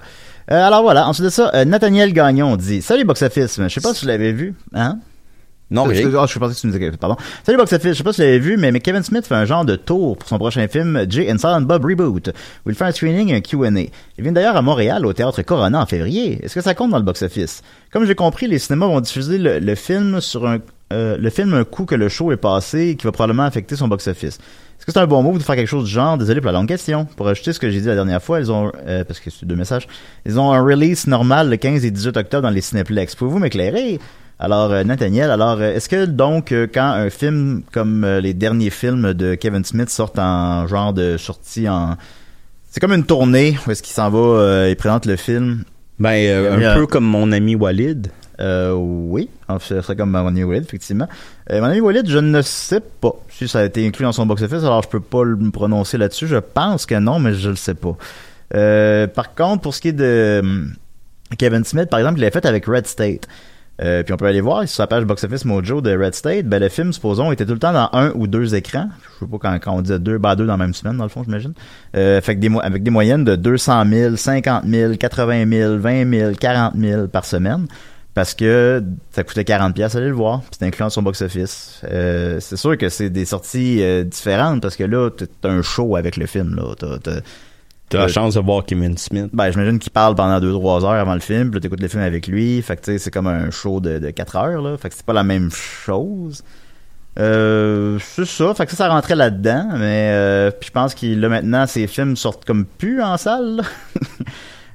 Euh, 0.51 0.65
alors 0.65 0.81
voilà. 0.81 1.07
Ensuite 1.07 1.25
de 1.25 1.29
ça, 1.29 1.51
euh, 1.53 1.65
Nathaniel 1.65 2.13
Gagnon 2.13 2.55
dit 2.55 2.81
Salut 2.81 3.05
Box 3.05 3.21
Office. 3.21 3.59
Je 3.61 3.67
sais 3.67 3.81
pas 3.81 3.93
si 3.93 4.01
vous 4.01 4.07
l'avez 4.07 4.31
vu. 4.31 4.53
Hein? 4.73 4.99
Non, 5.71 5.85
rien. 5.85 6.01
je, 6.11 6.17
ah, 6.17 6.25
je 6.27 6.37
pensais 6.37 6.53
que 6.55 6.59
tu 6.59 6.67
nous 6.67 6.73
disais 6.73 6.83
quelque- 6.85 6.97
Pardon. 6.99 7.15
Salut 7.43 7.57
Box 7.57 7.73
Office. 7.73 7.93
Je 7.93 7.97
sais 7.97 8.03
pas 8.03 8.13
si 8.13 8.21
vous 8.21 8.27
l'avez 8.27 8.39
vu, 8.39 8.57
mais, 8.57 8.71
mais 8.71 8.79
Kevin 8.79 9.01
Smith 9.01 9.25
fait 9.25 9.33
un 9.35 9.45
genre 9.45 9.65
de 9.65 9.75
tour 9.75 10.17
pour 10.17 10.29
son 10.29 10.37
prochain 10.37 10.67
film 10.67 11.05
Jay 11.09 11.31
and 11.31 11.37
Silent 11.39 11.61
Bob 11.61 11.83
Reboot, 11.85 12.29
où 12.65 12.69
il 12.69 12.75
fait 12.75 12.85
un 12.85 12.91
screening 12.91 13.29
et 13.29 13.35
un 13.37 13.41
Q&A. 13.41 13.69
Il 13.69 13.91
vient 14.19 14.31
d'ailleurs 14.31 14.55
à 14.55 14.61
Montréal 14.61 15.05
au 15.05 15.13
Théâtre 15.13 15.41
Corona 15.41 15.81
en 15.81 15.85
février. 15.87 16.39
Est-ce 16.43 16.53
que 16.53 16.61
ça 16.61 16.75
compte 16.75 16.91
dans 16.91 16.97
le 16.99 17.03
Box 17.03 17.23
Office? 17.23 17.63
Comme 17.91 18.05
j'ai 18.05 18.13
compris, 18.15 18.47
les 18.47 18.59
cinémas 18.59 18.85
vont 18.87 19.01
diffuser 19.01 19.37
le, 19.39 19.57
le 19.59 19.75
film 19.75 20.21
sur 20.21 20.47
un 20.47 20.59
euh, 20.91 21.17
le 21.17 21.29
film 21.31 21.55
un 21.55 21.63
coup 21.63 21.85
que 21.85 21.95
le 21.95 22.07
show 22.07 22.31
est 22.31 22.37
passé 22.37 22.89
et 22.89 22.95
qui 22.95 23.05
va 23.05 23.11
probablement 23.11 23.43
affecter 23.43 23.75
son 23.75 23.87
Box 23.87 24.05
Office. 24.07 24.35
Est-ce 24.77 24.85
que 24.85 24.91
c'est 24.91 24.99
un 24.99 25.07
bon 25.07 25.23
move 25.23 25.39
de 25.39 25.43
faire 25.43 25.55
quelque 25.55 25.65
chose 25.69 25.85
du 25.85 25.89
genre? 25.91 26.19
Désolé 26.19 26.39
pour 26.39 26.51
la 26.51 26.59
longue 26.59 26.67
question. 26.67 27.05
Pour 27.15 27.27
ajouter 27.27 27.51
ce 27.51 27.59
que 27.59 27.67
j'ai 27.71 27.79
dit 27.81 27.87
la 27.87 27.95
dernière 27.95 28.21
fois, 28.21 28.39
ils 28.39 28.51
ont 28.51 28.71
euh, 28.85 29.03
parce 29.03 29.19
que 29.19 29.31
c'est 29.31 29.47
deux 29.47 29.55
messages. 29.55 29.87
Ils 30.27 30.39
ont 30.39 30.51
un 30.51 30.61
release 30.61 31.07
normal 31.07 31.49
le 31.49 31.57
15 31.57 31.83
et 31.83 31.89
18 31.89 32.15
octobre 32.17 32.43
dans 32.43 32.51
les 32.53 32.61
Cinéplex. 32.61 33.15
Pouvez-vous 33.15 33.39
m'éclairer? 33.39 33.99
Alors, 34.39 34.71
euh, 34.71 34.83
Nathaniel, 34.83 35.31
alors, 35.31 35.59
euh, 35.61 35.73
est-ce 35.75 35.87
que 35.87 36.05
donc, 36.05 36.51
euh, 36.51 36.67
quand 36.71 36.83
un 36.91 37.09
film 37.09 37.61
comme 37.71 38.05
les 38.21 38.33
derniers 38.33 38.69
films 38.71 39.13
de 39.13 39.35
Kevin 39.35 39.63
Smith 39.63 39.89
sortent 39.89 40.19
en 40.19 40.67
genre 40.67 40.93
de 40.93 41.17
sortie 41.17 41.69
en... 41.69 41.95
C'est 42.69 42.79
comme 42.79 42.93
une 42.93 43.05
tournée 43.05 43.57
où 43.67 43.71
est-ce 43.71 43.83
qu'il 43.83 43.93
s'en 43.93 44.09
va 44.09 44.67
et 44.67 44.75
présente 44.75 45.05
le 45.05 45.15
film? 45.15 45.63
Ben, 45.99 46.13
Il 46.59 46.65
un 46.65 46.75
peu 46.75 46.87
comme 46.87 47.05
mon 47.05 47.31
ami 47.31 47.55
Walid. 47.55 48.07
oui, 48.39 49.29
en 49.47 49.59
fait, 49.59 49.75
ce 49.75 49.81
serait 49.81 49.95
comme 49.95 50.09
mon 50.09 50.25
ami 50.27 50.43
Walid, 50.43 50.63
effectivement. 50.63 51.07
Mon 51.51 51.63
ami 51.65 51.79
Walid, 51.81 52.09
je 52.09 52.17
ne 52.17 52.41
sais 52.41 52.79
pas 52.81 53.13
si 53.29 53.47
ça 53.47 53.59
a 53.59 53.63
été 53.65 53.85
inclus 53.87 54.03
dans 54.03 54.11
son 54.11 54.25
box-office, 54.25 54.63
alors 54.63 54.81
je 54.81 54.89
peux 54.89 54.99
pas 54.99 55.23
le- 55.23 55.35
me 55.35 55.51
prononcer 55.51 55.99
là-dessus. 55.99 56.27
Je 56.27 56.37
pense 56.37 56.87
que 56.87 56.95
non, 56.95 57.19
mais 57.19 57.35
je 57.35 57.49
le 57.51 57.55
sais 57.55 57.75
pas. 57.75 57.95
Par 59.13 59.35
contre, 59.35 59.61
pour 59.61 59.75
ce 59.75 59.79
qui 59.81 59.89
est 59.89 59.93
de 59.93 60.39
hum, 60.43 60.73
Kevin 61.37 61.63
Smith, 61.63 61.89
par 61.89 61.99
exemple, 61.99 62.19
il 62.19 62.23
l'a 62.23 62.31
fait 62.31 62.45
avec 62.45 62.65
Red 62.65 62.87
State. 62.87 63.27
Euh, 63.83 64.03
puis 64.03 64.13
on 64.13 64.17
peut 64.17 64.25
aller 64.25 64.41
voir 64.41 64.61
sur 64.61 64.69
sa 64.69 64.87
page 64.87 65.03
Box 65.03 65.23
Office 65.23 65.45
Mojo 65.45 65.81
de 65.81 65.95
Red 65.97 66.15
State, 66.15 66.45
ben 66.45 66.59
le 66.59 66.69
film, 66.69 66.93
supposons, 66.93 67.31
était 67.31 67.45
tout 67.45 67.53
le 67.53 67.59
temps 67.59 67.73
dans 67.73 67.89
un 67.91 68.11
ou 68.15 68.27
deux 68.27 68.55
écrans. 68.55 68.87
Je 69.19 69.25
sais 69.25 69.31
pas 69.31 69.59
quand, 69.59 69.73
on 69.73 69.81
disait 69.81 69.99
deux, 69.99 70.17
ben 70.17 70.35
deux 70.35 70.45
dans 70.45 70.53
la 70.53 70.57
même 70.57 70.73
semaine, 70.73 70.97
dans 70.97 71.03
le 71.03 71.09
fond, 71.09 71.23
j'imagine. 71.23 71.53
Euh, 71.95 72.21
fait 72.21 72.37
que 72.37 72.59
avec 72.63 72.83
des 72.83 72.91
moyennes 72.91 73.25
de 73.25 73.35
200 73.35 73.83
000, 73.89 74.15
50 74.15 74.65
000, 74.65 74.93
80 74.95 75.49
000, 75.49 75.77
20 75.77 76.09
000, 76.09 76.31
40 76.39 76.73
000 76.77 77.07
par 77.07 77.25
semaine. 77.25 77.67
Parce 78.13 78.35
que 78.35 78.83
ça 79.09 79.23
coûtait 79.23 79.43
40 79.43 79.73
pièces 79.73 79.95
aller 79.95 80.09
le 80.09 80.13
voir, 80.13 80.41
puis 80.41 80.49
c'était 80.51 80.67
inclus 80.67 80.91
son 80.91 81.01
box-office. 81.01 81.81
Euh, 81.89 82.39
c'est 82.39 82.57
sûr 82.57 82.77
que 82.77 82.87
c'est 82.89 83.09
des 83.09 83.25
sorties 83.25 83.81
différentes, 84.05 84.61
parce 84.61 84.75
que 84.75 84.83
là, 84.83 85.09
t'as 85.41 85.49
un 85.49 85.63
show 85.63 85.95
avec 85.95 86.17
le 86.17 86.27
film. 86.27 86.55
là. 86.55 86.75
T'as 87.93 88.01
la 88.03 88.07
chance 88.09 88.33
de 88.35 88.39
voir 88.41 88.65
Kevin 88.65 88.97
Smith. 88.97 89.29
ben, 89.33 89.51
j'imagine 89.51 89.79
qu'il 89.79 89.91
parle 89.91 90.15
pendant 90.15 90.39
2-3 90.39 90.83
heures 90.83 90.89
avant 90.91 91.13
le 91.13 91.19
film, 91.19 91.49
puis 91.49 91.55
là, 91.55 91.61
t'écoutes 91.61 91.81
le 91.81 91.87
film 91.87 92.03
avec 92.03 92.27
lui. 92.27 92.61
Fait 92.61 92.75
que, 92.75 92.81
tu 92.81 92.91
sais, 92.91 92.97
c'est 92.97 93.11
comme 93.11 93.27
un 93.27 93.49
show 93.51 93.79
de, 93.79 93.99
de 93.99 94.09
4 94.09 94.35
heures, 94.35 94.61
là. 94.61 94.77
Fait 94.77 94.89
que 94.89 94.95
c'est 94.95 95.05
pas 95.05 95.13
la 95.13 95.23
même 95.23 95.49
chose. 95.51 96.43
Euh, 97.19 97.99
c'est 98.01 98.25
ça. 98.25 98.53
Fait 98.55 98.65
que 98.65 98.71
ça, 98.71 98.77
ça 98.77 98.89
rentrait 98.89 99.15
là-dedans. 99.15 99.69
Mais, 99.73 100.09
euh, 100.13 100.51
puis 100.51 100.67
je 100.67 100.71
pense 100.71 100.93
qu'il, 100.95 101.19
là, 101.19 101.29
maintenant, 101.29 101.65
ces 101.67 101.85
films 101.87 102.15
sortent 102.15 102.45
comme 102.45 102.65
plus 102.65 103.01
en 103.01 103.17
salle. 103.17 103.61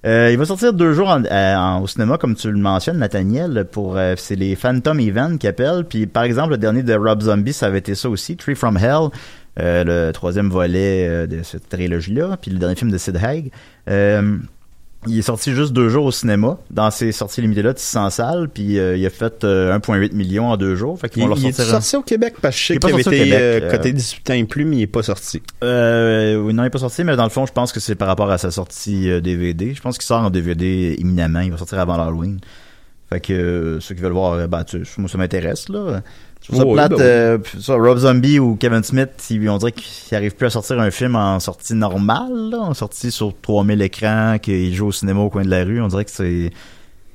Euh, 0.07 0.29
il 0.31 0.39
va 0.39 0.45
sortir 0.45 0.73
deux 0.73 0.93
jours 0.95 1.09
en- 1.09 1.25
euh, 1.25 1.57
en- 1.57 1.81
au 1.83 1.89
cinéma, 1.89 2.19
comme 2.19 2.37
tu 2.37 2.49
le 2.53 2.57
mentionnes, 2.57 2.99
Nathaniel, 2.99 3.67
pour 3.71 3.97
euh, 3.97 4.15
c'est 4.17 4.37
les 4.37 4.55
Phantom 4.55 4.99
Event 5.01 5.37
qui 5.39 5.49
appellent. 5.49 5.85
Puis 5.85 6.07
par 6.07 6.23
exemple, 6.23 6.51
le 6.51 6.57
dernier 6.57 6.85
de 6.85 6.95
Rob 6.95 7.21
Zombie, 7.21 7.53
ça 7.53 7.67
avait 7.67 7.79
été 7.81 7.97
ça 7.97 8.09
aussi, 8.09 8.37
Tree 8.37 8.55
from 8.55 8.77
Hell, 8.77 9.09
le 9.59 10.13
troisième 10.13 10.49
volet 10.51 11.07
euh, 11.09 11.27
de 11.27 11.43
cette 11.43 11.69
trilogie-là, 11.69 12.37
puis 12.41 12.51
le 12.51 12.59
dernier 12.59 12.77
film 12.77 12.91
de 12.91 12.99
Sid 12.99 13.17
Haig. 13.17 13.51
Euh, 13.89 14.39
il 15.07 15.17
est 15.19 15.23
sorti 15.23 15.55
juste 15.55 15.73
deux 15.73 15.89
jours 15.89 16.07
au 16.07 16.11
cinéma, 16.11 16.59
dans 16.71 16.91
ces 16.91 17.13
sorties 17.13 17.41
limitées-là 17.41 17.73
de 17.73 17.79
600 17.79 18.11
salles, 18.11 18.49
puis 18.49 18.79
euh, 18.79 18.97
il 18.97 19.07
a 19.07 19.11
fait 19.11 19.45
euh, 19.45 19.79
1,8 19.79 20.13
million 20.13 20.49
en 20.51 20.57
deux 20.57 20.75
jours. 20.75 20.99
Fait 20.99 21.09
qu'ils 21.09 21.23
Il, 21.23 21.29
vont 21.29 21.35
le 21.37 21.41
il 21.41 21.47
est 21.47 21.53
sorti 21.53 21.97
au 21.97 22.03
Québec 22.03 22.35
parce 22.43 22.57
que 22.57 22.61
je 22.61 22.67
sais 22.67 22.79
qu'il 22.79 22.93
avait 22.93 23.03
été 23.03 23.33
euh, 23.33 23.61
euh, 23.63 23.71
côté 23.71 23.93
18 23.93 24.31
ans 24.31 24.35
et 24.35 24.45
plus, 24.45 24.65
mais 24.65 24.79
il 24.79 24.83
est 24.83 24.87
pas 24.89 25.05
sorti. 25.05 25.41
Euh, 25.63 26.37
oui, 26.37 26.53
non, 26.53 26.65
il 26.65 26.67
est 26.67 26.71
pas 26.71 26.79
sorti, 26.81 27.05
mais 27.05 27.15
dans 27.15 27.25
le 27.25 27.31
fond, 27.31 27.47
je 27.47 27.53
pense 27.53 27.73
que 27.73 27.79
c'est 27.79 27.95
par 27.95 28.09
rapport 28.09 28.31
à 28.31 28.39
sa 28.39 28.51
sortie 28.51 29.09
euh, 29.09 29.21
DVD. 29.21 29.73
Je 29.73 29.81
pense 29.81 29.99
qu'il 29.99 30.07
sort 30.07 30.23
en 30.23 30.31
DVD 30.31 30.97
imminemment. 30.99 31.41
Il 31.41 31.53
va 31.53 31.59
sortir 31.59 31.79
avant 31.79 31.97
l'Halloween. 31.97 32.41
Fait 33.09 33.21
que 33.21 33.33
euh, 33.33 33.81
ceux 33.81 33.95
qui 33.95 34.03
veulent 34.03 34.13
voir, 34.13 34.35
euh, 34.35 34.47
ben, 34.47 34.65
tu, 34.65 34.83
moi, 34.99 35.09
ça 35.09 35.17
m'intéresse, 35.17 35.69
là. 35.69 36.03
Je 36.43 36.47
trouve 36.53 36.59
ça 36.61 36.67
Oui, 36.67 36.75
plate, 36.75 36.91
ben 36.91 36.97
oui. 36.97 37.03
euh, 37.05 37.39
ça, 37.61 37.75
Rob 37.75 37.99
Zombie 37.99 38.39
ou 38.39 38.57
Kevin 38.57 38.83
Smith, 38.83 39.11
ils- 39.31 39.49
on 39.51 39.59
dirait 39.59 39.73
qu'ils 39.73 40.15
arrivent 40.17 40.35
plus 40.35 40.47
à 40.47 40.51
sortir 40.51 40.79
un 40.81 40.91
film 40.91 41.15
en 41.17 41.41
sortie 41.41 41.75
normale, 41.75 42.51
là, 42.51 42.59
en 42.61 42.75
sortie 42.75 43.11
sur 43.11 43.35
3000 43.43 43.83
écrans, 43.83 44.39
qu'ils 44.41 44.75
jouent 44.75 44.87
au 44.89 44.93
cinéma 44.93 45.21
au 45.21 45.29
coin 45.31 45.43
de 45.45 45.51
la 45.51 45.65
rue. 45.65 45.81
On 45.83 45.89
dirait 45.89 46.05
que 46.05 46.11
c'est 46.11 46.51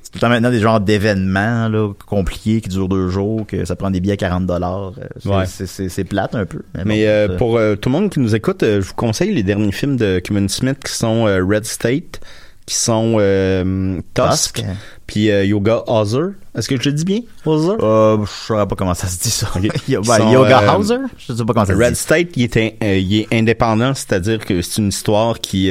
c'est 0.03 0.11
tout 0.11 0.17
le 0.17 0.19
temps 0.19 0.29
maintenant 0.29 0.51
des 0.51 0.59
genres 0.59 0.81
d'événements 0.81 1.69
là, 1.69 1.91
compliqués 2.05 2.61
qui 2.61 2.69
durent 2.69 2.89
deux 2.89 3.07
jours, 3.07 3.47
que 3.47 3.65
ça 3.65 3.75
prend 3.75 3.89
des 3.89 3.99
billets 4.01 4.13
à 4.13 4.17
40 4.17 4.45
dollars. 4.45 4.91
Ouais. 5.25 5.45
C'est 5.47 5.65
c'est- 5.65 5.89
c'est 5.89 6.03
plate 6.03 6.35
un 6.35 6.45
peu. 6.45 6.61
Mais, 6.75 6.83
Mais 6.85 7.05
bon, 7.05 7.33
euh, 7.33 7.37
pour 7.37 7.57
euh, 7.57 7.75
tout 7.75 7.89
le 7.89 7.93
monde 7.93 8.09
qui 8.11 8.19
nous 8.19 8.35
écoute, 8.35 8.61
euh, 8.61 8.81
je 8.81 8.87
vous 8.89 8.93
conseille 8.93 9.33
les 9.33 9.41
derniers 9.43 9.71
films 9.71 9.95
de 9.97 10.19
Kevin 10.19 10.49
Smith 10.49 10.77
qui 10.85 10.91
sont 10.91 11.25
euh, 11.27 11.43
Red 11.43 11.65
State, 11.65 12.19
qui 12.67 12.75
sont 12.75 13.15
euh, 13.19 13.99
Tusk, 14.13 14.55
Tusk. 14.57 14.65
Puis 15.13 15.29
euh, 15.29 15.45
Yoga 15.45 15.83
Hauser. 15.85 16.33
Est-ce 16.57 16.67
que 16.67 16.75
je 16.81 16.89
le 16.89 16.93
dis 16.95 17.05
bien? 17.05 17.19
Hauser? 17.45 17.73
Euh, 17.81 18.17
je 18.25 18.31
saurais 18.47 18.67
pas 18.67 18.75
comment 18.75 18.95
ça 18.95 19.05
se 19.05 19.21
dit 19.21 19.29
ça. 19.29 19.47
Ben, 19.87 20.03
sont, 20.03 20.31
Yoga 20.31 20.61
euh, 20.63 20.75
Hauser? 20.77 20.95
Je 21.19 21.33
sais 21.33 21.45
pas 21.45 21.53
comment 21.53 21.65
ça 21.67 21.73
se 21.73 21.77
Red 21.77 21.93
dit. 21.93 21.99
State, 21.99 22.27
il 22.35 22.43
est, 22.45 22.57
in- 22.57 22.69
euh, 22.83 22.97
il 22.97 23.19
est 23.19 23.27
indépendant, 23.31 23.93
c'est-à-dire 23.93 24.43
que 24.43 24.63
c'est 24.63 24.81
une 24.81 24.87
histoire 24.89 25.39
qui, 25.39 25.69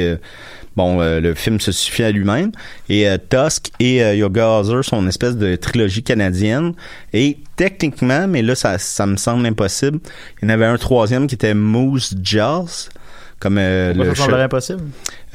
bon, 0.77 1.01
euh, 1.01 1.19
le 1.19 1.33
film 1.33 1.59
se 1.59 1.73
suffit 1.73 2.03
à 2.03 2.11
lui-même. 2.11 2.51
Et 2.87 3.09
euh, 3.09 3.17
Tusk 3.17 3.71
et 3.81 4.01
euh, 4.01 4.15
Yoga 4.15 4.47
Hauser 4.59 4.81
sont 4.83 5.01
une 5.01 5.09
espèce 5.09 5.35
de 5.35 5.57
trilogie 5.57 6.03
canadienne. 6.03 6.73
Et 7.11 7.39
techniquement, 7.57 8.27
mais 8.27 8.41
là, 8.41 8.55
ça, 8.55 8.77
ça 8.77 9.05
me 9.05 9.17
semble 9.17 9.45
impossible. 9.45 9.99
Il 10.41 10.45
y 10.45 10.51
en 10.51 10.53
avait 10.53 10.65
un 10.65 10.77
troisième 10.77 11.27
qui 11.27 11.35
était 11.35 11.53
Moose 11.53 12.15
Jaws. 12.21 12.87
Comme 13.43 13.57
euh, 13.57 13.93
le 13.93 14.15
ça 14.15 14.25
impossible? 14.41 14.79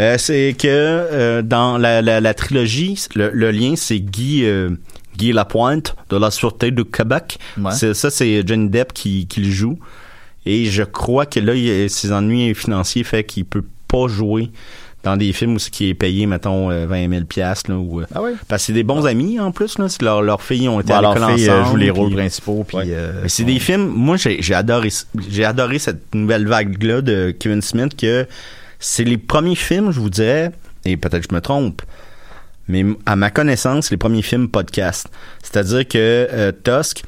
euh, 0.00 0.16
c'est 0.16 0.56
que 0.58 0.66
euh, 0.66 1.42
dans 1.42 1.76
la, 1.76 2.00
la, 2.00 2.22
la 2.22 2.32
trilogie, 2.32 2.98
le, 3.14 3.28
le 3.34 3.50
lien, 3.50 3.74
c'est 3.76 4.00
Guy, 4.00 4.44
euh, 4.46 4.70
Guy 5.18 5.32
Lapointe 5.32 5.94
de 6.08 6.16
la 6.16 6.30
Sûreté 6.30 6.70
de 6.70 6.82
Québec. 6.82 7.38
Ouais. 7.58 7.72
Ça, 7.72 8.08
c'est 8.10 8.42
Johnny 8.46 8.70
Depp 8.70 8.94
qui, 8.94 9.26
qui 9.26 9.40
le 9.42 9.50
joue. 9.50 9.78
Et 10.46 10.64
je 10.64 10.84
crois 10.84 11.26
que 11.26 11.38
là, 11.38 11.54
il, 11.54 11.68
a- 11.84 11.88
ses 11.90 12.10
ennuis 12.12 12.54
financiers 12.54 13.04
fait 13.04 13.24
qu'il 13.24 13.44
peut 13.44 13.64
pas 13.88 14.08
jouer 14.08 14.50
dans 15.04 15.16
des 15.16 15.32
films 15.32 15.54
où 15.54 15.58
ce 15.58 15.70
qui 15.70 15.88
est 15.90 15.94
payé, 15.94 16.26
mettons, 16.26 16.70
euh, 16.70 16.86
20 16.86 17.08
000 17.10 17.24
piastres, 17.24 17.70
là, 17.70 17.76
ou, 17.78 18.00
euh, 18.00 18.06
Ah 18.14 18.20
oui? 18.22 18.32
parce 18.48 18.62
que 18.62 18.66
c'est 18.66 18.72
des 18.72 18.82
bons 18.82 19.06
amis, 19.06 19.38
en 19.38 19.52
plus, 19.52 19.78
là. 19.78 19.88
C'est 19.88 20.02
leur, 20.02 20.22
leurs 20.22 20.42
filles 20.42 20.68
ont 20.68 20.80
été 20.80 20.92
Bon, 20.92 20.98
à 20.98 21.14
l'école 21.14 21.30
euh, 21.30 21.34
ensemble. 21.34 21.66
joue 21.70 21.76
les 21.76 21.90
rôles 21.90 22.12
principaux, 22.14 22.64
puis... 22.66 22.78
Ouais. 22.78 22.84
euh, 22.88 23.28
c'est 23.28 23.44
des 23.44 23.58
films, 23.60 23.86
moi 23.86 24.16
j'ai 24.16 24.54
adoré 24.54 24.88
j'ai 25.30 25.44
adoré 25.44 25.78
cette 25.78 26.14
nouvelle 26.14 26.46
vague 26.48 26.82
là 26.82 27.00
de 27.00 27.30
Kevin 27.30 27.62
Smith 27.62 27.96
que 27.96 28.26
c'est 28.80 29.04
les 29.04 29.18
premiers 29.18 29.54
films, 29.54 29.90
je 29.92 30.00
vous 30.00 30.10
dirais, 30.10 30.50
et 30.84 30.96
peut-être 30.96 31.22
que 31.22 31.28
je 31.30 31.34
me 31.34 31.40
trompe, 31.40 31.82
mais 32.66 32.84
à 33.06 33.14
ma 33.16 33.30
connaissance, 33.30 33.90
les 33.90 33.96
premiers 33.96 34.22
films 34.22 34.48
podcast. 34.48 35.08
C'est-à-dire 35.42 35.86
que 35.86 35.96
euh, 36.32 36.52
Tusk, 36.64 37.02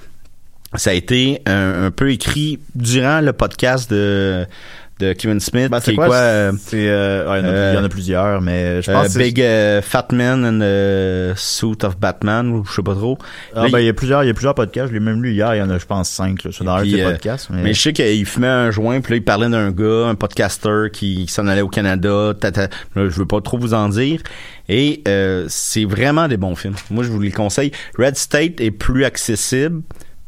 ça 0.75 0.91
a 0.91 0.93
été 0.95 1.43
un, 1.47 1.87
un 1.87 1.91
peu 1.91 2.13
écrit 2.13 2.61
durant 2.77 3.21
le 3.21 3.33
podcast 3.33 3.91
de 3.91 4.47
de 5.01 5.13
Kevin 5.15 5.41
Smith, 5.41 5.71
Ben, 5.71 5.81
c'est 5.81 5.93
est 5.93 5.95
quoi? 5.97 6.07
quoi, 6.07 6.17
euh, 6.17 6.53
c'est, 6.65 6.89
euh, 6.89 7.29
ouais, 7.31 7.41
il, 7.41 7.45
y 7.45 7.49
en 7.49 7.49
a, 7.49 7.53
euh, 7.53 7.71
il 7.75 7.79
y 7.79 7.81
en 7.81 7.85
a 7.85 7.89
plusieurs, 7.89 8.41
mais 8.41 8.83
je 8.83 8.91
euh, 8.91 8.95
pense 8.95 9.17
Big 9.17 9.41
euh, 9.41 9.81
Fat 9.83 10.07
Man 10.13 10.45
and 10.45 10.61
the 10.61 11.37
Suit 11.39 11.85
of 11.85 11.99
Batman, 11.99 12.51
ou 12.51 12.65
je 12.65 12.73
sais 12.75 12.83
pas 12.83 12.95
trop. 12.95 13.19
Ah, 13.55 13.63
Là, 13.65 13.69
ben, 13.71 13.79
il- 13.79 13.83
il 13.83 13.87
y 13.87 13.89
a 13.89 13.95
plusieurs, 13.95 14.23
il 14.23 14.27
y 14.29 14.31
a 14.31 14.35
plusieurs 14.35 14.55
podcasts. 14.55 14.89
Je 14.89 14.93
l'ai 14.95 15.01
même 15.01 15.23
lu 15.23 15.33
hier. 15.33 15.55
Il 15.55 15.59
y 15.59 15.63
en 15.63 15.71
a, 15.71 15.79
je 15.79 15.87
pense, 15.87 16.09
cinq, 16.11 16.45
là, 16.45 16.53
sur 16.53 16.65
dans 16.65 16.75
un 16.75 16.79
de 16.79 16.83
Puis, 16.83 16.93
ces 16.93 17.03
euh, 17.03 17.11
podcasts. 17.11 17.49
Mais, 17.51 17.63
Mais 17.63 17.75
je 17.75 17.81
sais 17.81 17.93
qu'il 17.93 18.27
fumait 18.27 18.47
un 18.47 18.71
joint, 18.71 19.01
puis 19.01 19.13
là, 19.13 19.17
il 19.17 19.25
parlait 19.25 19.49
d'un 19.49 19.71
gars, 19.71 20.07
un 20.09 20.15
podcaster 20.15 20.87
qui, 20.93 21.27
s'en 21.29 21.47
allait 21.47 21.63
au 21.63 21.69
Canada. 21.69 22.33
Tata, 22.39 22.63
là, 22.95 23.09
je 23.09 23.19
veux 23.19 23.27
pas 23.27 23.41
trop 23.41 23.59
vous 23.59 23.75
en 23.75 23.89
dire. 23.89 24.21
Et 24.69 25.03
euh, 25.09 25.47
c'est 25.49 25.85
vraiment 25.85 26.29
des 26.29 26.37
bons 26.37 26.55
films. 26.55 26.75
Moi, 26.91 27.03
je 27.03 27.09
vous 27.09 27.21
les 27.21 27.33
conseille. 27.33 27.73
Red 27.99 28.17
State 28.17 28.61
est 28.61 28.71
plus 28.71 29.05
accessible. 29.05 29.83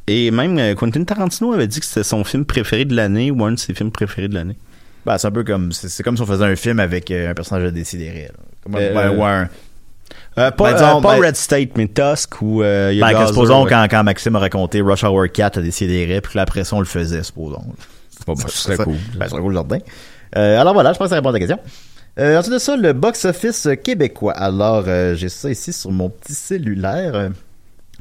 Et 0.09 0.31
même 0.31 0.59
euh, 0.59 0.75
Quentin 0.75 1.05
Tarantino 1.05 1.53
avait 1.53 1.67
dit 1.69 1.81
que 1.81 1.87
c'était 1.87 2.03
son 2.03 2.25
film 2.25 2.45
préféré 2.45 2.85
de 2.85 2.95
l'année 2.95 3.31
ou 3.31 3.45
un 3.45 3.53
de 3.53 3.59
ses 3.59 3.73
films 3.75 3.91
préférés 3.93 4.29
de 4.29 4.35
l'année. 4.35 4.57
ben, 5.07 5.17
c'est 5.19 5.29
un 5.29 5.31
peu 5.31 5.45
comme, 5.45 5.73
c'est, 5.73 6.03
comme 6.03 6.17
si 6.17 6.23
on 6.23 6.27
faisait 6.27 6.45
un 6.45 6.57
film 6.57 6.81
avec 6.81 7.11
euh, 7.11 7.31
un 7.31 7.35
personnage. 7.35 7.71
Comme, 8.65 8.77
Euh, 8.77 8.95
ben, 8.95 9.23
un, 9.23 9.49
Euh, 10.39 10.51
pas 10.51 10.71
Ben, 10.71 10.73
disons, 10.75 10.99
euh, 10.99 11.01
pas 11.03 11.19
ben- 11.19 11.27
Red 11.27 11.37
State, 11.37 11.71
mais 11.77 11.87
Tusk 11.89 12.43
ou 12.43 12.63
euh, 12.63 12.93
ben, 13.01 13.27
supposons 13.27 13.65
ouais. 13.65 13.71
quand, 13.71 13.87
quand 13.91 14.03
Maxime 14.05 14.37
a 14.37 14.41
raconté 14.41 14.81
Rush 14.81 15.05
Hour 15.05 15.27
4 15.33 15.59
à 15.59 15.63
Décidéré, 15.63 16.21
puis 16.21 16.33
que 16.33 16.39
là, 16.39 16.65
ça, 16.65 16.77
on 16.77 16.81
le 16.81 16.85
faisait, 16.87 17.23
supposons. 17.23 17.63
Bon, 18.27 18.35
ben, 18.35 18.45
ce 18.49 18.59
serait 18.59 18.77
Ça- 18.77 18.85
cool. 18.85 18.97
Ben, 19.17 19.25
ce 19.27 19.31
serait 19.31 19.41
cool, 19.41 19.51
le 19.53 19.57
jardin. 19.57 19.79
Euh, 20.37 20.61
alors 20.61 20.75
voilà, 20.75 20.93
je 20.93 20.99
pense 20.99 21.07
que 21.07 21.11
ça 21.11 21.17
répond 21.17 21.29
à 21.31 21.33
ta 21.33 21.39
question. 21.39 21.59
Ensuite 22.19 22.53
de 22.55 22.59
ça, 22.59 22.77
le 22.77 22.93
box-office 22.93 23.69
québécois. 23.83 24.33
Alors, 24.35 24.85
j'ai 25.15 25.29
ça 25.29 25.51
ici 25.51 25.73
sur 25.73 25.91
mon 25.91 26.11
petit 26.11 26.35
cellulaire. 26.35 27.31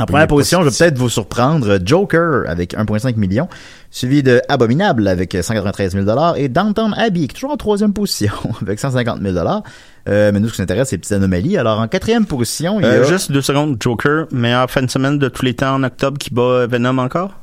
Euh, 0.01 0.03
En 0.03 0.05
première 0.05 0.27
position, 0.27 0.63
je 0.63 0.69
vais 0.69 0.75
peut-être 0.75 0.97
vous 0.97 1.09
surprendre. 1.09 1.79
Joker 1.83 2.43
avec 2.47 2.73
1,5 2.73 3.15
million, 3.17 3.47
suivi 3.89 4.23
de 4.23 4.41
Abominable 4.49 5.07
avec 5.07 5.37
193 5.39 5.93
000 5.93 6.35
et 6.35 6.49
Downtown 6.49 6.93
Abbey 6.97 7.19
qui 7.19 7.25
est 7.25 7.27
toujours 7.29 7.51
en 7.51 7.57
troisième 7.57 7.93
position 7.93 8.33
avec 8.61 8.79
150 8.79 9.21
000 9.21 9.37
euh, 10.07 10.31
Mais 10.33 10.39
nous, 10.39 10.49
ce 10.49 10.55
qui 10.55 10.61
nous 10.61 10.63
intéresse, 10.63 10.89
c'est 10.89 10.95
les 10.95 10.99
petites 10.99 11.13
anomalies. 11.13 11.57
Alors, 11.57 11.79
en 11.79 11.87
quatrième 11.87 12.25
position, 12.25 12.79
il 12.79 12.83
y 12.83 12.89
a... 12.89 12.93
Euh, 12.93 13.03
juste 13.03 13.31
deux 13.31 13.41
secondes. 13.41 13.77
Joker, 13.79 14.25
meilleure 14.31 14.69
fin 14.69 14.81
de 14.81 14.89
semaine 14.89 15.19
de 15.19 15.29
tous 15.29 15.45
les 15.45 15.53
temps 15.53 15.75
en 15.75 15.83
octobre 15.83 16.17
qui 16.17 16.33
bat 16.33 16.65
Venom 16.67 16.97
encore? 16.97 17.35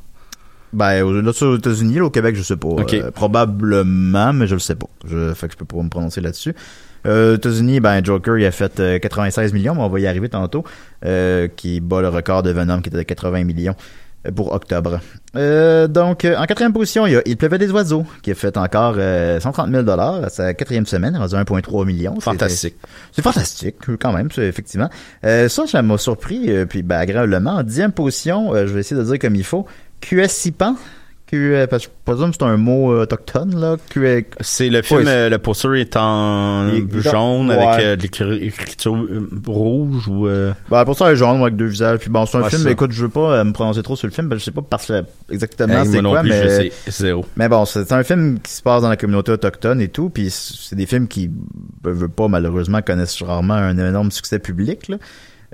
Ben, 0.71 1.03
là, 1.03 1.31
aux 1.41 1.57
États-Unis, 1.57 1.99
au 1.99 2.09
Québec, 2.09 2.35
je 2.35 2.43
sais 2.43 2.57
pas. 2.57 2.67
Euh, 2.67 3.11
probablement, 3.11 4.33
mais 4.33 4.45
je 4.45 4.53
le 4.53 4.59
sais 4.59 4.75
pas. 4.75 4.87
Je, 5.07 5.33
fait 5.33 5.47
que 5.47 5.53
je 5.53 5.57
peux 5.57 5.65
pas 5.65 5.81
me 5.81 5.89
prononcer 5.89 6.21
là-dessus. 6.21 6.53
Euh, 7.05 7.37
États-Unis, 7.37 7.79
ben, 7.79 8.03
Joker, 8.03 8.37
il 8.37 8.45
a 8.45 8.51
fait 8.51 8.79
euh, 8.79 8.99
96 8.99 9.53
millions, 9.53 9.75
mais 9.75 9.81
on 9.81 9.89
va 9.89 9.99
y 9.99 10.07
arriver 10.07 10.29
tantôt, 10.29 10.63
euh, 11.05 11.47
qui 11.55 11.79
bat 11.79 12.01
le 12.01 12.09
record 12.09 12.43
de 12.43 12.51
Venom, 12.51 12.81
qui 12.81 12.89
était 12.89 12.97
de 12.97 13.03
80 13.03 13.43
millions 13.45 13.75
euh, 14.27 14.31
pour 14.31 14.51
octobre. 14.51 14.99
Euh, 15.35 15.87
donc, 15.87 16.25
euh, 16.25 16.35
en 16.35 16.45
quatrième 16.45 16.73
position, 16.73 17.05
il 17.07 17.13
y 17.13 17.15
a 17.15 17.21
Il 17.25 17.37
pleuvait 17.37 17.57
des 17.57 17.71
oiseaux, 17.71 18.05
qui 18.21 18.31
a 18.31 18.35
fait 18.35 18.57
encore 18.57 18.95
euh, 18.97 19.39
130 19.39 19.71
000 19.71 19.89
à 19.89 20.29
sa 20.29 20.53
quatrième 20.53 20.85
semaine, 20.85 21.15
rendu 21.15 21.35
1,3 21.35 21.85
million. 21.85 22.15
C'est- 22.15 22.21
Fantastique. 22.21 22.75
c'est 23.13 23.21
fantastique, 23.21 23.75
quand 23.99 24.11
même, 24.11 24.27
effectivement. 24.37 24.89
Euh, 25.23 25.47
ça, 25.47 25.67
ça 25.67 25.81
m'a 25.81 25.97
surpris, 25.97 26.51
euh, 26.51 26.65
puis 26.65 26.81
ben, 26.83 26.97
agréablement. 26.97 27.51
En 27.57 27.63
dixième 27.63 27.91
position, 27.91 28.53
euh, 28.53 28.67
je 28.67 28.73
vais 28.73 28.81
essayer 28.81 28.99
de 28.99 29.05
dire 29.05 29.19
comme 29.19 29.35
il 29.35 29.43
faut, 29.45 29.65
QSIPAN. 30.01 30.75
Q, 31.29 31.53
euh, 31.55 31.67
parce 31.67 31.85
que 31.85 31.91
je 31.93 32.11
présume 32.11 32.31
que 32.31 32.37
c'est 32.39 32.45
un 32.45 32.57
mot 32.57 32.91
euh, 32.91 33.03
autochtone, 33.03 33.59
là. 33.59 33.77
Q, 33.89 34.25
C'est 34.39 34.69
le 34.69 34.81
film, 34.81 35.01
Ouais, 35.01 35.05
euh, 35.07 35.29
le 35.29 35.37
poster 35.37 35.75
est 35.79 35.95
en 35.95 36.67
Il- 36.69 37.01
jaune 37.01 37.49
ouais. 37.49 37.55
avec 37.55 37.85
euh, 37.85 37.95
de 37.95 38.33
l'écriture 38.33 38.97
rouge 39.45 40.07
ou 40.07 40.27
euh, 40.27 40.53
ben, 40.71 40.83
pour 40.85 40.95
ça, 40.97 41.11
est 41.11 41.15
jaune, 41.15 41.41
avec 41.41 41.55
deux 41.55 41.67
visages. 41.67 41.99
Puis 41.99 42.09
bon, 42.09 42.25
c'est 42.25 42.37
un 42.37 42.41
Ouais, 42.41 42.49
film, 42.49 42.63
ça. 42.63 42.71
écoute, 42.71 42.91
je 42.91 43.01
veux 43.03 43.09
pas 43.09 43.43
me 43.43 43.51
prononcer 43.53 43.83
trop 43.83 43.95
sur 43.95 44.07
le 44.07 44.13
film, 44.13 44.27
parce 44.27 44.39
que 44.39 44.41
je 44.41 44.45
sais 44.45 44.51
pas 44.51 44.63
parce 44.67 44.87
que 44.87 45.03
exactement 45.31 45.81
hey, 45.83 45.87
c'est 45.87 46.01
quoi, 46.01 46.21
plus, 46.21 46.29
mais... 46.29 46.43
je 46.43 46.47
sais 46.49 46.71
zéro. 46.87 47.25
Mais 47.37 47.47
bon, 47.47 47.65
c'est 47.65 47.91
un 47.91 48.03
film 48.03 48.39
qui 48.39 48.51
se 48.51 48.61
passe 48.63 48.81
dans 48.81 48.89
la 48.89 48.97
communauté 48.97 49.31
autochtone 49.31 49.81
et 49.81 49.87
tout, 49.89 50.09
puis 50.09 50.29
c'est 50.31 50.75
des 50.75 50.85
films 50.87 51.07
qui, 51.07 51.29
veux 51.83 52.07
pas, 52.09 52.27
malheureusement, 52.27 52.81
connaissent 52.81 53.21
rarement 53.21 53.53
un 53.53 53.77
énorme 53.77 54.09
succès 54.11 54.39
public, 54.39 54.87
là. 54.87 54.97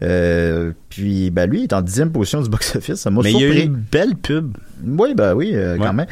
Euh, 0.04 0.72
puis, 0.90 1.30
ben, 1.30 1.50
lui, 1.50 1.60
il 1.60 1.64
est 1.64 1.74
en 1.74 1.82
dixième 1.82 2.12
position 2.12 2.42
du 2.42 2.50
box-office. 2.50 2.96
Ça 2.96 3.10
m'a 3.10 3.22
Mais 3.24 3.32
il 3.32 3.40
y 3.40 3.44
a 3.46 3.48
eu 3.48 3.60
une 3.62 3.76
belle 3.76 4.16
pub. 4.16 4.58
Oui, 4.86 5.14
ben 5.16 5.34
oui, 5.34 5.52
euh, 5.54 5.78
quand 5.78 5.86
Ouais. 5.86 5.94
même. 5.94 6.06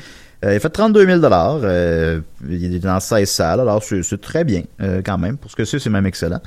Euh, 0.46 0.54
il 0.56 0.60
fait 0.60 0.70
32 0.70 1.06
000 1.06 1.20
euh, 1.24 2.20
Il 2.50 2.76
est 2.76 2.80
dans 2.80 3.00
16 3.00 3.30
salles, 3.30 3.60
alors 3.62 3.82
c'est 3.84 4.04
c'est 4.04 4.20
très 4.20 4.44
bien, 4.44 4.64
quand 5.06 5.18
même. 5.18 5.38
Pour 5.38 5.50
ce 5.52 5.56
que 5.56 5.64
c'est, 5.66 5.80
c'est 5.80 5.90
même 5.90 6.06
excellent. 6.06 6.42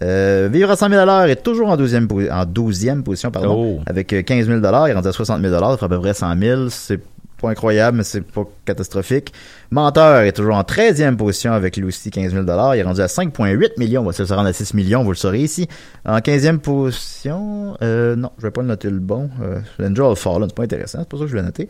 Vivre 0.00 0.70
à 0.70 0.76
100 0.76 0.88
000 0.90 1.10
est 1.26 1.42
toujours 1.42 1.68
en 1.68 1.76
12e, 1.76 2.06
po- 2.06 2.20
en 2.30 2.44
12e 2.44 3.02
position, 3.02 3.30
pardon, 3.32 3.78
Oh. 3.78 3.82
avec 3.86 4.12
euh, 4.12 4.22
15 4.22 4.46
000 4.46 4.58
Il 4.58 4.64
est 4.64 4.92
rendu 4.92 5.08
à 5.08 5.12
60 5.12 5.40
000 5.42 5.52
ça 5.58 5.76
fait 5.76 5.84
à 5.84 5.88
peu 5.88 5.98
près 6.00 6.14
100 6.14 6.38
000 6.38 6.68
C'est 6.68 7.00
pas 7.40 7.50
incroyable, 7.50 7.98
mais 7.98 8.04
c'est 8.04 8.20
pas 8.20 8.44
catastrophique. 8.64 9.32
Menteur 9.70 10.22
est 10.22 10.32
toujours 10.32 10.56
en 10.56 10.62
13e 10.62 11.16
position 11.16 11.52
avec 11.52 11.76
lui 11.76 11.84
aussi 11.84 12.10
15 12.10 12.32
000 12.32 12.44
Il 12.44 12.78
est 12.78 12.82
rendu 12.82 13.00
à 13.00 13.06
5,8 13.06 13.78
millions. 13.78 14.02
On 14.02 14.06
va 14.06 14.12
se 14.12 14.22
rendre 14.22 14.48
à 14.48 14.52
6 14.52 14.74
millions, 14.74 15.02
vous 15.02 15.10
le 15.10 15.16
saurez 15.16 15.40
ici. 15.40 15.68
En 16.04 16.18
15e 16.18 16.58
position, 16.58 17.76
euh, 17.82 18.16
non, 18.16 18.32
je 18.38 18.42
vais 18.42 18.50
pas 18.50 18.62
le 18.62 18.68
noter 18.68 18.90
le 18.90 18.98
bon. 18.98 19.30
Euh, 19.42 19.60
of 20.00 20.18
Fallen, 20.18 20.48
c'est 20.48 20.54
pas 20.54 20.64
intéressant, 20.64 20.98
c'est 21.00 21.08
pas 21.08 21.16
ça 21.16 21.24
que 21.24 21.30
je 21.30 21.36
vais 21.36 21.42
noter. 21.42 21.68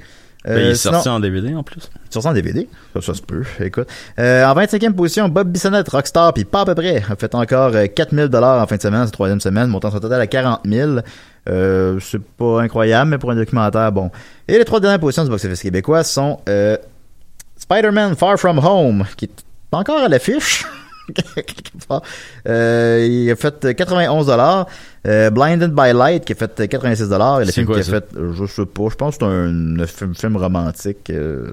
Ben, 0.48 0.58
il 0.58 0.66
est 0.66 0.70
Euh, 0.70 0.74
sorti 0.74 1.08
en 1.08 1.20
DVD 1.20 1.54
en 1.54 1.62
plus. 1.62 1.90
sur 2.10 2.22
son 2.22 2.32
DVD. 2.32 2.68
Ça, 2.94 3.00
ça 3.02 3.14
se 3.14 3.22
peut. 3.22 3.44
Écoute. 3.60 3.86
Euh, 4.18 4.44
en 4.44 4.54
25e 4.54 4.94
position, 4.94 5.28
Bob 5.28 5.48
Bissonnette, 5.48 5.88
Rockstar, 5.88 6.32
puis 6.32 6.44
pas 6.44 6.62
à 6.62 6.64
peu 6.64 6.74
près, 6.74 6.96
a 7.08 7.16
fait 7.16 7.34
encore 7.34 7.72
euh, 7.74 7.86
4000 7.86 8.28
dollars 8.28 8.62
en 8.62 8.66
fin 8.66 8.76
de 8.76 8.82
semaine, 8.82 9.04
c'est 9.06 9.12
troisième 9.12 9.40
semaine, 9.40 9.68
montant 9.68 9.90
son 9.90 10.00
total 10.00 10.20
à 10.20 10.26
40 10.26 10.60
000. 10.64 10.98
Euh, 11.48 11.98
c'est 12.00 12.22
pas 12.22 12.60
incroyable, 12.62 13.10
mais 13.10 13.18
pour 13.18 13.30
un 13.30 13.36
documentaire, 13.36 13.90
bon. 13.92 14.10
Et 14.48 14.58
les 14.58 14.64
trois 14.64 14.80
dernières 14.80 15.00
positions 15.00 15.24
du 15.24 15.30
box-office 15.30 15.62
québécois 15.62 16.02
sont 16.04 16.40
euh, 16.48 16.76
Spider-Man 17.56 18.16
Far 18.16 18.38
From 18.38 18.58
Home, 18.58 19.04
qui 19.16 19.26
est 19.26 19.44
pas 19.70 19.78
encore 19.78 20.00
à 20.02 20.08
l'affiche. 20.08 20.64
Quelque 21.34 21.86
part. 21.88 22.02
Euh, 22.48 23.06
il 23.08 23.30
a 23.30 23.36
fait 23.36 23.74
91 23.74 24.26
dollars. 24.26 24.66
Euh, 25.06 25.30
Blinded 25.30 25.72
by 25.72 25.92
Light 25.92 26.24
qui 26.24 26.32
a 26.32 26.36
fait 26.36 26.68
86 26.68 27.08
dollars. 27.08 27.40
Et 27.42 27.44
le 27.46 27.52
film 27.52 27.66
quoi, 27.66 27.76
qui 27.76 27.80
a 27.80 27.84
ça? 27.84 27.92
fait, 27.92 28.06
je 28.14 28.46
sais 28.46 28.66
pas, 28.66 28.84
je 28.90 28.94
pense 28.96 29.16
que 29.16 29.24
c'est 29.24 29.30
un, 29.30 29.80
un 29.80 29.86
film, 29.86 30.14
film 30.14 30.36
romantique. 30.36 31.08
euh, 31.10 31.52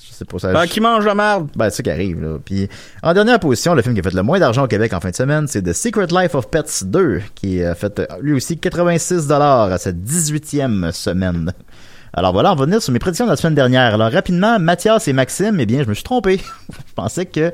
je 0.00 0.12
sais 0.14 0.24
pas 0.24 0.38
ça. 0.38 0.52
Ah, 0.54 0.66
qui 0.66 0.80
mange 0.80 1.04
la 1.04 1.14
merde? 1.14 1.48
Ben, 1.56 1.70
c'est 1.70 1.76
ça 1.78 1.82
qui 1.82 1.90
arrive, 1.90 2.20
là. 2.22 2.38
Puis, 2.44 2.68
en 3.02 3.12
dernière 3.14 3.38
position, 3.40 3.74
le 3.74 3.82
film 3.82 3.94
qui 3.94 4.00
a 4.00 4.02
fait 4.02 4.14
le 4.14 4.22
moins 4.22 4.38
d'argent 4.38 4.64
au 4.64 4.68
Québec 4.68 4.92
en 4.92 5.00
fin 5.00 5.10
de 5.10 5.14
semaine, 5.16 5.46
c'est 5.48 5.62
The 5.62 5.72
Secret 5.72 6.06
Life 6.10 6.34
of 6.34 6.48
Pets 6.50 6.84
2, 6.84 7.20
qui 7.34 7.62
a 7.62 7.74
fait, 7.74 7.98
euh, 7.98 8.06
lui 8.20 8.32
aussi, 8.32 8.58
86 8.58 9.26
dollars 9.26 9.72
à 9.72 9.78
sa 9.78 9.92
18e 9.92 10.92
semaine. 10.92 11.52
Alors 12.14 12.32
voilà, 12.32 12.52
on 12.52 12.56
va 12.56 12.64
venir 12.64 12.80
sur 12.82 12.92
mes 12.92 12.98
prédictions 12.98 13.26
de 13.26 13.30
la 13.30 13.36
semaine 13.36 13.54
dernière. 13.54 13.94
Alors, 13.94 14.10
rapidement, 14.10 14.58
Mathias 14.58 15.06
et 15.08 15.12
Maxime, 15.12 15.58
eh 15.60 15.66
bien, 15.66 15.82
je 15.84 15.88
me 15.88 15.94
suis 15.94 16.04
trompé. 16.04 16.38
je 16.70 16.94
pensais 16.94 17.26
que 17.26 17.52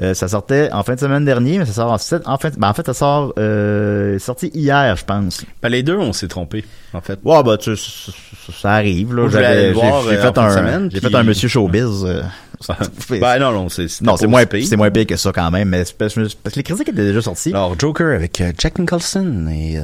euh, 0.00 0.14
ça 0.14 0.26
sortait 0.28 0.70
en 0.72 0.82
fin 0.82 0.94
de 0.94 1.00
semaine 1.00 1.24
dernier, 1.26 1.58
mais 1.58 1.66
ça 1.66 1.72
sort 1.74 1.92
en, 1.92 1.98
sept- 1.98 2.22
en 2.26 2.38
fait, 2.38 2.58
ben, 2.58 2.68
en 2.70 2.74
fait, 2.74 2.86
ça 2.86 2.94
sort, 2.94 3.34
euh, 3.38 4.18
sorti 4.18 4.50
hier, 4.54 4.96
je 4.96 5.04
pense. 5.04 5.44
Ben, 5.62 5.68
les 5.68 5.82
deux, 5.82 5.96
on 5.96 6.14
s'est 6.14 6.28
trompés, 6.28 6.64
en 6.94 7.00
fait. 7.02 7.18
Ouais, 7.24 7.42
bah, 7.42 7.58
tu, 7.58 7.76
ça, 7.76 8.12
ça- 8.46 8.52
ça 8.58 8.72
arrive, 8.72 9.14
là. 9.14 9.28
J'ai 9.28 9.36
euh, 9.38 9.74
fait 9.74 10.38
un, 10.38 10.88
j'ai 10.88 11.00
puis- 11.00 11.10
fait 11.10 11.14
un 11.14 11.22
monsieur 11.24 11.48
showbiz. 11.48 12.04
euh, 12.04 12.22
Ben, 13.10 13.38
non, 13.40 13.52
non, 13.52 13.68
c'est 13.68 13.86
non, 14.02 14.16
c'est 14.16 14.26
moins, 14.28 14.44
c'est 14.64 14.76
moins 14.76 14.90
pire 14.90 15.06
que 15.06 15.16
ça 15.16 15.32
quand 15.32 15.50
même, 15.50 15.68
mais 15.68 15.84
parce, 15.98 16.14
parce 16.14 16.14
que 16.54 16.56
les 16.56 16.62
critiques 16.62 16.88
étaient 16.88 17.04
déjà 17.04 17.20
sorties. 17.20 17.50
Alors, 17.50 17.78
Joker 17.78 18.14
avec 18.14 18.40
Jack 18.58 18.78
Nicholson 18.78 19.48
et 19.50 19.78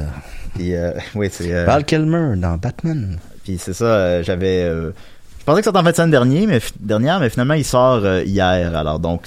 Puis, 0.55 0.73
oui, 1.17 1.29
c'est. 1.31 1.65
Val 1.65 1.85
Kilmer 1.85 2.37
dans 2.37 2.57
Batman. 2.57 3.19
Puis 3.45 3.59
c'est 3.59 3.73
ça, 3.75 4.23
j'avais. 4.23 4.63
je 4.71 5.45
pensais 5.45 5.61
que 5.61 5.67
c'était 5.67 5.77
en 5.79 5.83
fin 5.83 5.91
de 5.91 5.97
semaine 5.97 6.11
dernier, 6.13 6.47
mais, 6.47 6.61
fi- 6.61 6.73
dernière, 6.79 7.19
mais 7.21 7.31
finalement, 7.31 7.55
il 7.55 7.65
sort 7.65 8.07
hier. 8.25 8.75
Alors, 8.77 9.01
donc, 9.01 9.23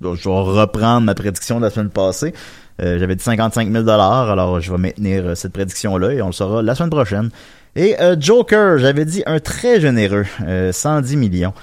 je 0.00 0.28
vais 0.28 0.60
reprendre 0.60 1.06
ma 1.06 1.14
prédiction 1.14 1.58
de 1.58 1.64
la 1.64 1.70
semaine 1.70 1.90
passée. 1.90 2.34
Euh, 2.80 2.98
j'avais 2.98 3.14
dit 3.14 3.22
55 3.22 3.70
000 3.70 3.88
alors 3.88 4.60
je 4.60 4.72
vais 4.72 4.78
maintenir 4.78 5.26
euh, 5.26 5.34
cette 5.34 5.52
prédiction-là 5.52 6.12
et 6.14 6.22
on 6.22 6.28
le 6.28 6.32
saura 6.32 6.62
la 6.62 6.74
semaine 6.74 6.90
prochaine. 6.90 7.30
Et 7.74 7.98
euh, 8.00 8.16
Joker, 8.18 8.78
j'avais 8.78 9.04
dit 9.04 9.22
un 9.24 9.40
très 9.40 9.80
généreux, 9.80 10.26
euh, 10.46 10.72
110 10.72 11.16
millions. 11.16 11.54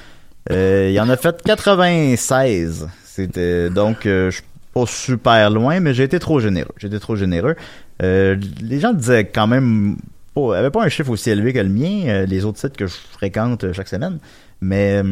Euh, 0.51 0.89
il 0.91 0.99
en 0.99 1.09
a 1.09 1.17
fait 1.17 1.41
96. 1.43 2.89
C'était 3.03 3.69
donc 3.69 3.99
je 4.05 4.31
suis 4.31 4.43
pas 4.73 4.85
super 4.87 5.49
loin, 5.51 5.79
mais 5.79 5.93
j'ai 5.93 6.03
été 6.03 6.19
trop 6.19 6.39
généreux. 6.39 6.73
Été 6.81 6.99
trop 6.99 7.15
généreux. 7.15 7.55
Les 8.01 8.79
gens 8.79 8.93
disaient 8.93 9.25
quand 9.25 9.45
même 9.47 9.97
pas, 10.33 10.57
avait 10.57 10.71
pas 10.71 10.83
un 10.83 10.89
chiffre 10.89 11.11
aussi 11.11 11.29
élevé 11.29 11.53
que 11.53 11.59
le 11.59 11.69
mien, 11.69 12.25
les 12.25 12.45
autres 12.45 12.59
sites 12.59 12.77
que 12.77 12.87
je 12.87 12.95
fréquente 13.11 13.71
chaque 13.73 13.89
semaine. 13.89 14.19
Mais 14.61 15.03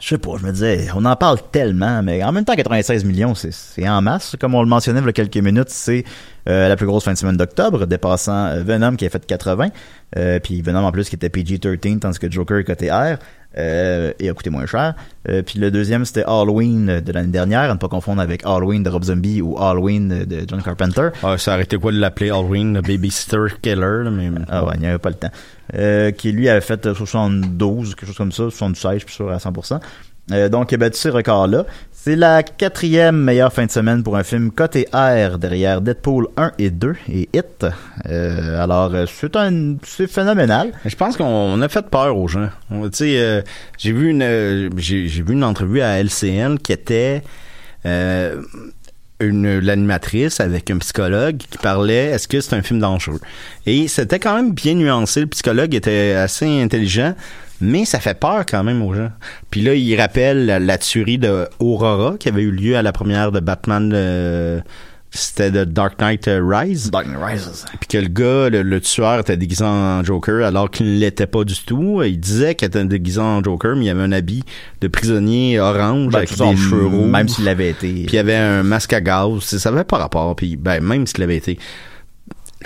je 0.00 0.08
sais 0.08 0.18
pas, 0.18 0.32
je 0.38 0.44
me 0.46 0.52
disais, 0.52 0.88
on 0.94 1.04
en 1.04 1.16
parle 1.16 1.38
tellement, 1.50 2.02
mais 2.02 2.22
en 2.22 2.32
même 2.32 2.44
temps, 2.44 2.54
96 2.54 3.04
millions, 3.04 3.34
c'est- 3.34 3.88
en 3.88 4.02
masse. 4.02 4.36
Comme 4.40 4.54
on 4.54 4.62
le 4.62 4.68
mentionnait 4.68 5.00
il 5.00 5.06
y 5.06 5.08
a 5.08 5.12
quelques 5.12 5.36
minutes, 5.36 5.70
c'est 5.70 6.04
euh, 6.48 6.68
la 6.68 6.76
plus 6.76 6.86
grosse 6.86 7.04
fin 7.04 7.12
de 7.12 7.18
semaine 7.18 7.36
d'octobre, 7.36 7.86
dépassant 7.86 8.46
euh, 8.46 8.62
Venom 8.62 8.94
qui 8.96 9.06
a 9.06 9.10
fait 9.10 9.24
80. 9.26 9.68
Euh, 10.16 10.38
puis 10.38 10.62
Venom 10.62 10.84
en 10.84 10.92
plus 10.92 11.08
qui 11.08 11.16
était 11.16 11.28
PG-13, 11.28 11.98
tandis 12.00 12.18
que 12.18 12.30
Joker 12.30 12.58
est 12.58 12.64
côté 12.64 12.90
R. 12.90 13.18
Euh, 13.58 14.12
et 14.18 14.28
a 14.28 14.34
coûté 14.34 14.50
moins 14.50 14.66
cher. 14.66 14.94
Euh, 15.28 15.42
puis 15.42 15.58
le 15.58 15.70
deuxième, 15.70 16.04
c'était 16.04 16.24
Halloween 16.26 17.00
de 17.00 17.12
l'année 17.12 17.32
dernière, 17.32 17.70
à 17.70 17.74
ne 17.74 17.78
pas 17.78 17.88
confondre 17.88 18.20
avec 18.20 18.44
Halloween 18.44 18.82
de 18.82 18.90
Rob 18.90 19.04
Zombie 19.04 19.40
ou 19.40 19.58
Halloween 19.58 20.24
de 20.24 20.44
John 20.46 20.62
Carpenter. 20.62 21.08
Ah, 21.22 21.38
ça 21.38 21.54
arrêtait 21.54 21.78
quoi 21.78 21.90
de 21.90 21.98
l'appeler 21.98 22.30
Halloween, 22.30 22.74
le 22.74 22.82
Babysitter 22.82 23.46
Killer, 23.62 24.04
là, 24.04 24.10
mais... 24.10 24.30
Ah 24.48 24.64
ouais, 24.64 24.72
il 24.74 24.80
n'y 24.80 24.86
avait 24.86 24.98
pas 24.98 25.08
le 25.08 25.16
temps. 25.16 25.30
Euh, 25.74 26.10
qui 26.12 26.32
lui 26.32 26.48
avait 26.48 26.60
fait 26.60 26.86
euh, 26.86 26.94
72, 26.94 27.94
quelque 27.94 28.06
chose 28.06 28.16
comme 28.16 28.30
ça, 28.30 28.44
76, 28.50 29.00
je 29.00 29.06
suis 29.06 29.14
sûr 29.14 29.30
à 29.30 29.38
100%. 29.38 29.80
Euh, 30.32 30.48
donc, 30.48 30.72
il 30.72 30.76
a 30.76 30.78
battu 30.78 30.98
ces 30.98 31.10
records-là. 31.10 31.64
C'est 32.06 32.14
la 32.14 32.44
quatrième 32.44 33.20
meilleure 33.20 33.52
fin 33.52 33.66
de 33.66 33.70
semaine 33.72 34.04
pour 34.04 34.16
un 34.16 34.22
film 34.22 34.52
côté 34.52 34.86
R 34.92 35.38
derrière 35.38 35.80
Deadpool 35.80 36.28
1 36.36 36.52
et 36.56 36.70
2 36.70 36.94
et 37.12 37.28
Hit. 37.34 37.66
Euh, 38.08 38.62
alors, 38.62 38.94
euh, 38.94 39.06
c'est 39.08 39.34
un, 39.34 39.74
c'est 39.82 40.06
phénoménal. 40.06 40.70
Je 40.84 40.94
pense 40.94 41.16
qu'on 41.16 41.24
on 41.24 41.60
a 41.62 41.68
fait 41.68 41.84
peur 41.90 42.16
aux 42.16 42.28
gens. 42.28 42.48
Tu 42.70 42.76
sais, 42.92 43.18
euh, 43.18 43.42
j'ai 43.76 43.90
vu 43.90 44.08
une 44.10 44.22
euh, 44.22 44.70
j'ai 44.76 45.08
vu 45.08 45.32
une 45.32 45.42
entrevue 45.42 45.80
à 45.80 46.00
LCN 46.00 46.58
qui 46.62 46.70
était 46.70 47.24
euh, 47.86 48.40
une 49.18 49.58
l'animatrice 49.58 50.38
avec 50.38 50.70
un 50.70 50.78
psychologue 50.78 51.38
qui 51.38 51.58
parlait 51.58 52.04
est-ce 52.04 52.28
que 52.28 52.40
c'est 52.40 52.54
un 52.54 52.62
film 52.62 52.78
dangereux? 52.78 53.20
Et 53.66 53.88
c'était 53.88 54.20
quand 54.20 54.36
même 54.36 54.52
bien 54.52 54.74
nuancé 54.74 55.22
le 55.22 55.26
psychologue 55.26 55.74
était 55.74 56.12
assez 56.12 56.46
intelligent 56.62 57.16
mais 57.60 57.84
ça 57.84 58.00
fait 58.00 58.18
peur 58.18 58.44
quand 58.46 58.64
même 58.64 58.82
aux 58.82 58.94
gens 58.94 59.10
puis 59.50 59.62
là 59.62 59.74
il 59.74 59.98
rappelle 60.00 60.46
la, 60.46 60.58
la 60.58 60.78
tuerie 60.78 61.18
de 61.18 61.48
Aurora 61.58 62.16
qui 62.18 62.28
avait 62.28 62.42
eu 62.42 62.50
lieu 62.50 62.76
à 62.76 62.82
la 62.82 62.92
première 62.92 63.32
de 63.32 63.40
Batman 63.40 63.92
euh, 63.94 64.60
c'était 65.16 65.50
de 65.50 65.64
Dark 65.64 65.98
Knight 65.98 66.28
Rise 66.28 66.90
Dark 66.90 67.06
Knight 67.06 67.18
Rises. 67.18 67.64
puis 67.80 67.88
que 67.88 67.98
le 67.98 68.08
gars, 68.08 68.50
le, 68.50 68.62
le 68.62 68.80
tueur, 68.80 69.20
était 69.20 69.36
déguisé 69.36 69.64
en 69.64 70.04
Joker 70.04 70.44
alors 70.44 70.70
qu'il 70.70 70.86
ne 70.86 70.98
l'était 70.98 71.26
pas 71.26 71.44
du 71.44 71.54
tout. 71.64 72.02
Il 72.02 72.20
disait 72.20 72.54
qu'il 72.54 72.68
était 72.68 72.84
déguisé 72.84 73.20
en 73.20 73.42
Joker, 73.42 73.76
mais 73.76 73.86
il 73.86 73.90
avait 73.90 74.02
un 74.02 74.12
habit 74.12 74.42
de 74.80 74.88
prisonnier 74.88 75.58
orange 75.58 76.12
Ben, 76.12 76.18
avec 76.18 76.30
des 76.30 76.56
cheveux 76.56 76.86
rouges. 76.86 77.10
Même 77.10 77.28
s'il 77.28 77.48
avait 77.48 77.70
été. 77.70 77.92
Puis 77.92 78.10
il 78.12 78.18
avait 78.18 78.34
un 78.34 78.62
masque 78.62 78.92
à 78.92 79.00
gaz. 79.00 79.40
Ça 79.40 79.68
avait 79.70 79.84
pas 79.84 79.98
rapport. 79.98 80.36
Puis 80.36 80.56
ben, 80.56 80.82
même 80.82 81.06
s'il 81.06 81.22
avait 81.22 81.36
été... 81.36 81.58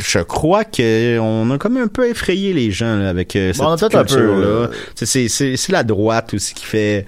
Je 0.02 0.18
crois 0.20 0.64
que 0.64 1.18
on 1.18 1.50
a 1.50 1.58
comme 1.58 1.76
un 1.76 1.88
peu 1.88 2.08
effrayé 2.08 2.52
les 2.52 2.70
gens 2.70 2.96
là, 2.96 3.08
avec 3.10 3.36
euh, 3.36 3.52
cette 3.52 3.62
Bon, 3.62 3.76
culture-là. 3.76 4.46
euh, 4.46 4.68
C'est- 4.94 5.68
la 5.70 5.82
droite 5.84 6.34
aussi 6.34 6.54
qui 6.54 6.64
fait... 6.64 7.06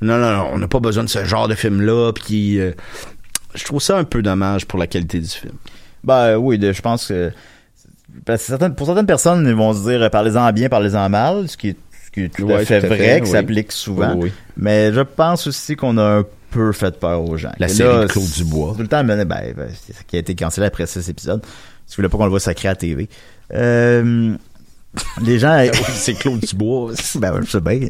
Non, 0.00 0.18
non, 0.18 0.30
non, 0.36 0.48
on 0.54 0.58
n'a 0.58 0.66
pas 0.68 0.80
besoin 0.80 1.04
de 1.04 1.08
ce 1.08 1.24
genre 1.24 1.46
de 1.46 1.54
film-là. 1.54 2.12
Puis 2.12 2.58
euh, 2.58 2.72
je 3.54 3.64
trouve 3.64 3.80
ça 3.80 3.96
un 3.98 4.04
peu 4.04 4.22
dommage 4.22 4.66
pour 4.66 4.78
la 4.78 4.86
qualité 4.86 5.20
du 5.20 5.28
film. 5.28 5.52
Ben 6.04 6.36
oui, 6.36 6.58
de- 6.58 6.72
je 6.72 6.82
pense 6.82 7.06
que 7.06 7.30
parce 8.24 8.40
que 8.42 8.46
certaines- 8.48 8.74
pour 8.74 8.86
certaines 8.86 9.06
personnes, 9.06 9.46
ils 9.46 9.54
vont 9.54 9.72
se 9.72 9.88
dire 9.88 10.10
parlez-en 10.10 10.52
bien, 10.52 10.68
parlez-en 10.68 11.08
mal, 11.08 11.48
ce 11.48 11.56
qui 11.56 11.68
est, 11.68 11.76
ce 12.06 12.10
qui 12.10 12.20
est 12.24 12.28
tout 12.34 12.50
à 12.50 12.64
fait 12.64 12.80
tout 12.80 12.86
à 12.86 12.88
vrai, 12.88 12.98
fait, 12.98 13.16
qui 13.20 13.26
oui. 13.26 13.30
s'applique 13.30 13.72
souvent. 13.72 14.14
Oui, 14.14 14.24
oui. 14.24 14.32
Mais 14.56 14.92
je 14.92 15.00
pense 15.00 15.46
aussi 15.46 15.76
qu'on 15.76 15.96
a 15.98 16.18
un 16.18 16.24
peu 16.50 16.72
fait 16.72 16.98
peur 16.98 17.22
aux 17.22 17.36
gens. 17.38 17.52
La 17.58 17.68
série 17.68 17.88
là, 17.96 18.02
de 18.02 18.08
Claude 18.08 18.28
Dubois. 18.36 18.72
Tout 18.76 18.82
le 18.82 18.88
temps, 18.88 19.02
ben, 19.04 19.24
ben, 19.24 19.54
ben, 19.56 19.68
qui 20.08 20.16
a 20.16 20.18
été 20.18 20.34
cancellé 20.34 20.66
après 20.66 20.86
six 20.86 21.08
épisodes. 21.08 21.42
Si 21.92 21.96
vous 21.96 22.00
voulez 22.00 22.08
pas 22.08 22.16
qu'on 22.16 22.24
le 22.24 22.30
voit 22.30 22.40
sacré 22.40 22.68
à 22.68 22.74
TV. 22.74 23.06
Euh, 23.52 24.34
les 25.20 25.38
gens. 25.38 25.62
C'est 25.92 26.14
Claude 26.14 26.40
Dubois. 26.40 26.92
ben, 27.16 27.40
je 27.44 27.50
sais 27.50 27.60
bien. 27.60 27.74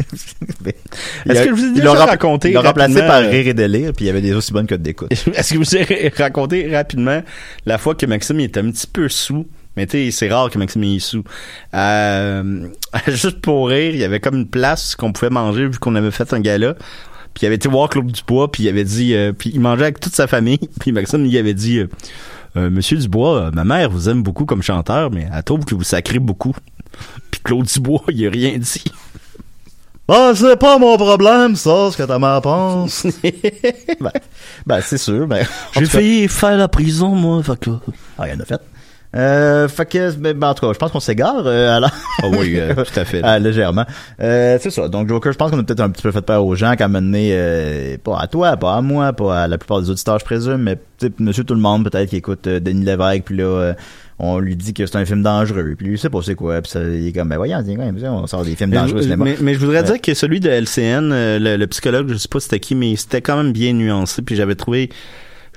Est-ce 1.31 1.43
que 1.45 1.51
je 1.51 1.55
vous 1.55 1.65
ai 1.67 1.73
déjà 1.75 2.05
raconté 2.05 2.49
Il 2.49 2.55
l'a 2.55 2.63
remplacé 2.63 2.99
par 2.99 3.21
euh, 3.21 3.29
Rire 3.29 3.47
et 3.47 3.55
Délire, 3.55 3.93
puis 3.93 4.07
il 4.07 4.09
y 4.09 4.11
avait 4.11 4.21
des 4.21 4.35
aussi 4.35 4.53
bonnes 4.53 4.67
codes 4.67 4.83
d'écoute. 4.83 5.13
Est-ce 5.13 5.55
que 5.55 5.59
vous 5.59 5.77
avez 5.77 6.13
raconté 6.19 6.75
rapidement 6.75 7.23
la 7.65 7.79
fois 7.79 7.95
que 7.95 8.05
Maxime 8.05 8.41
il 8.41 8.47
était 8.47 8.59
un 8.59 8.73
petit 8.73 8.89
peu 8.89 9.09
sous? 9.09 9.47
Mais 9.77 9.87
tu 9.87 10.07
sais, 10.07 10.11
c'est 10.11 10.29
rare 10.29 10.51
que 10.51 10.59
Maxime 10.59 10.83
est 10.83 10.99
sous. 10.99 11.23
Euh, 11.73 12.67
juste 13.07 13.41
pour 13.41 13.69
rire, 13.69 13.95
il 13.95 14.01
y 14.01 14.05
avait 14.05 14.19
comme 14.19 14.35
une 14.35 14.49
place 14.49 14.97
qu'on 14.97 15.13
pouvait 15.13 15.31
manger 15.31 15.69
vu 15.69 15.79
qu'on 15.79 15.95
avait 15.95 16.11
fait 16.11 16.33
un 16.33 16.41
gala. 16.41 16.75
Puis 17.35 17.45
il 17.45 17.47
avait 17.47 17.55
été 17.55 17.69
voir 17.69 17.89
Claude 17.89 18.11
Dubois, 18.11 18.51
puis 18.51 18.65
il 18.65 18.69
avait 18.69 18.83
dit, 18.83 19.15
euh, 19.15 19.33
puis 19.33 19.53
il 19.55 19.61
mangeait 19.61 19.85
avec 19.85 20.01
toute 20.01 20.17
sa 20.17 20.27
famille. 20.27 20.59
Puis 20.81 20.91
Maxime 20.91 21.25
il 21.25 21.39
avait 21.39 21.55
dit, 21.55 21.79
Euh, 21.79 21.87
Monsieur 22.55 22.99
Dubois, 22.99 23.45
euh, 23.45 23.51
ma 23.51 23.65
mère 23.65 23.91
vous 23.91 24.09
aime 24.09 24.23
beaucoup 24.23 24.45
comme 24.45 24.63
chanteur, 24.63 25.11
mais 25.11 25.29
elle 25.33 25.43
trouve 25.43 25.65
que 25.65 25.75
vous 25.75 25.85
sacrez 25.85 26.19
beaucoup. 26.19 26.55
Puis 27.31 27.41
Claude 27.43 27.67
Dubois, 27.67 28.03
il 28.09 28.27
a 28.27 28.31
rien 28.31 28.59
dit. 28.59 28.85
Ah, 30.09 30.33
c'est 30.37 30.57
pas 30.57 30.79
mon 30.79 30.97
problème, 30.97 31.57
ça, 31.57 31.91
ce 31.91 31.97
que 31.97 32.03
ta 32.03 32.19
mère 32.19 32.43
pense. 32.43 33.07
ben, 34.01 34.13
ben, 34.67 34.81
c'est 34.83 34.99
sûr, 34.99 35.27
ben. 35.27 35.47
en 35.77 35.81
J'ai 35.81 35.87
failli 35.87 36.29
faire 36.29 36.57
la 36.57 36.69
prison, 36.69 37.15
moi. 37.15 37.43
Fait 37.43 37.59
que... 37.59 37.71
Ah, 38.19 38.29
il 38.29 38.35
en 38.37 38.41
a 38.41 38.45
fait. 38.45 38.61
Euh, 39.15 39.69
fait 39.69 39.85
que, 39.87 40.11
ben, 40.17 40.37
ben, 40.37 40.49
en 40.49 40.55
tout 40.55 40.67
cas, 40.67 40.73
je 40.73 40.79
pense 40.79 40.91
qu'on 40.91 41.01
s'égare, 41.01 41.43
euh, 41.47 41.77
alors. 41.77 41.91
Ah 42.23 42.29
oui, 42.31 42.55
euh, 42.57 42.75
tout 42.85 42.99
à 43.01 43.05
fait. 43.05 43.21
Ah, 43.23 43.39
légèrement. 43.39 43.85
Euh, 44.21 44.57
c'est 44.61 44.71
ça. 44.71 44.89
Donc, 44.89 45.09
Joker, 45.09 45.33
je 45.33 45.39
pense 45.39 45.51
qu'on 45.51 45.59
a 45.59 45.63
peut-être 45.63 45.81
un 45.81 45.91
petit 45.91 46.03
peu 46.03 46.11
fait 46.13 46.23
peur 46.23 46.45
aux 46.47 46.55
gens, 46.55 46.75
qu'à 46.77 46.89
mener, 46.89 47.31
euh, 47.33 47.97
pas 48.03 48.19
à 48.19 48.27
toi, 48.27 48.57
pas 48.57 48.75
à 48.77 48.81
moi, 48.81 49.13
pas 49.13 49.43
à 49.43 49.49
la 49.49 49.59
plupart 49.59 49.83
des 49.83 49.91
auditeurs, 49.91 50.19
je 50.19 50.25
présume, 50.25 50.63
mais, 50.63 50.77
tu 50.99 51.09
sais, 51.09 51.13
monsieur 51.19 51.45
tout 51.45 51.55
le 51.55 51.61
monde, 51.61 51.85
peut-être, 51.91 52.09
qui 52.09 52.17
écoute 52.17 52.47
euh, 52.47 52.59
Denis 52.59 52.85
Lévesque, 52.87 53.25
puis 53.27 53.37
là, 53.37 53.45
euh, 53.45 53.75
on 54.19 54.39
lui 54.39 54.57
dit 54.57 54.73
que 54.73 54.87
c'est 54.87 54.97
un 54.97 55.05
film 55.05 55.23
dangereux, 55.23 55.75
puis 55.77 55.87
lui, 55.89 55.95
il 55.97 55.99
sait 55.99 56.09
pas 56.09 56.21
c'est 56.23 56.35
quoi, 56.37 56.63
puis 56.63 56.71
ça, 56.71 56.81
il 56.83 57.09
est 57.09 57.13
comme, 57.13 57.29
ben 57.29 57.37
voyons, 57.37 57.59
c'est 57.67 58.09
on 58.09 58.27
sort 58.27 58.45
des 58.45 58.55
films 58.57 58.71
Mais, 58.71 58.77
dangereux 58.77 59.01
au 59.01 59.03
cinéma. 59.03 59.25
mais- 59.25 59.37
mais 59.41 59.55
je 59.55 59.59
voudrais 59.59 59.83
dire 59.83 60.01
que 60.01 60.15
celui 60.15 60.39
de 60.41 60.49
LCN, 60.49 61.11
euh, 61.13 61.39
le, 61.39 61.57
le 61.57 61.67
psychologue, 61.67 62.09
je 62.09 62.17
sais 62.17 62.29
pas 62.29 62.39
c'était 62.41 62.61
qui, 62.61 62.75
mais 62.75 62.95
c'était 62.97 63.21
quand 63.21 63.37
même 63.37 63.53
bien 63.53 63.73
nuancé, 63.73 64.23
puis 64.23 64.37
j'avais 64.37 64.55
trouvé, 64.55 64.91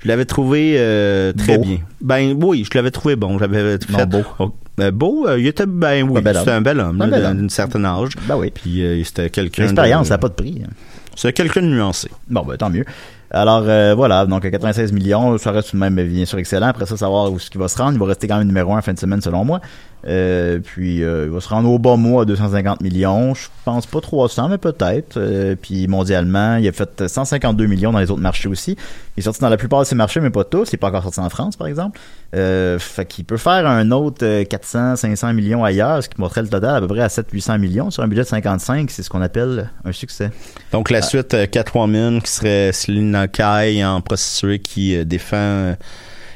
je 0.06 0.10
l'avais 0.10 0.26
trouvé 0.26 0.76
euh, 0.78 1.34
très 1.34 1.58
Beau. 1.58 1.64
bien. 1.64 1.78
Ben 2.00 2.38
oui, 2.40 2.64
je 2.64 2.78
l'avais 2.78 2.92
trouvé 2.92 3.16
bon. 3.16 3.40
J'avais 3.40 3.80
Non, 3.90 3.98
fait 4.00 4.06
beau. 4.06 4.22
Oh, 4.40 4.52
ben, 4.78 4.92
beau, 4.92 5.26
euh, 5.28 5.40
il 5.40 5.48
était 5.48 5.66
ben 5.66 6.08
oui, 6.08 6.22
c'était 6.24 6.52
un 6.52 6.62
bel 6.62 6.80
homme, 6.80 6.98
d'un- 7.00 7.50
certaine 7.50 7.86
âge. 7.86 8.12
Ben 8.28 8.36
oui. 8.38 8.52
Puis 8.54 8.84
euh, 8.86 9.04
c'était 9.04 9.30
quelqu'un. 9.30 9.64
L'expérience, 9.64 10.10
n'a 10.12 10.18
pas 10.18 10.30
de 10.30 10.34
prix. 10.34 10.62
hein. 10.64 10.70
C'est 11.16 11.34
quelqu'un 11.34 11.62
de 11.62 11.68
nuancé. 11.68 12.10
Bon, 12.30 12.44
ben, 12.46 12.56
tant 12.58 12.70
mieux. 12.70 12.86
Alors, 13.32 13.64
euh, 13.68 13.96
voilà, 13.96 14.26
donc 14.26 14.50
96 14.50 14.92
millions, 14.94 15.38
ça 15.38 15.52
reste 15.52 15.72
tout 15.72 15.76
de 15.78 15.82
même 15.82 15.96
bien 16.08 16.26
sûr 16.26 16.38
excellent. 16.38 16.68
Après 16.68 16.86
ça, 16.86 16.96
savoir 16.96 17.32
où 17.32 17.40
ce 17.40 17.50
qu'il 17.50 17.60
va 17.60 17.68
se 17.68 17.78
rendre. 17.78 17.94
Il 17.94 18.00
va 18.00 18.06
rester 18.06 18.28
quand 18.28 18.38
même 18.38 18.48
numéro 18.48 18.74
un 18.74 18.78
en 18.78 18.82
fin 18.82 18.94
de 18.94 19.00
semaine, 19.00 19.20
selon 19.22 19.44
moi. 19.44 19.60
Euh, 20.08 20.60
puis, 20.60 21.04
euh, 21.04 21.26
il 21.26 21.32
va 21.32 21.42
se 21.42 21.50
rendre 21.50 21.70
au 21.70 21.80
bas 21.80 21.96
mot 21.96 22.20
à 22.20 22.26
250 22.26 22.82
millions. 22.82 23.34
Je 23.34 23.48
pense 23.64 23.86
pas 23.86 24.02
300, 24.02 24.50
mais 24.50 24.58
peut-être. 24.58 25.18
Euh, 25.18 25.56
puis, 25.60 25.88
mondialement, 25.88 26.58
il 26.58 26.68
a 26.68 26.72
fait 26.72 27.08
152 27.08 27.66
millions 27.66 27.92
dans 27.92 28.00
les 28.00 28.12
autres 28.12 28.22
marchés 28.22 28.48
aussi. 28.48 28.78
Il 29.18 29.22
est 29.22 29.24
sorti 29.24 29.42
dans 29.42 29.50
la 29.50 29.58
plupart 29.58 29.80
de 29.80 29.86
ces 29.86 29.96
marchés, 29.96 30.20
mais 30.20 30.30
pas 30.30 30.44
tous. 30.44 30.70
Il 30.72 30.76
est 30.76 30.78
pas 30.78 30.90
encore 30.90 31.04
sorti 31.04 31.20
en 31.20 31.30
France, 31.30 31.56
par 31.56 31.68
exemple. 31.68 32.00
Fait 32.34 33.06
qu'il 33.08 33.26
peut 33.26 33.38
faire 33.38 33.66
un 33.66 33.92
autre 33.92 34.18
euh, 34.24 34.44
400, 34.44 34.98
500 34.98 35.34
millions 35.34 35.64
ailleurs, 35.64 36.04
ce 36.04 36.10
qui 36.10 36.20
montrait 36.20 36.42
le 36.42 36.50
total 36.50 36.76
à 36.76 36.82
peu 36.82 36.88
près 36.88 37.02
à 37.02 37.08
700-800 37.08 37.60
millions. 37.60 37.92
Sur 37.92 38.04
un 38.04 38.08
budget 38.08 38.24
de 38.24 38.28
55, 38.28 38.92
c'est 38.92 39.04
ce 39.04 39.10
qu'on 39.10 39.22
appelle 39.22 39.70
un 39.86 39.92
succès. 39.92 40.32
Donc 40.72 40.90
la 40.90 41.02
suite, 41.02 41.50
Catwoman, 41.50 42.22
qui 42.22 42.32
serait 42.32 42.72
Selina 42.74 43.28
Kai 43.28 43.84
en 43.86 44.02
prostituée 44.02 44.60
qui 44.60 45.04
défend, 45.06 45.76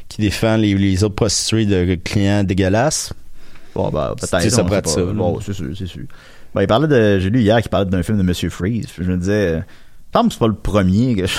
qui 0.08 0.22
défend 0.22 0.56
les, 0.56 0.74
les 0.74 1.04
autres 1.04 1.16
prostituées 1.16 1.66
de 1.66 1.96
clients 1.96 2.44
dégueulasses. 2.44 3.14
Bon, 3.76 3.90
bah, 3.90 4.16
peut-être. 4.20 4.42
C'est 4.42 4.50
ça. 4.50 4.64
Bon, 4.64 5.40
c'est 5.42 5.54
sûr, 5.54 5.68
c'est 5.78 5.86
sûr. 5.88 6.04
Ben, 6.56 6.62
il 6.62 6.68
parlait 6.68 6.88
de, 6.88 7.20
j'ai 7.20 7.30
lu 7.30 7.42
hier 7.42 7.62
qu'il 7.62 7.70
parlait 7.70 7.86
d'un 7.90 8.02
film 8.04 8.18
de 8.18 8.24
Monsieur 8.24 8.50
Freeze. 8.50 8.88
Je 9.00 9.04
me 9.04 9.18
disais, 9.18 9.32
euh, 9.34 9.60
semble 10.14 10.30
que 10.30 10.34
c'est 10.34 10.40
pas 10.40 10.48
le 10.48 10.54
premier 10.56 11.16
que 11.16 11.28
je... 11.28 11.34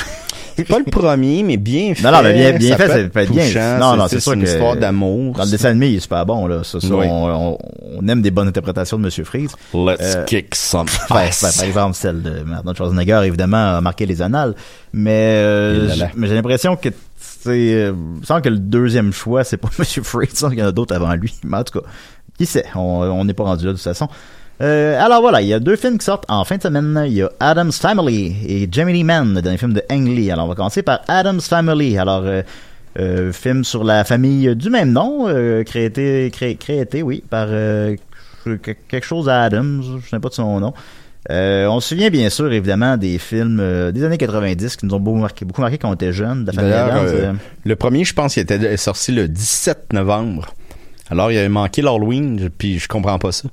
C'est 0.57 0.65
pas 0.65 0.79
le 0.79 0.85
premier, 0.85 1.43
mais 1.43 1.57
bien 1.57 1.95
fait. 1.95 2.03
Non, 2.05 2.13
non, 2.13 2.23
mais 2.23 2.35
bien- 2.35 2.53
bien 2.59 2.77
Ça 2.77 2.87
fait, 2.87 3.11
c'est 3.15 3.23
être 3.23 3.33
bien. 3.33 3.79
Non, 3.79 3.97
non, 3.97 4.07
c'est 4.09 4.21
sûr 4.21 4.33
une 4.35 4.43
que- 4.43 4.49
histoire 4.49 4.77
d'amour. 4.77 5.35
Dans 5.37 5.45
le 5.45 5.51
dessin 5.51 5.71
animé, 5.71 5.89
il 5.89 5.97
est 5.97 6.01
super 6.01 6.27
bon, 6.27 6.47
là. 6.47 6.63
Ça, 6.65 6.81
ça, 6.81 6.89
Oui. 6.95 7.07
on, 7.09 7.53
on- 7.55 7.59
on 7.99 8.09
aime 8.09 8.21
des 8.23 8.31
bonnes 8.31 8.49
interprétations 8.49 8.99
de 8.99 9.03
Monsieur 9.05 9.25
Freeze. 9.25 9.53
Let's 9.75 9.97
Euh, 10.01 10.25
kick 10.27 10.55
some 10.55 10.87
ass. 11.11 11.43
ouais, 11.43 11.49
par 11.57 11.65
exemple, 11.65 11.95
celle 11.97 12.23
de 12.23 12.45
Arnold 12.55 12.77
Schwarzenegger, 12.77 13.23
évidemment, 13.25 13.77
a 13.77 13.81
marqué 13.81 14.07
les 14.07 14.21
annales. 14.23 14.55
Mais, 14.93 15.35
euh, 15.39 15.89
mais 16.17 16.27
j'ai 16.29 16.35
l'impression 16.35 16.77
que 16.77 16.91
c'est, 17.17 17.75
euh, 17.75 17.93
semble 18.25 18.43
que 18.43 18.49
le 18.51 18.59
deuxième 18.59 19.13
choix, 19.13 19.45
c'est 19.45 19.57
pas 19.57 19.71
Monsieur 19.79 20.03
Freeze, 20.03 20.45
il 20.53 20.59
y 20.59 20.63
en 20.63 20.67
a 20.67 20.73
d'autres 20.73 20.95
avant 20.95 21.15
lui. 21.15 21.33
Mais 21.45 21.57
en 21.57 21.65
tout 21.65 21.81
cas, 21.81 21.87
qui 22.41 22.47
sait? 22.47 22.65
On 22.75 23.25
n'est 23.25 23.35
pas 23.35 23.45
rendu 23.45 23.65
là 23.67 23.73
de 23.73 23.77
toute 23.77 23.85
façon. 23.85 24.09
Euh, 24.63 24.99
alors 25.03 25.21
voilà, 25.23 25.41
il 25.41 25.49
y 25.49 25.55
a 25.55 25.61
deux 25.61 25.77
films 25.77 25.99
qui 25.99 26.05
sortent 26.05 26.25
en 26.29 26.45
fin 26.45 26.57
de 26.57 26.63
semaine. 26.63 27.03
Il 27.07 27.13
y 27.15 27.23
a 27.23 27.31
Adam's 27.41 27.79
Family 27.79 28.35
et 28.47 28.69
Gemini 28.71 29.05
Man, 29.05 29.35
le 29.35 29.43
dernier 29.43 29.59
film 29.59 29.73
de 29.73 29.83
Ang 29.91 30.07
Lee. 30.07 30.31
Alors 30.31 30.47
on 30.47 30.49
va 30.49 30.55
commencer 30.55 30.83
par 30.83 31.01
Adam's 31.09 31.49
Family. 31.49 31.97
Alors, 31.99 32.23
euh, 32.25 32.43
euh, 32.99 33.33
film 33.33 33.65
sur 33.65 33.85
la 33.85 34.05
famille 34.05 34.55
du 34.57 34.69
même 34.71 34.93
nom, 34.93 35.27
créé, 35.65 36.31
créé, 36.31 36.57
créé, 36.57 37.03
oui, 37.03 37.23
par 37.29 37.47
que- 37.49 38.57
quelque 38.89 39.05
chose 39.07 39.29
à 39.29 39.43
Adams, 39.43 39.83
je 40.03 40.09
sais 40.09 40.19
pas 40.21 40.29
de 40.29 40.35
son 40.35 40.61
nom. 40.61 40.73
Euh, 41.31 41.67
on 41.67 41.81
se 41.81 41.91
souvient 41.91 42.09
bien 42.09 42.31
sûr 42.31 42.51
évidemment 42.51 42.97
des 42.97 43.19
films 43.19 43.61
euh, 43.61 43.93
des 43.93 44.05
années 44.05 44.17
90 44.17 44.77
qui 44.77 44.87
nous 44.87 44.95
ont 44.95 45.01
beaucoup 45.01 45.19
marqué, 45.19 45.45
beaucoup 45.45 45.61
marqué 45.61 45.77
quand 45.77 45.91
on 45.91 45.95
était 45.95 46.15
jeunes, 46.15 46.43
de 46.45 46.47
la 46.49 46.53
famille 46.55 46.71
D'ailleurs, 46.71 46.95
Adams. 46.97 47.07
euh, 47.15 47.33
le 47.65 47.77
premier, 47.77 48.05
je 48.05 48.15
pense, 48.15 48.37
il 48.37 48.41
était 48.41 48.77
sorti 48.79 49.13
le 49.13 49.29
17 49.29 49.93
novembre. 49.93 50.47
Alors, 51.11 51.31
il 51.33 51.39
avait 51.39 51.49
manqué 51.49 51.83
l'Halloween, 51.83 52.49
puis 52.57 52.79
je 52.79 52.89
comprends 52.89 53.19
pas 53.19 53.33
ça. 53.33 53.49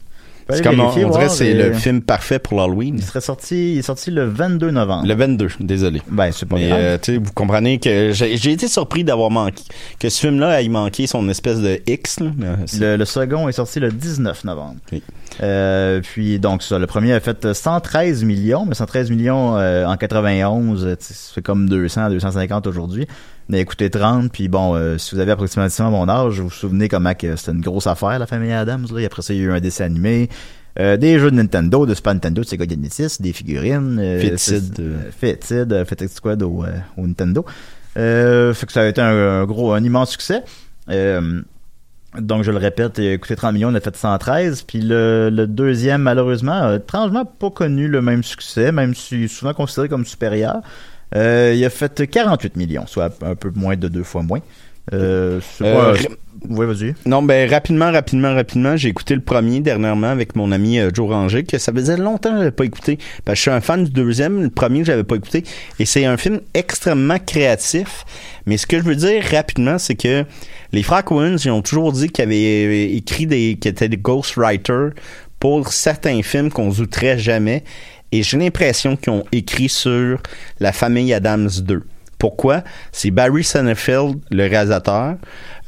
C'est 0.49 0.63
comme 0.63 0.79
on, 0.79 0.87
on 0.87 1.09
dirait 1.09 1.27
c'est 1.27 1.53
euh, 1.53 1.67
le 1.71 1.73
film 1.73 2.01
parfait 2.01 2.39
pour 2.39 2.57
l'Halloween. 2.57 2.95
il 2.97 3.03
serait 3.03 3.19
sorti, 3.19 3.73
il 3.73 3.79
est 3.79 3.81
sorti 3.81 4.11
le 4.11 4.23
22 4.23 4.71
novembre. 4.71 5.05
Le 5.05 5.13
22, 5.13 5.49
désolé. 5.59 6.01
Ben 6.09 6.31
c'est 6.31 6.45
pas 6.45 6.55
Mais 6.55 6.69
grave. 6.69 6.79
euh, 6.81 7.19
vous 7.21 7.33
comprenez 7.33 7.79
que 7.79 8.11
j'ai 8.13 8.51
été 8.53 8.69
surpris 8.69 9.03
d'avoir 9.03 9.29
manqué 9.29 9.61
que 9.99 10.07
ce 10.07 10.21
film-là 10.21 10.61
ait 10.61 10.69
manqué 10.69 11.05
son 11.05 11.27
espèce 11.27 11.59
de 11.59 11.81
X. 11.85 12.21
Là, 12.21 12.27
c'est- 12.65 12.79
Le, 12.79 12.95
le 12.95 13.03
second 13.03 13.49
est 13.49 13.51
sorti 13.51 13.81
le 13.81 13.91
19 13.91 14.45
novembre. 14.45 14.75
Oui. 14.93 15.03
Euh, 15.43 15.99
puis 16.01 16.39
donc 16.39 16.63
ça, 16.63 16.79
le 16.79 16.87
premier 16.87 17.11
a 17.11 17.19
fait 17.19 17.53
113 17.53 18.23
millions, 18.23 18.65
mais 18.65 18.73
113 18.75 19.09
millions 19.11 19.57
euh, 19.57 19.85
en 19.85 19.97
91, 19.97 20.85
euh, 20.85 20.95
tu 20.95 21.07
sais, 21.07 21.13
c'est 21.35 21.41
comme 21.41 21.67
200, 21.67 22.09
250 22.11 22.67
aujourd'hui. 22.67 23.05
A 23.51 23.57
écouté 23.57 23.89
30, 23.89 24.31
puis 24.31 24.49
bon, 24.49 24.75
euh, 24.75 24.97
si 24.97 25.15
vous 25.15 25.21
avez 25.21 25.31
approximativement 25.31 25.89
mon 25.91 26.09
âge, 26.09 26.39
vous 26.41 26.49
vous 26.49 26.53
souvenez 26.53 26.89
comment 26.89 27.13
que 27.13 27.35
c'était 27.37 27.53
une 27.53 27.61
grosse 27.61 27.87
affaire, 27.87 28.19
la 28.19 28.27
famille 28.27 28.51
Adams. 28.51 28.85
Là. 28.93 28.99
Et 29.01 29.05
après 29.05 29.21
ça, 29.21 29.33
il 29.33 29.39
y 29.39 29.43
a 29.43 29.45
eu 29.45 29.51
un 29.51 29.59
dessin 29.61 29.85
animé, 29.85 30.27
euh, 30.79 30.97
des 30.97 31.17
jeux 31.17 31.31
de 31.31 31.35
Nintendo, 31.37 31.85
de 31.85 31.93
Super 31.93 32.13
Nintendo, 32.13 32.41
de 32.41 32.45
Sega 32.45 32.65
Genesis, 32.69 33.21
des 33.21 33.31
figurines. 33.31 33.97
Euh, 34.01 34.19
Fétide. 34.19 34.37
c'est- 34.39 34.81
euh, 35.53 35.65
euh, 35.81 35.85
Fétide 35.85 36.09
Squad 36.09 36.43
au, 36.43 36.63
euh, 36.65 36.71
au 36.97 37.07
Nintendo. 37.07 37.45
Fait 37.95 38.65
que 38.65 38.71
ça 38.71 38.81
a 38.81 38.85
été 38.87 39.01
un, 39.01 39.07
un 39.41 39.45
gros, 39.45 39.71
un 39.71 39.83
immense 39.83 40.11
succès. 40.11 40.43
Donc, 42.19 42.43
je 42.43 42.51
le 42.51 42.57
répète, 42.57 42.97
il 42.99 43.13
a 43.13 43.17
coûté 43.17 43.35
30 43.35 43.53
millions, 43.53 43.69
on 43.69 43.75
a 43.75 43.79
fait 43.79 43.95
113. 43.95 44.63
Puis 44.63 44.81
le, 44.81 45.29
le 45.31 45.45
deuxième, 45.45 46.01
malheureusement, 46.01 46.53
a 46.69 46.75
étrangement 46.77 47.25
pas 47.25 47.49
connu 47.51 47.87
le 47.87 48.01
même 48.01 48.23
succès, 48.23 48.71
même 48.71 48.95
si 48.95 49.27
souvent 49.27 49.53
considéré 49.53 49.87
comme 49.89 50.05
supérieur. 50.05 50.61
Euh, 51.15 51.53
il 51.55 51.63
a 51.63 51.69
fait 51.69 52.05
48 52.09 52.55
millions, 52.57 52.85
soit 52.87 53.13
un 53.23 53.35
peu 53.35 53.51
moins 53.55 53.75
de 53.75 53.87
deux 53.87 54.03
fois 54.03 54.23
moins. 54.23 54.39
Euh, 54.93 55.39
c'est 55.57 55.65
Euh, 55.65 55.93
pas- 55.93 55.99
Oui, 56.49 56.65
vas-y. 56.65 56.93
Non, 57.05 57.21
ben 57.23 57.49
rapidement, 57.49 57.91
rapidement, 57.91 58.33
rapidement, 58.33 58.77
j'ai 58.77 58.87
écouté 58.89 59.15
le 59.15 59.21
premier 59.21 59.59
dernièrement 59.59 60.07
avec 60.07 60.35
mon 60.35 60.51
ami 60.51 60.79
euh, 60.79 60.91
Joe 60.93 61.09
Ranger, 61.09 61.43
que 61.43 61.57
ça 61.57 61.73
faisait 61.73 61.97
longtemps 61.97 62.31
que 62.31 62.37
j'avais 62.37 62.51
pas 62.51 62.63
écouté. 62.63 62.97
Parce 63.25 63.33
que 63.33 63.37
je 63.37 63.41
suis 63.41 63.51
un 63.51 63.59
fan 63.59 63.83
du 63.85 63.91
deuxième, 63.91 64.43
le 64.43 64.49
premier 64.49 64.79
que 64.81 64.85
j'avais 64.85 65.03
pas 65.03 65.15
écouté. 65.15 65.43
Et 65.79 65.85
c'est 65.85 66.05
un 66.05 66.15
film 66.15 66.39
extrêmement 66.53 67.17
créatif. 67.19 68.05
Mais 68.45 68.55
ce 68.57 68.65
que 68.67 68.77
je 68.77 68.83
veux 68.83 68.95
dire 68.95 69.23
rapidement, 69.31 69.77
c'est 69.77 69.95
que 69.95 70.23
les 70.71 70.83
frères 70.83 71.03
Coen, 71.03 71.37
ils 71.43 71.49
ont 71.49 71.61
toujours 71.63 71.91
dit 71.91 72.07
qu'ils 72.09 72.23
avaient 72.23 72.91
écrit 72.93 73.25
des, 73.25 73.57
qu'ils 73.59 73.71
étaient 73.71 73.89
des 73.89 73.97
ghostwriters 73.97 74.91
pour 75.39 75.67
certains 75.73 76.21
films 76.21 76.49
qu'on 76.51 76.71
zouterait 76.71 77.17
jamais. 77.19 77.63
Et 78.11 78.23
j'ai 78.23 78.37
l'impression 78.37 78.95
qu'ils 78.95 79.13
ont 79.13 79.25
écrit 79.31 79.69
sur 79.69 80.21
La 80.59 80.71
famille 80.71 81.13
Adams 81.13 81.49
2. 81.61 81.83
Pourquoi? 82.17 82.63
C'est 82.91 83.11
Barry 83.11 83.43
Sonnenfeld, 83.43 84.19
le 84.31 84.47
réalisateur. 84.47 85.17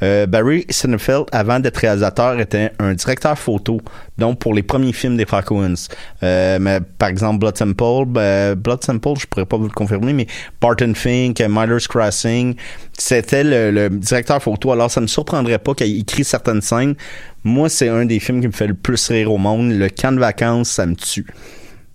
Euh, 0.02 0.26
Barry 0.26 0.66
Sonnenfeld, 0.70 1.26
avant 1.32 1.60
d'être 1.60 1.78
réalisateur, 1.78 2.40
était 2.40 2.72
un 2.80 2.94
directeur 2.94 3.38
photo, 3.38 3.80
donc 4.18 4.40
pour 4.40 4.56
les 4.56 4.64
premiers 4.64 4.94
films 4.94 5.16
des 5.16 5.26
frères. 5.26 5.44
Euh, 5.52 6.58
mais, 6.60 6.80
par 6.98 7.10
exemple, 7.10 7.40
Blood 7.40 7.56
Temple, 7.56 8.06
ben, 8.08 8.56
Blood 8.56 8.80
Temple, 8.80 9.20
je 9.20 9.28
pourrais 9.28 9.46
pas 9.46 9.58
vous 9.58 9.68
le 9.68 9.74
confirmer, 9.74 10.14
mais 10.14 10.26
Barton 10.60 10.94
Fink, 10.96 11.40
Miller's 11.40 11.88
Crossing, 11.88 12.56
c'était 12.98 13.44
le, 13.44 13.70
le 13.70 13.90
directeur 13.90 14.42
photo. 14.42 14.72
Alors, 14.72 14.90
ça 14.90 15.02
ne 15.02 15.04
me 15.04 15.08
surprendrait 15.08 15.60
pas 15.60 15.76
qu'il 15.76 15.88
ait 15.88 16.00
écrit 16.00 16.24
certaines 16.24 16.62
scènes. 16.62 16.96
Moi, 17.44 17.70
c'est 17.70 17.90
un 17.90 18.06
des 18.06 18.20
films 18.20 18.42
qui 18.42 18.48
me 18.48 18.54
fait 18.54 18.68
le 18.68 18.74
plus 18.74 19.10
rire 19.10 19.32
au 19.32 19.38
monde. 19.38 19.72
Le 19.72 19.90
camp 19.90 20.14
de 20.14 20.20
vacances, 20.20 20.70
ça 20.70 20.86
me 20.88 20.96
tue. 20.96 21.28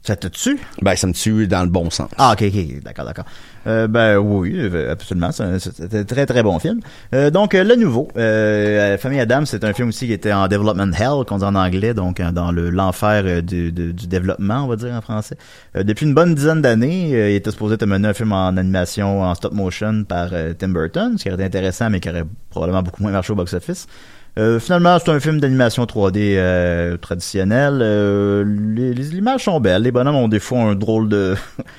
Ça 0.06 0.16
te 0.16 0.26
tue? 0.28 0.58
Ben, 0.82 0.94
ça 0.96 1.06
me 1.06 1.14
tue 1.14 1.46
dans 1.46 1.62
le 1.62 1.70
bon 1.70 1.88
sens. 1.88 2.10
Ah, 2.18 2.34
ok, 2.34 2.44
ok, 2.46 2.82
d'accord, 2.82 3.06
d'accord. 3.06 3.24
Euh, 3.66 3.86
ben 3.86 4.18
oui, 4.18 4.52
euh, 4.54 4.92
absolument, 4.92 5.32
c'est 5.32 5.42
un, 5.44 6.04
très 6.04 6.26
très 6.26 6.42
bon 6.42 6.58
film. 6.58 6.80
Euh, 7.14 7.30
donc 7.30 7.54
euh, 7.54 7.64
le 7.64 7.74
nouveau, 7.74 8.08
euh, 8.18 8.98
Famille 8.98 9.20
Adams, 9.20 9.46
c'est 9.46 9.64
un 9.64 9.72
film 9.72 9.88
aussi 9.88 10.06
qui 10.06 10.12
était 10.12 10.34
en 10.34 10.46
development 10.46 10.92
hell, 10.92 11.24
qu'on 11.26 11.38
dit 11.38 11.44
en 11.44 11.54
anglais, 11.54 11.94
donc 11.94 12.20
euh, 12.20 12.32
dans 12.32 12.52
le 12.52 12.68
l'enfer 12.68 13.22
euh, 13.24 13.40
du, 13.40 13.72
du, 13.72 13.94
du 13.94 14.06
développement, 14.06 14.64
on 14.64 14.66
va 14.66 14.76
dire 14.76 14.92
en 14.92 15.00
français. 15.00 15.38
Euh, 15.74 15.84
depuis 15.84 16.04
une 16.04 16.12
bonne 16.12 16.34
dizaine 16.34 16.60
d'années, 16.60 17.14
euh, 17.14 17.30
il 17.30 17.36
était 17.36 17.50
supposé 17.50 17.78
te 17.78 17.86
mener 17.86 18.08
un 18.08 18.12
film 18.12 18.32
en 18.32 18.58
animation, 18.58 19.22
en 19.22 19.34
stop 19.34 19.54
motion 19.54 20.04
par 20.04 20.28
euh, 20.34 20.52
Tim 20.52 20.68
Burton, 20.68 21.16
ce 21.16 21.22
qui 21.22 21.30
aurait 21.30 21.36
été 21.36 21.44
intéressant, 21.46 21.88
mais 21.88 22.00
qui 22.00 22.10
aurait 22.10 22.24
probablement 22.50 22.82
beaucoup 22.82 23.02
moins 23.02 23.12
marché 23.12 23.32
au 23.32 23.36
box-office. 23.36 23.86
Euh, 24.38 24.58
finalement, 24.58 24.98
c'est 24.98 25.10
un 25.10 25.20
film 25.20 25.38
d'animation 25.40 25.84
3D 25.84 26.34
euh, 26.36 26.96
traditionnel. 26.96 27.78
Euh, 27.82 28.44
les, 28.74 28.92
les 28.92 29.14
images 29.14 29.44
sont 29.44 29.60
belles. 29.60 29.82
Les 29.82 29.92
bonhommes 29.92 30.16
ont 30.16 30.28
des 30.28 30.40
fois 30.40 30.58
un 30.60 30.74
drôle 30.74 31.08
de... 31.08 31.34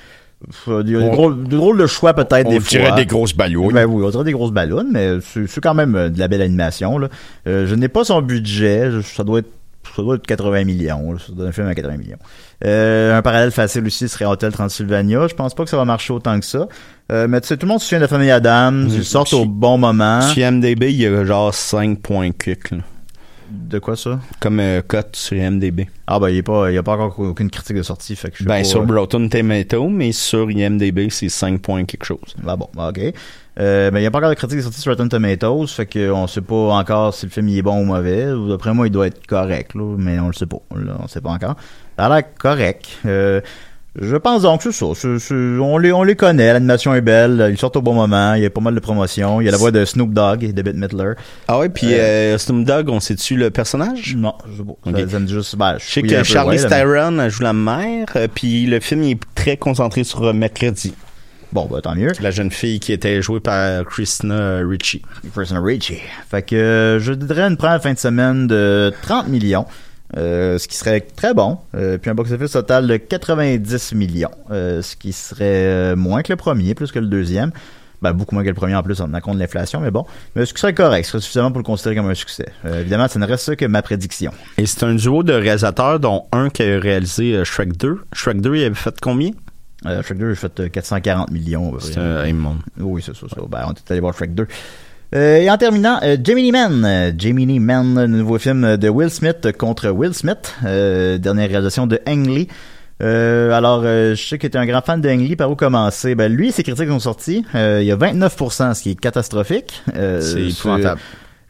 des, 0.82 0.96
On- 0.96 1.12
drôles, 1.12 1.44
des 1.44 1.56
drôles 1.56 1.78
de 1.78 1.86
choix 1.86 2.14
peut-être 2.14 2.48
des 2.48 2.56
On 2.56 2.60
tirait 2.60 2.86
fois. 2.88 2.96
des 2.96 3.06
grosses 3.06 3.34
ballons. 3.34 3.68
Ben 3.70 3.84
oui, 3.86 4.02
on 4.06 4.10
dirait 4.10 4.24
des 4.24 4.32
grosses 4.32 4.52
ballons, 4.52 4.86
mais 4.90 5.18
c'est 5.22 5.60
quand 5.60 5.74
même 5.74 5.94
euh, 5.94 6.08
de 6.08 6.18
la 6.18 6.28
belle 6.28 6.42
animation. 6.42 6.98
Là. 6.98 7.08
Euh, 7.46 7.66
je 7.66 7.74
n'ai 7.74 7.88
pas 7.88 8.04
son 8.04 8.22
budget. 8.22 8.90
Ça 9.02 9.22
doit 9.24 9.40
être 9.40 9.50
ça 9.94 10.02
doit 10.02 10.16
être 10.16 10.26
80 10.26 10.64
millions. 10.64 11.12
là. 11.12 11.18
Ça 11.18 11.32
doit 11.32 11.44
être 11.44 11.50
un 11.50 11.52
film 11.52 11.68
à 11.68 11.74
80 11.74 11.96
millions. 11.98 12.18
Euh, 12.64 13.16
un 13.16 13.22
parallèle 13.22 13.50
facile 13.50 13.86
aussi 13.86 14.08
serait 14.08 14.24
Hotel 14.24 14.52
Transylvania. 14.52 15.26
Je 15.28 15.34
pense 15.34 15.54
pas 15.54 15.64
que 15.64 15.70
ça 15.70 15.76
va 15.76 15.84
marcher 15.84 16.12
autant 16.12 16.38
que 16.40 16.46
ça. 16.46 16.68
Euh, 17.12 17.28
mais 17.28 17.40
tu 17.40 17.48
sais, 17.48 17.56
tout 17.56 17.66
le 17.66 17.70
monde 17.70 17.80
se 17.80 17.86
souvient 17.86 17.98
de 17.98 18.04
la 18.04 18.08
famille 18.08 18.30
Adams. 18.30 18.88
Ils 18.90 19.04
sortent 19.04 19.34
au 19.34 19.44
bon 19.44 19.78
moment. 19.78 20.22
Sur 20.22 20.42
IMDB, 20.42 20.84
il 20.90 20.96
y 20.96 21.06
a 21.06 21.24
genre 21.24 21.54
5 21.54 22.00
points 22.00 22.30
là. 22.70 22.78
De 23.50 23.78
quoi 23.78 23.96
ça? 23.96 24.18
Comme 24.40 24.60
euh, 24.60 24.82
cote 24.86 25.14
sur 25.14 25.36
IMDB. 25.36 25.88
Ah 26.06 26.18
ben 26.18 26.28
il 26.28 26.36
y 26.36 26.38
a 26.38 26.42
pas, 26.42 26.68
a 26.68 26.80
encore 26.80 27.18
aucune 27.18 27.50
critique 27.50 27.76
de 27.76 27.82
sortie, 27.82 28.16
fait 28.16 28.30
que 28.30 28.38
je 28.38 28.44
Ben, 28.44 28.58
pas, 28.58 28.64
sur 28.64 28.80
euh, 28.80 28.98
Rotten 28.98 29.28
Tomato, 29.28 29.88
mais 29.88 30.12
sur 30.12 30.50
IMDB, 30.50 31.08
c'est 31.10 31.28
5 31.28 31.60
points 31.60 31.84
quelque 31.84 32.04
chose. 32.04 32.34
Ah 32.46 32.56
bon, 32.56 32.68
ok. 32.76 33.00
Euh, 33.58 33.90
ben, 33.90 33.98
il 33.98 34.02
n'y 34.02 34.06
a 34.06 34.10
pas 34.10 34.18
encore 34.18 34.30
de 34.30 34.34
critique 34.34 34.60
sortie 34.60 34.80
sur 34.80 34.92
Rotten 34.92 35.08
Tomatoes, 35.08 35.68
fait 35.68 35.86
qu'on 35.86 36.26
sait 36.26 36.42
pas 36.42 36.74
encore 36.74 37.14
si 37.14 37.26
le 37.26 37.30
film 37.30 37.48
il 37.48 37.58
est 37.58 37.62
bon 37.62 37.80
ou 37.80 37.84
mauvais. 37.84 38.26
D'après 38.48 38.74
moi, 38.74 38.86
il 38.86 38.90
doit 38.90 39.06
être 39.06 39.26
correct, 39.26 39.74
là, 39.74 39.96
mais 39.96 40.18
on 40.20 40.26
le 40.28 40.32
sait 40.32 40.46
pas. 40.46 40.60
Là, 40.74 40.96
on 41.02 41.08
sait 41.08 41.20
pas 41.20 41.30
encore. 41.30 41.56
Ça 41.98 42.06
a 42.06 42.08
l'air 42.08 42.24
correct. 42.38 42.98
Euh, 43.06 43.40
je 44.00 44.16
pense 44.16 44.42
donc 44.42 44.62
que 44.62 44.70
c'est 44.70 45.18
ça. 45.18 45.34
On, 45.34 45.78
les, 45.78 45.92
on 45.92 46.02
les 46.02 46.16
connaît, 46.16 46.52
l'animation 46.52 46.94
est 46.94 47.00
belle, 47.00 47.48
ils 47.50 47.58
sortent 47.58 47.76
au 47.76 47.82
bon 47.82 47.94
moment, 47.94 48.34
il 48.34 48.42
y 48.42 48.46
a 48.46 48.50
pas 48.50 48.60
mal 48.60 48.74
de 48.74 48.80
promotions. 48.80 49.40
Il 49.40 49.44
y 49.44 49.48
a 49.48 49.52
la 49.52 49.56
voix 49.58 49.70
de 49.70 49.84
Snoop 49.84 50.12
Dogg 50.12 50.44
et 50.44 50.52
de 50.52 50.62
Bette 50.62 50.76
Midler. 50.76 51.12
Ah 51.48 51.58
ouais, 51.58 51.68
puis 51.68 51.94
euh, 51.94 52.36
Snoop 52.38 52.64
Dogg, 52.64 52.88
on 52.88 53.00
sait-tu 53.00 53.36
le 53.36 53.50
personnage? 53.50 54.16
Non, 54.16 54.34
je 54.50 54.58
sais 54.58 54.64
pas. 54.64 55.08
Ça-. 55.08 55.18
Ça, 55.18 55.26
juste, 55.26 55.56
ben, 55.56 55.76
Je 55.78 55.84
sais 55.84 56.02
que 56.02 56.22
Charlie 56.22 56.58
Theron 56.58 57.28
joue 57.28 57.42
la 57.42 57.52
mère, 57.52 58.06
euh, 58.16 58.28
puis 58.32 58.66
le 58.66 58.80
film 58.80 59.02
il 59.02 59.10
est 59.12 59.20
très 59.34 59.56
concentré 59.56 60.04
sur 60.04 60.24
euh, 60.24 60.32
Mercredi. 60.32 60.94
Bon, 61.52 61.66
ben, 61.70 61.80
tant 61.80 61.94
mieux. 61.94 62.10
La 62.20 62.30
jeune 62.30 62.50
fille 62.50 62.80
qui 62.80 62.92
était 62.92 63.22
jouée 63.22 63.40
par 63.40 63.84
Christina 63.86 64.58
Ricci. 64.58 65.02
Person 65.34 65.62
Richie. 65.62 66.00
Fait 66.30 66.42
que 66.42 66.56
euh, 66.56 67.00
je 67.00 67.12
dirais 67.12 67.42
une 67.42 67.56
première 67.56 67.80
fin 67.80 67.92
de 67.92 67.98
semaine 67.98 68.46
de 68.46 68.92
30 69.02 69.28
millions. 69.28 69.64
Euh, 70.16 70.58
ce 70.58 70.68
qui 70.68 70.76
serait 70.76 71.00
très 71.00 71.34
bon. 71.34 71.58
Euh, 71.74 71.98
puis 71.98 72.10
un 72.10 72.14
box-office 72.14 72.52
total 72.52 72.86
de 72.86 72.96
90 72.96 73.94
millions. 73.94 74.30
euh, 74.50 74.82
ce 74.82 74.96
qui 74.96 75.12
serait 75.12 75.96
moins 75.96 76.22
que 76.22 76.32
le 76.32 76.36
premier, 76.36 76.74
plus 76.74 76.92
que 76.92 76.98
le 76.98 77.06
deuxième. 77.06 77.50
Ben, 78.02 78.12
beaucoup 78.12 78.34
moins 78.34 78.44
que 78.44 78.48
le 78.48 78.54
premier 78.54 78.74
en 78.74 78.82
plus 78.82 79.00
en 79.00 79.06
tenant 79.06 79.20
compte 79.20 79.36
de 79.36 79.40
l'inflation, 79.40 79.80
mais 79.80 79.90
bon. 79.90 80.04
Mais 80.34 80.44
ce 80.44 80.52
qui 80.52 80.60
serait 80.60 80.74
correct, 80.74 81.06
ce 81.06 81.12
serait 81.12 81.22
suffisamment 81.22 81.50
pour 81.50 81.60
le 81.60 81.64
considérer 81.64 81.96
comme 81.96 82.10
un 82.10 82.14
succès. 82.14 82.46
Évidemment, 82.64 83.08
ça 83.08 83.18
ne 83.18 83.26
reste 83.26 83.56
que 83.56 83.64
ma 83.64 83.80
prédiction. 83.80 84.32
Et 84.58 84.66
c'est 84.66 84.84
un 84.84 84.94
duo 84.94 85.22
de 85.22 85.32
réalisateurs, 85.32 85.98
dont 85.98 86.26
un 86.30 86.50
qui 86.50 86.62
a 86.62 86.78
réalisé 86.78 87.42
Shrek 87.42 87.74
2. 87.74 88.00
Shrek 88.12 88.42
2, 88.42 88.54
il 88.56 88.64
avait 88.64 88.74
fait 88.74 88.94
combien? 89.00 89.30
Shrek 89.84 90.18
2 90.18 90.32
a 90.32 90.34
fait 90.34 90.60
euh, 90.60 90.68
440 90.68 91.30
millions. 91.30 91.78
C'est 91.80 91.98
un 91.98 92.26
immonde. 92.26 92.58
Oui, 92.78 93.02
c'est 93.04 93.14
ça, 93.14 93.26
ça. 93.28 93.40
Ben, 93.48 93.66
on 93.68 93.72
est 93.72 93.90
allé 93.90 94.00
voir 94.00 94.14
Shrek 94.14 94.34
2. 94.34 94.46
Euh, 95.14 95.38
et 95.38 95.50
en 95.50 95.56
terminant, 95.56 95.98
euh, 96.02 96.16
Gemini 96.22 96.52
Man. 96.52 96.84
Euh, 96.84 97.12
Gemini 97.16 97.60
Man, 97.60 97.94
le 98.00 98.06
nouveau 98.06 98.38
film 98.38 98.76
de 98.76 98.88
Will 98.88 99.10
Smith 99.10 99.52
contre 99.56 99.88
Will 99.90 100.14
Smith. 100.14 100.54
Euh, 100.64 101.18
dernière 101.18 101.48
réalisation 101.48 101.86
de 101.86 102.00
Ang 102.06 102.26
Lee. 102.26 102.48
Euh, 103.02 103.52
alors, 103.52 103.82
euh, 103.84 104.14
je 104.14 104.26
sais 104.26 104.38
que 104.38 104.46
tu 104.46 104.56
un 104.56 104.66
grand 104.66 104.80
fan 104.80 105.00
de 105.00 105.08
Ang 105.08 105.20
Lee. 105.20 105.36
Par 105.36 105.50
où 105.50 105.54
commencer? 105.54 106.14
Ben, 106.14 106.32
lui, 106.32 106.50
ses 106.50 106.62
critiques 106.62 106.88
sont 106.88 106.98
sorties. 106.98 107.44
Euh, 107.54 107.78
il 107.82 107.86
y 107.86 107.92
a 107.92 107.96
29%, 107.96 108.74
ce 108.74 108.82
qui 108.82 108.90
est 108.90 109.00
catastrophique. 109.00 109.82
Euh, 109.94 110.20
C'est 110.20 110.48
épouvantable. 110.48 111.00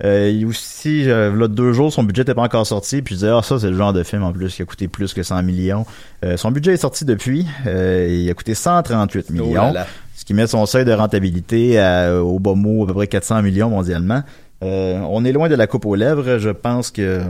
Euh, 0.04 0.28
il 0.30 0.42
y 0.42 0.44
a 0.44 0.46
aussi, 0.46 1.08
euh, 1.08 1.34
là, 1.34 1.48
deux 1.48 1.72
jours, 1.72 1.92
son 1.92 2.02
budget 2.02 2.24
n'est 2.24 2.34
pas 2.34 2.42
encore 2.42 2.66
sorti. 2.66 3.00
Puis 3.02 3.14
je 3.14 3.20
disais, 3.20 3.30
ah, 3.32 3.42
ça, 3.42 3.58
c'est 3.58 3.70
le 3.70 3.76
genre 3.76 3.92
de 3.92 4.02
film 4.02 4.22
en 4.22 4.32
plus 4.32 4.54
qui 4.54 4.62
a 4.62 4.64
coûté 4.64 4.88
plus 4.88 5.14
que 5.14 5.22
100 5.22 5.42
millions. 5.42 5.86
Euh, 6.24 6.36
son 6.36 6.50
budget 6.50 6.74
est 6.74 6.78
sorti 6.78 7.04
depuis. 7.04 7.46
Euh, 7.66 8.06
il 8.10 8.28
a 8.30 8.34
coûté 8.34 8.54
138 8.54 9.30
millions. 9.30 9.46
Oh 9.50 9.54
là 9.54 9.72
là. 9.72 9.86
Ce 10.14 10.24
qui 10.24 10.34
met 10.34 10.46
son 10.46 10.66
seuil 10.66 10.84
de 10.84 10.92
rentabilité 10.92 11.78
à- 11.78 12.22
au 12.22 12.38
bas 12.38 12.54
mot 12.54 12.84
à 12.84 12.86
peu 12.86 12.94
près 12.94 13.06
400 13.06 13.42
millions 13.42 13.70
mondialement. 13.70 14.22
Euh, 14.64 14.98
on 15.10 15.24
est 15.24 15.32
loin 15.32 15.48
de 15.48 15.54
la 15.54 15.66
coupe 15.66 15.84
aux 15.86 15.94
lèvres. 15.94 16.38
Je 16.38 16.50
pense 16.50 16.90
que 16.90 17.20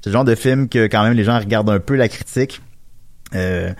c'est 0.00 0.10
le 0.10 0.12
genre 0.12 0.24
de 0.24 0.34
film 0.34 0.68
que 0.68 0.86
quand 0.86 1.02
même 1.04 1.14
les 1.14 1.24
gens 1.24 1.38
regardent 1.38 1.70
un 1.70 1.78
peu 1.80 1.94
la 1.94 2.08
critique. 2.08 2.60
Euh, 3.34 3.72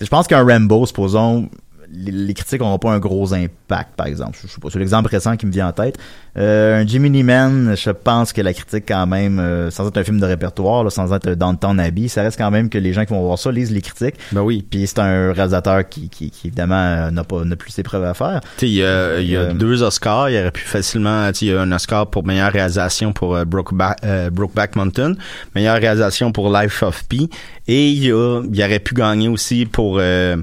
je 0.00 0.06
pense 0.06 0.26
qu'un 0.26 0.44
Rambo, 0.44 0.86
supposons, 0.86 1.48
les, 1.92 2.12
les 2.12 2.34
critiques 2.34 2.60
n'auront 2.60 2.78
pas 2.78 2.92
un 2.92 2.98
gros 2.98 3.34
impact, 3.34 3.96
par 3.96 4.06
exemple. 4.06 4.38
Je, 4.40 4.46
je 4.46 4.52
sais 4.52 4.60
pas, 4.60 4.68
c'est 4.70 4.78
l'exemple 4.78 5.08
récent 5.08 5.36
qui 5.36 5.46
me 5.46 5.52
vient 5.52 5.68
en 5.68 5.72
tête. 5.72 5.98
Euh, 6.38 6.82
un 6.82 6.86
Jiminy 6.86 7.22
Man, 7.22 7.74
je 7.76 7.90
pense 7.90 8.32
que 8.32 8.40
la 8.40 8.52
critique 8.54 8.84
quand 8.86 9.06
même, 9.06 9.38
euh, 9.38 9.70
sans 9.70 9.88
être 9.88 9.96
un 9.96 10.04
film 10.04 10.20
de 10.20 10.26
répertoire, 10.26 10.84
là, 10.84 10.90
sans 10.90 11.12
être 11.12 11.30
dans 11.34 11.50
le 11.50 11.58
temps 11.58 11.76
Abbey, 11.78 12.08
ça 12.08 12.22
reste 12.22 12.38
quand 12.38 12.50
même 12.50 12.68
que 12.68 12.78
les 12.78 12.92
gens 12.92 13.04
qui 13.04 13.12
vont 13.12 13.22
voir 13.22 13.38
ça 13.38 13.50
lisent 13.50 13.72
les 13.72 13.82
critiques. 13.82 14.14
Ben 14.32 14.42
oui. 14.42 14.64
Puis 14.68 14.86
c'est 14.86 15.00
un 15.00 15.32
réalisateur 15.32 15.88
qui, 15.88 16.08
qui, 16.08 16.30
qui 16.30 16.46
évidemment 16.48 16.74
euh, 16.74 17.10
n'a 17.10 17.24
pas 17.24 17.44
n'a 17.44 17.56
plus 17.56 17.70
ses 17.72 17.82
preuves 17.82 18.04
à 18.04 18.14
faire. 18.14 18.40
Tu 18.58 18.66
sais, 18.66 18.68
il 18.68 18.74
y 18.74 18.84
a, 18.84 19.20
y 19.20 19.36
a 19.36 19.40
Euh, 19.40 19.52
deux 19.54 19.82
Oscars. 19.82 20.30
Il 20.30 20.38
aurait 20.38 20.50
pu 20.50 20.62
facilement, 20.62 21.28
tu 21.32 21.38
sais, 21.38 21.46
il 21.46 21.48
y 21.48 21.54
a 21.54 21.60
un 21.60 21.72
Oscar 21.72 22.08
pour 22.08 22.24
meilleure 22.24 22.52
réalisation 22.52 23.12
pour 23.12 23.34
euh, 23.34 23.44
Brokeback, 23.44 23.98
euh, 24.04 24.30
Brokeback 24.30 24.76
Mountain, 24.76 25.14
meilleure 25.54 25.78
réalisation 25.80 26.32
pour 26.32 26.52
Life 26.52 26.82
of 26.82 27.04
Pi, 27.08 27.30
et 27.66 27.88
il, 27.90 28.04
y 28.04 28.12
a, 28.12 28.42
il 28.52 28.62
aurait 28.62 28.78
pu 28.78 28.94
gagner 28.94 29.28
aussi 29.28 29.66
pour 29.66 29.98
euh, 29.98 30.36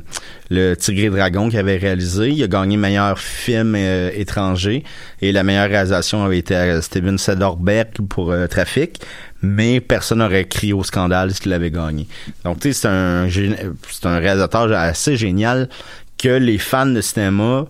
le 0.49 0.75
Tigre 0.75 1.05
et 1.05 1.09
Dragon 1.09 1.49
qu'il 1.49 1.59
avait 1.59 1.77
réalisé. 1.77 2.29
Il 2.29 2.43
a 2.43 2.47
gagné 2.47 2.77
meilleur 2.77 3.19
film 3.19 3.75
euh, 3.75 4.09
étranger, 4.13 4.83
et 5.21 5.31
la 5.31 5.43
meilleure 5.43 5.69
réalisation 5.69 6.23
avait 6.23 6.39
été 6.39 6.55
à 6.55 6.81
Steven 6.81 7.17
Soderbergh 7.17 8.01
pour 8.09 8.31
euh, 8.31 8.47
Trafic. 8.47 8.99
Mais 9.41 9.79
personne 9.81 10.19
n'aurait 10.19 10.45
crié 10.45 10.73
au 10.73 10.83
scandale 10.83 11.31
s'il 11.33 11.53
avait 11.53 11.69
gagné. 11.69 12.07
Donc, 12.43 12.59
tu 12.59 12.73
sais, 12.73 12.81
c'est 12.81 12.87
un, 12.87 13.29
c'est 13.29 14.05
un 14.07 14.17
réalisateur 14.17 14.71
assez 14.71 15.15
génial 15.15 15.69
que 16.17 16.29
les 16.29 16.57
fans 16.57 16.87
de 16.87 17.01
cinéma 17.01 17.67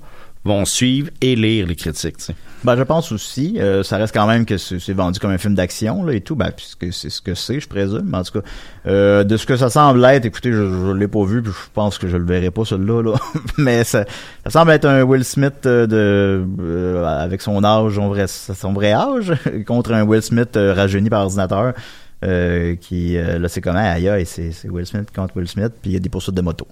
vont 0.48 0.66
suivre 0.66 1.10
et 1.22 1.36
lire 1.36 1.68
les 1.68 1.76
critiques. 1.76 2.32
Ben, 2.64 2.76
je 2.76 2.82
pense 2.84 3.12
aussi, 3.12 3.58
euh, 3.60 3.84
ça 3.84 3.98
reste 3.98 4.14
quand 4.14 4.26
même 4.26 4.46
que 4.46 4.58
c'est 4.58 4.94
vendu 4.94 5.20
comme 5.20 5.30
un 5.30 5.38
film 5.38 5.54
d'action 5.54 6.04
là 6.04 6.14
et 6.14 6.22
tout, 6.22 6.36
ben 6.36 6.52
puisque 6.52 6.92
c'est 6.92 7.10
ce 7.10 7.22
que 7.22 7.36
c'est, 7.36 7.60
je 7.60 7.68
présume. 7.68 8.14
En 8.14 8.24
tout 8.24 8.40
cas, 8.40 8.48
euh, 8.88 9.24
de 9.24 9.38
ce 9.38 9.46
que 9.46 9.56
ça 9.56 9.70
semble 9.70 10.04
être, 10.06 10.26
écoutez, 10.26 10.52
je, 10.52 10.58
je 10.58 10.92
l'ai 10.92 11.08
pas 11.08 11.24
vu, 11.24 11.44
puis 11.44 11.52
je 11.52 11.70
pense 11.74 12.00
que 12.00 12.08
je 12.08 12.18
le 12.18 12.26
verrai 12.26 12.50
pas 12.50 12.66
celui-là, 12.66 13.04
là. 13.04 13.14
mais 13.60 13.84
ça, 13.84 14.06
semble 14.48 14.72
être 14.72 14.86
un 14.86 15.04
Will 15.04 15.24
Smith 15.24 15.66
euh, 15.66 15.86
de 15.86 17.04
avec 17.06 17.42
son 17.42 17.64
âge, 17.64 17.94
son 17.94 18.08
vrai, 18.08 18.26
son 18.28 18.74
vrai 18.74 18.92
âge, 18.92 19.34
contre 19.68 19.94
un 19.94 20.04
Will 20.04 20.24
Smith 20.24 20.58
rajeuni 20.58 21.10
par 21.10 21.22
ordinateur. 21.24 21.74
Qui 22.82 23.14
là 23.14 23.48
c'est 23.48 23.62
comment 23.62 23.78
aïe 23.78 24.10
aïe 24.10 24.26
c'est 24.26 24.52
Will 24.68 24.88
Smith 24.88 25.10
contre 25.16 25.38
Will 25.38 25.48
Smith 25.48 25.72
puis 25.80 25.92
il 25.92 25.94
y 25.94 25.98
a 25.98 26.00
des 26.00 26.10
poursuites 26.10 26.34
de 26.34 26.42
moto 26.42 26.68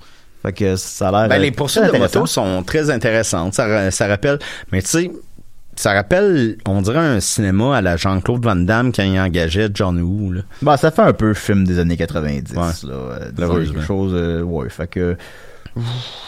fait 0.46 0.54
que 0.54 0.76
ça 0.76 1.10
a 1.10 1.12
l'air 1.12 1.30
Ben, 1.30 1.42
les 1.42 1.52
poursuites 1.52 1.92
de 1.92 1.98
moto 1.98 2.26
sont 2.26 2.64
très 2.64 2.90
intéressantes. 2.90 3.54
Ça, 3.54 3.92
ça 3.92 4.08
rappelle, 4.08 4.40
mais 4.72 4.82
tu 4.82 4.88
sais, 4.90 5.12
ça 5.76 5.94
rappelle, 5.94 6.58
on 6.68 6.82
dirait 6.82 7.00
un 7.00 7.20
cinéma 7.20 7.78
à 7.78 7.82
la 7.82 7.98
Jean-Claude 7.98 8.44
Van 8.44 8.56
Damme 8.56 8.92
quand 8.94 9.04
il 9.04 9.20
engageait 9.20 9.70
John 9.74 10.00
Woo. 10.02 10.32
Là. 10.32 10.42
Bah, 10.62 10.78
ça 10.78 10.92
fait 10.92 11.02
un 11.02 11.14
peu 11.14 11.34
film 11.34 11.66
des 11.66 11.80
années 11.80 11.98
90, 11.98 12.56
Ouais. 12.56 12.62
là. 12.84 12.94
Euh, 12.94 13.64
quelque 13.66 13.82
chose, 13.82 14.12
euh, 14.16 14.42
ouais. 14.42 14.70
Fait 14.70 14.88
que, 14.88 15.18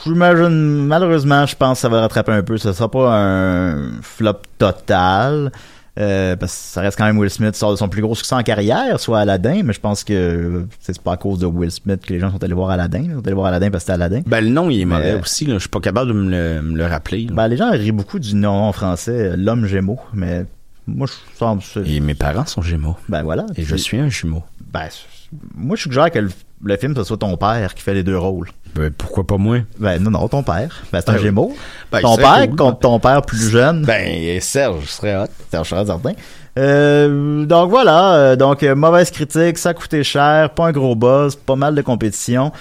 j'imagine, 0.03 0.85
malheureusement, 0.85 1.45
je 1.45 1.55
pense 1.55 1.77
que 1.77 1.81
ça 1.81 1.89
va 1.89 2.01
rattraper 2.01 2.33
un 2.33 2.43
peu. 2.43 2.57
Ce 2.57 2.73
sera 2.73 2.89
pas 2.91 3.17
un 3.17 3.91
flop 4.01 4.41
total. 4.57 5.51
Euh, 5.97 6.35
parce 6.35 6.51
que 6.53 6.59
ça 6.73 6.81
reste 6.81 6.97
quand 6.97 7.05
même 7.05 7.17
Will 7.17 7.29
Smith 7.29 7.55
sort 7.55 7.71
de 7.71 7.75
son 7.75 7.89
plus 7.89 8.01
gros 8.03 8.13
succès 8.13 8.35
en 8.35 8.43
carrière, 8.43 8.99
soit 8.99 9.19
Aladdin, 9.19 9.63
mais 9.63 9.73
je 9.73 9.79
pense 9.79 10.03
que 10.03 10.13
euh, 10.13 10.67
c'est 10.79 11.01
pas 11.01 11.13
à 11.13 11.17
cause 11.17 11.39
de 11.39 11.47
Will 11.47 11.71
Smith 11.71 12.05
que 12.05 12.13
les 12.13 12.19
gens 12.19 12.31
sont 12.31 12.43
allés 12.43 12.53
voir 12.53 12.69
Aladdin. 12.69 13.01
Ils 13.03 13.13
sont 13.13 13.25
allés 13.25 13.33
voir 13.33 13.47
Aladdin 13.47 13.71
parce 13.71 13.83
que 13.83 13.91
c'était 13.91 14.03
Aladdin. 14.03 14.21
Ben, 14.27 14.43
le 14.43 14.49
nom, 14.51 14.69
il 14.69 14.81
est 14.81 14.85
mauvais 14.85 15.15
Mais- 15.15 15.21
aussi. 15.21 15.45
Là. 15.45 15.55
Je 15.55 15.59
suis 15.61 15.69
pas 15.69 15.79
capable 15.79 16.09
de 16.09 16.13
me 16.13 16.29
le, 16.29 16.61
me 16.61 16.77
le 16.77 16.85
rappeler. 16.85 17.23
là. 17.25 17.33
Ben, 17.33 17.47
les 17.47 17.57
gens 17.57 17.71
rient 17.71 17.91
beaucoup 17.91 18.19
du 18.19 18.35
nom 18.35 18.51
en 18.53 18.71
français, 18.73 19.31
euh, 19.31 19.35
l'homme 19.35 19.65
Gémeaux, 19.65 19.99
mais 20.13 20.45
moi, 20.85 21.07
je 21.07 21.37
sens 21.37 21.77
et 21.83 21.99
mes 21.99 22.13
parents 22.15 22.45
sont 22.45 22.61
gémeaux. 22.61 22.95
Ben 23.09 23.23
voilà. 23.23 23.45
Et 23.55 23.63
je 23.63 23.75
suis 23.75 23.97
un 23.97 24.07
jumeau. 24.09 24.43
Ben, 24.71 24.87
moi, 25.55 25.75
je 25.75 25.81
suggère 25.81 26.11
que 26.11 26.19
le, 26.19 26.29
le 26.63 26.77
film, 26.77 26.95
ce 26.95 27.03
soit 27.03 27.17
ton 27.17 27.35
père 27.37 27.73
qui 27.75 27.81
fait 27.83 27.93
les 27.93 28.03
deux 28.03 28.17
rôles. 28.17 28.49
Ben, 28.77 28.91
pourquoi 28.97 29.25
pas 29.25 29.37
moi? 29.37 29.57
Ben 29.79 30.01
non, 30.01 30.11
non, 30.11 30.27
ton 30.27 30.43
père. 30.43 30.83
Ben 30.93 30.99
c'est 31.01 31.09
un 31.09 31.13
Ben 31.13 31.17
oui. 31.19 31.23
Gémeaux. 31.25 31.55
Ben, 31.91 31.99
ton 32.01 32.13
serait 32.15 32.23
père 32.23 32.47
cool. 32.47 32.55
contre 32.57 32.79
ton 32.79 32.99
père 32.99 33.21
plus 33.23 33.49
jeune. 33.49 33.83
Ben, 33.83 34.39
Serge 34.39 34.85
serait 34.85 35.15
hot. 35.17 35.25
Serge 35.51 35.67
Charest, 35.67 35.87
certain. 35.87 36.11
Euh, 36.57 37.45
donc 37.45 37.69
voilà, 37.69 38.13
euh, 38.15 38.35
donc 38.35 38.63
euh, 38.63 38.73
mauvaise 38.75 39.11
critique, 39.11 39.57
ça 39.59 39.73
coûté 39.75 40.03
cher, 40.03 40.49
pas 40.51 40.67
un 40.67 40.71
gros 40.71 40.95
buzz, 40.95 41.35
pas 41.35 41.55
mal 41.55 41.75
de 41.75 41.81
compétition. 41.81 42.51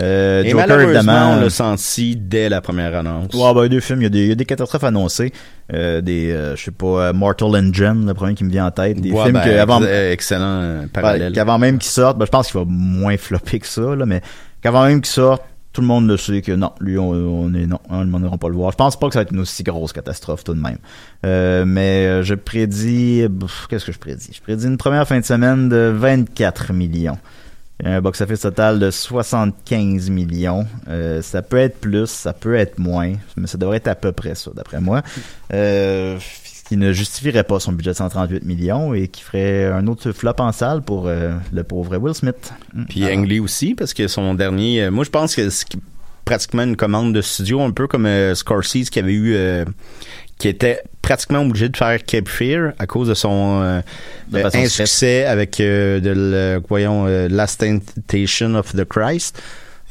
Euh, 0.00 0.42
Et 0.42 0.48
Joker, 0.50 0.66
malheureusement, 0.68 0.98
évidemment. 1.00 1.32
on 1.36 1.40
l'a 1.42 1.50
senti 1.50 2.16
dès 2.16 2.48
la 2.48 2.62
première 2.62 2.94
annonce. 2.96 3.34
Ouais, 3.34 3.52
ben, 3.54 3.68
deux 3.68 3.80
films, 3.80 4.00
il 4.00 4.04
y, 4.04 4.06
a 4.06 4.08
des, 4.08 4.20
il 4.20 4.28
y 4.28 4.32
a 4.32 4.34
des 4.36 4.46
catastrophes 4.46 4.84
annoncées. 4.84 5.32
Euh, 5.74 6.00
des, 6.00 6.32
euh, 6.32 6.56
je 6.56 6.64
sais 6.64 6.70
pas, 6.70 7.12
Mortal 7.12 7.48
Engine, 7.48 8.06
le 8.06 8.14
premier 8.14 8.32
qui 8.34 8.44
me 8.44 8.50
vient 8.50 8.66
en 8.66 8.70
tête. 8.70 8.98
Des 8.98 9.10
Ouais, 9.12 9.24
films 9.24 9.34
ben, 9.34 9.44
que 9.44 9.50
avant, 9.58 9.82
ex- 9.82 9.90
excellent 10.12 10.86
parallèle. 10.90 11.34
qu'avant 11.34 11.58
même 11.58 11.76
qu'il 11.78 11.90
sorte, 11.90 12.16
ben, 12.16 12.24
je 12.24 12.30
pense 12.30 12.50
qu'il 12.50 12.58
va 12.58 12.64
moins 12.66 13.16
flopper 13.18 13.58
que 13.58 13.66
ça, 13.66 13.82
là, 13.94 14.06
mais 14.06 14.22
qu'avant 14.62 14.86
même 14.86 15.02
qu'il 15.02 15.12
sorte, 15.12 15.42
tout 15.72 15.80
le 15.80 15.86
monde 15.86 16.06
le 16.06 16.16
sait 16.16 16.42
que 16.42 16.52
non, 16.52 16.72
lui, 16.80 16.98
on, 16.98 17.10
on 17.10 17.54
est 17.54 17.66
non, 17.66 17.80
hein, 17.88 18.04
le 18.04 18.10
monde 18.10 18.22
n'ira 18.22 18.38
pas 18.38 18.48
le 18.48 18.54
voir. 18.54 18.72
Je 18.72 18.76
pense 18.76 18.98
pas 18.98 19.08
que 19.08 19.14
ça 19.14 19.20
va 19.20 19.22
être 19.22 19.32
une 19.32 19.40
aussi 19.40 19.62
grosse 19.62 19.92
catastrophe 19.92 20.44
tout 20.44 20.54
de 20.54 20.60
même. 20.60 20.78
Euh, 21.24 21.64
mais 21.64 22.06
euh, 22.06 22.22
je 22.22 22.34
prédis, 22.34 23.24
qu'est-ce 23.68 23.86
que 23.86 23.92
je 23.92 23.98
prédis? 23.98 24.30
Je 24.32 24.40
prédis 24.40 24.66
une 24.66 24.76
première 24.76 25.06
fin 25.08 25.18
de 25.18 25.24
semaine 25.24 25.68
de 25.68 25.92
24 25.94 26.72
millions. 26.72 27.18
Un 27.84 28.00
box-office 28.00 28.40
total 28.40 28.78
de 28.78 28.90
75 28.90 30.08
millions. 30.10 30.66
Euh, 30.88 31.20
ça 31.20 31.42
peut 31.42 31.56
être 31.56 31.80
plus, 31.80 32.06
ça 32.06 32.32
peut 32.32 32.54
être 32.54 32.78
moins, 32.78 33.14
mais 33.36 33.48
ça 33.48 33.58
devrait 33.58 33.78
être 33.78 33.88
à 33.88 33.96
peu 33.96 34.12
près 34.12 34.36
ça, 34.36 34.52
d'après 34.54 34.80
moi. 34.80 35.02
Euh, 35.52 36.18
qui 36.68 36.76
ne 36.76 36.92
justifierait 36.92 37.44
pas 37.44 37.60
son 37.60 37.72
budget 37.72 37.90
de 37.90 37.96
138 37.96 38.44
millions 38.44 38.94
et 38.94 39.08
qui 39.08 39.22
ferait 39.22 39.66
un 39.66 39.86
autre 39.86 40.12
flop 40.12 40.34
en 40.38 40.52
salle 40.52 40.82
pour 40.82 41.06
euh, 41.06 41.32
le 41.52 41.64
pauvre 41.64 41.96
Will 41.96 42.14
Smith. 42.14 42.52
Mm. 42.74 42.84
Puis 42.84 43.04
Alors, 43.04 43.18
Ang 43.18 43.26
Lee 43.26 43.40
aussi, 43.40 43.74
parce 43.74 43.94
que 43.94 44.08
son 44.08 44.34
dernier... 44.34 44.84
euh, 44.84 44.90
moi, 44.90 45.04
je 45.04 45.10
pense 45.10 45.34
que 45.34 45.50
c'est 45.50 45.66
pratiquement 46.24 46.62
une 46.62 46.76
commande 46.76 47.12
de 47.12 47.20
studio, 47.20 47.60
un 47.60 47.72
peu 47.72 47.86
comme 47.86 48.06
euh, 48.06 48.34
Scorsese 48.34 48.90
qui 48.90 48.98
avait 48.98 49.12
eu... 49.12 49.34
euh, 49.34 49.64
qui 50.38 50.48
était 50.48 50.80
pratiquement 51.02 51.40
obligé 51.40 51.68
de 51.68 51.76
faire 51.76 52.02
Cape 52.04 52.28
Fear 52.28 52.72
à 52.78 52.86
cause 52.86 53.08
de 53.08 53.14
son 53.14 53.82
De 54.28 54.56
insuccès 54.56 55.24
avec 55.24 55.58
de 55.58 56.00
le, 56.04 56.60
voyons 56.68 57.04
Last 57.28 57.60
Temptation 57.60 58.56
of 58.56 58.74
the 58.74 58.84
Christ 58.84 59.40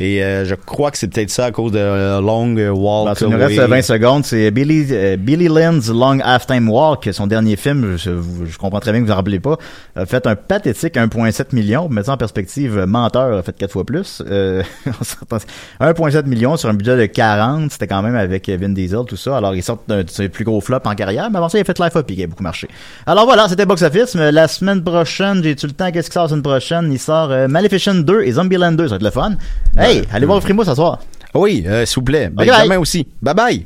et 0.03 0.23
euh, 0.23 0.45
je 0.45 0.55
crois 0.55 0.89
que 0.91 0.97
c'est 0.97 1.07
peut-être 1.07 1.29
ça 1.29 1.45
à 1.45 1.51
cause 1.51 1.71
de 1.71 1.77
euh, 1.79 2.19
Long 2.21 2.47
Bon, 2.53 3.05
Walk 3.05 3.17
ça 3.19 3.27
nous 3.27 3.33
Away. 3.35 3.45
reste 3.57 3.59
20 3.69 3.81
secondes. 3.83 4.25
C'est 4.25 4.49
Billy, 4.51 4.87
euh, 4.91 5.15
Billy 5.17 5.47
Lynn's 5.47 5.89
Long 5.89 6.19
Halftime 6.23 6.69
Walk, 6.69 7.07
son 7.11 7.27
dernier 7.27 7.55
film. 7.55 7.97
Je, 7.97 8.11
je 8.45 8.57
comprends 8.57 8.79
très 8.79 8.91
bien 8.91 9.01
que 9.01 9.05
vous 9.05 9.11
en 9.11 9.15
rappelez 9.15 9.39
pas. 9.39 9.57
A 9.95 10.05
fait 10.05 10.25
un 10.25 10.35
pathétique 10.35 10.95
1,7 10.95 11.53
million. 11.53 11.81
Pour 11.83 11.91
mettre 11.91 12.07
ça 12.07 12.13
en 12.13 12.17
perspective, 12.17 12.77
euh, 12.79 12.85
Menteur 12.87 13.37
a 13.37 13.43
fait 13.43 13.55
quatre 13.55 13.71
fois 13.73 13.85
plus. 13.85 14.23
Euh, 14.27 14.63
on 14.87 15.03
s'entend- 15.03 15.37
1,7 15.79 16.25
million 16.25 16.57
sur 16.57 16.69
un 16.69 16.73
budget 16.73 16.97
de 16.97 17.05
40. 17.05 17.71
C'était 17.71 17.87
quand 17.87 18.01
même 18.01 18.15
avec 18.15 18.49
Vin 18.49 18.69
Diesel, 18.69 19.01
tout 19.07 19.17
ça. 19.17 19.37
Alors, 19.37 19.53
il 19.55 19.61
sort 19.61 19.83
d'un 19.87 20.03
de 20.03 20.09
ses 20.09 20.29
plus 20.29 20.43
gros 20.45 20.61
flops 20.61 20.87
en 20.87 20.95
carrière. 20.95 21.29
Mais 21.29 21.37
avant 21.37 21.49
ça, 21.49 21.57
il 21.57 21.61
a 21.61 21.63
fait 21.65 21.77
Life 21.79 21.95
Up 21.95 22.07
qui 22.07 22.23
a 22.23 22.27
beaucoup 22.27 22.43
marché. 22.43 22.67
Alors 23.05 23.25
voilà, 23.25 23.47
c'était 23.49 23.65
Box 23.65 23.81
Office. 23.83 24.15
Mais 24.15 24.31
la 24.31 24.47
semaine 24.47 24.83
prochaine, 24.83 25.43
j'ai-tu 25.43 25.67
le 25.67 25.73
temps? 25.73 25.91
Qu'est-ce 25.91 26.09
qui 26.09 26.13
sort 26.13 26.23
la 26.23 26.29
semaine 26.29 26.41
prochaine? 26.43 26.89
Il 26.91 26.99
sort 26.99 27.29
euh, 27.31 27.47
Maleficent 27.47 27.93
2 27.95 28.23
et 28.23 28.31
Zombieland 28.31 28.71
2. 28.71 28.85
Ça 28.85 28.89
va 28.91 28.95
être 28.95 29.03
le 29.03 29.11
fun. 29.11 29.33
Hey, 29.77 29.90
allez 30.11 30.25
voir 30.25 30.37
le 30.37 30.41
Frimo 30.41 30.63
ce 30.63 30.75
soir. 30.75 30.99
Oui, 31.33 31.63
euh, 31.65 31.85
s'il 31.85 31.95
vous 31.95 32.05
plaît. 32.05 32.29
Benjamin 32.29 32.77
aussi. 32.77 33.07
Bye 33.21 33.35
bye. 33.35 33.65